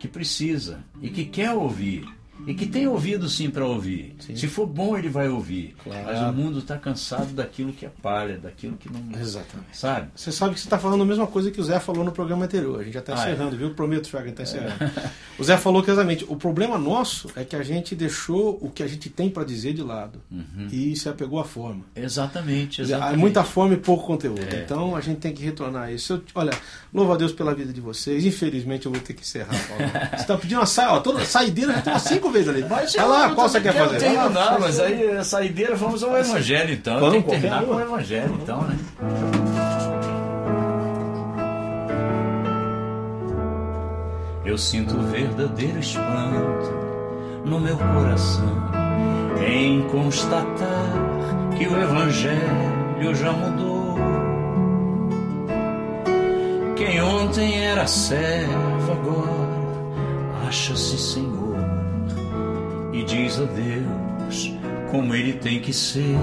que 0.00 0.08
precisa 0.08 0.84
e 1.00 1.08
que 1.08 1.24
quer 1.24 1.52
ouvir 1.52 2.06
e 2.46 2.52
que 2.54 2.66
tem 2.66 2.86
ouvido 2.86 3.28
sim 3.28 3.48
para 3.48 3.64
ouvir. 3.66 4.16
Se 4.18 4.46
for 4.48 4.66
bom 4.66 4.96
ele 4.98 5.08
vai 5.08 5.28
ouvir. 5.28 5.74
Claro. 5.82 6.04
Mas 6.06 6.20
o 6.20 6.32
mundo 6.32 6.58
está 6.58 6.76
cansado 6.76 7.32
daquilo 7.32 7.72
que 7.72 7.86
é 7.86 7.90
palha, 8.02 8.36
daquilo 8.36 8.76
que 8.76 8.90
não, 8.92 9.18
Exatamente. 9.18 9.68
sabe? 9.76 10.08
Você 10.14 10.30
sabe 10.32 10.54
que 10.54 10.60
você 10.60 10.66
está 10.66 10.78
falando 10.78 11.02
a 11.02 11.06
mesma 11.06 11.26
coisa 11.26 11.50
que 11.50 11.60
o 11.60 11.64
Zé 11.64 11.80
falou 11.80 12.04
no 12.04 12.12
programa 12.12 12.44
anterior. 12.44 12.80
A 12.80 12.84
gente 12.84 12.92
já 12.94 13.00
está 13.00 13.14
Ah, 13.14 13.16
é? 13.28 13.32
encerrando, 13.32 13.56
viu? 13.56 13.70
Prometo, 13.74 14.08
Fraga, 14.08 14.28
está 14.30 14.42
encerrando. 14.42 14.74
O 15.36 15.42
Zé 15.42 15.56
falou 15.56 15.82
que 15.82 15.90
exatamente. 15.90 16.24
O 16.28 16.36
problema 16.36 16.78
nosso 16.78 17.28
é 17.34 17.42
que 17.44 17.56
a 17.56 17.62
gente 17.64 17.96
deixou 17.96 18.56
o 18.62 18.70
que 18.70 18.84
a 18.84 18.86
gente 18.86 19.10
tem 19.10 19.28
para 19.28 19.42
dizer 19.42 19.72
de 19.72 19.82
lado. 19.82 20.20
E 20.70 20.94
se 20.94 21.08
apegou 21.08 21.40
à 21.40 21.44
forma. 21.44 21.84
Exatamente, 21.96 22.80
exatamente. 22.82 23.14
Há 23.14 23.18
muita 23.18 23.42
fome 23.42 23.74
e 23.74 23.78
pouco 23.78 24.06
conteúdo. 24.06 24.40
É. 24.42 24.62
Então 24.64 24.94
a 24.94 25.00
gente 25.00 25.18
tem 25.18 25.32
que 25.32 25.42
retornar 25.42 25.84
a 25.84 25.92
isso. 25.92 26.12
Eu- 26.14 26.22
olha, 26.36 26.52
louvo 26.92 27.12
a 27.12 27.16
Deus 27.16 27.32
pela 27.32 27.52
vida 27.52 27.72
de 27.72 27.80
vocês. 27.80 28.24
Infelizmente 28.24 28.86
eu 28.86 28.92
vou 28.92 29.00
ter 29.00 29.12
que 29.14 29.22
encerrar, 29.22 29.56
Paulo. 29.68 29.84
Você 30.14 30.22
está 30.22 30.36
pedindo 30.38 30.58
uma 30.60 30.66
sa 30.66 30.92
ó, 30.92 31.00
toda 31.00 31.24
saideira 31.24 31.72
já 31.72 31.82
tem 31.82 31.92
umas 31.92 32.02
cinco 32.02 32.23
vezes 32.30 32.48
ali. 32.48 32.62
Vai 32.62 32.86
lá, 33.06 33.28
eu 33.28 33.34
qual 33.34 33.48
você 33.48 33.60
quer 33.60 33.72
quero 33.72 33.90
fazer? 33.90 34.06
Vai 34.06 34.14
lá, 34.14 34.22
terminar, 34.22 34.48
faz 34.48 34.60
mas 34.60 34.80
aí 34.80 35.16
a 35.16 35.24
saideira 35.24 35.74
vamos 35.74 36.02
ao 36.02 36.16
Evangelho 36.16 36.72
então. 36.72 37.00
Vamos, 37.00 37.12
Tem 37.12 37.22
que 37.22 37.30
terminar 37.30 37.64
com 37.64 37.74
o. 37.74 37.80
Evangelho 37.80 38.38
então, 38.42 38.62
né? 38.62 38.76
Eu 44.44 44.58
sinto 44.58 44.96
verdadeiro 44.98 45.78
espanto 45.78 46.72
no 47.44 47.58
meu 47.58 47.76
coração 47.76 48.62
em 49.46 49.82
constatar 49.88 50.92
que 51.56 51.66
o 51.66 51.80
Evangelho 51.80 53.14
já 53.14 53.32
mudou. 53.32 53.96
Quem 56.76 57.02
ontem 57.02 57.64
era 57.64 57.86
servo 57.86 58.92
agora 58.92 60.48
acha-se 60.48 60.98
Senhor 60.98 61.53
e 62.94 63.02
diz 63.02 63.40
a 63.40 63.44
Deus 63.44 64.54
como 64.90 65.14
ele 65.14 65.32
tem 65.32 65.60
que 65.60 65.72
ser. 65.72 66.16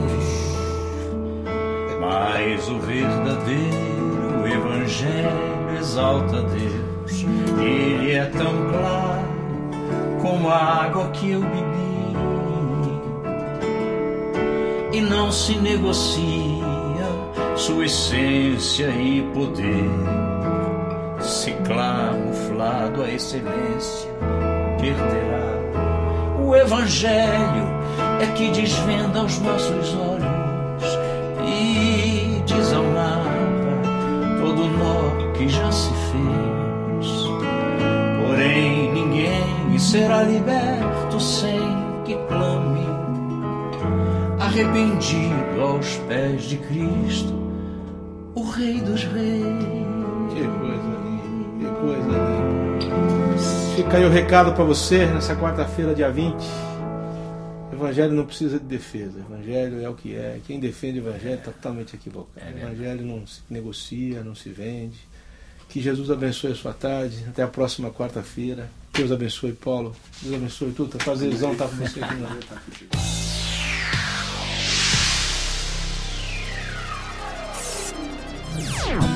Mas 2.00 2.68
o 2.70 2.80
verdadeiro 2.80 4.48
Evangelho 4.48 5.78
exalta 5.78 6.38
a 6.38 6.42
Deus, 6.42 7.26
ele 7.62 8.12
é 8.14 8.26
tão 8.26 8.70
claro 8.70 9.22
como 10.22 10.50
a 10.50 10.86
água 10.86 11.10
que 11.12 11.32
eu 11.32 11.42
bebi 11.42 11.92
e 14.94 15.02
não 15.02 15.32
se 15.32 15.56
negocia 15.56 16.72
sua 17.56 17.86
essência 17.86 18.88
e 18.88 19.22
poder. 19.34 19.90
Se 21.20 21.52
camuflado 21.52 23.04
a 23.04 23.12
excelência 23.12 24.10
perderá. 24.80 25.61
O 26.52 26.56
Evangelho 26.58 27.66
é 28.20 28.26
que 28.36 28.52
desvenda 28.52 29.24
os 29.24 29.40
nossos 29.40 29.96
olhos 29.96 30.86
e 31.48 32.44
desamarra 32.46 33.24
todo 34.38 34.68
nó 34.68 35.32
que 35.32 35.48
já 35.48 35.72
se 35.72 35.90
fez. 36.12 37.08
Porém, 38.28 38.92
ninguém 38.92 39.80
será 39.80 40.24
liberto 40.24 41.22
sem 41.22 41.58
que 42.04 42.16
clame 42.28 42.86
arrependido 44.38 45.62
aos 45.62 45.96
pés 46.10 46.44
de 46.44 46.58
Cristo, 46.58 47.34
o 48.36 48.44
Rei 48.44 48.82
dos 48.82 49.06
Reis. 49.06 49.71
Fica 53.84 53.98
aí 53.98 54.06
o 54.06 54.12
recado 54.12 54.54
para 54.54 54.64
você 54.64 55.08
nessa 55.08 55.36
quarta-feira, 55.36 55.96
dia 55.96 56.12
20. 56.12 56.36
Evangelho 57.74 58.14
não 58.14 58.28
precisa 58.28 58.60
de 58.60 58.66
defesa. 58.66 59.20
Evangelho 59.20 59.82
é 59.84 59.90
o 59.90 59.96
que 59.96 60.16
é. 60.16 60.40
Quem 60.46 60.60
defende 60.60 61.00
o 61.00 61.08
Evangelho 61.08 61.40
está 61.40 61.52
totalmente 61.52 61.96
equivocado. 61.96 62.46
É 62.46 62.62
evangelho 62.62 63.04
não 63.04 63.26
se 63.26 63.42
negocia, 63.50 64.24
não 64.24 64.36
se 64.36 64.50
vende. 64.50 65.00
Que 65.68 65.82
Jesus 65.82 66.12
abençoe 66.12 66.52
a 66.52 66.56
sua 66.56 66.74
tarde. 66.74 67.26
Até 67.28 67.42
a 67.42 67.48
próxima 67.48 67.90
quarta-feira. 67.90 68.70
Deus 68.94 69.12
abençoe, 69.12 69.54
Paulo. 69.54 69.96
Deus 70.22 70.36
abençoe 70.36 70.72
tudo. 70.74 71.00
Prazerzão 71.00 71.56
tá 71.56 71.66
estar 71.66 71.68
tá 71.68 71.72
com 71.72 71.88
você 71.88 72.04
aqui. 72.04 72.16
na 72.16 72.30
né? 72.30 72.40
Yeah. 78.92 79.11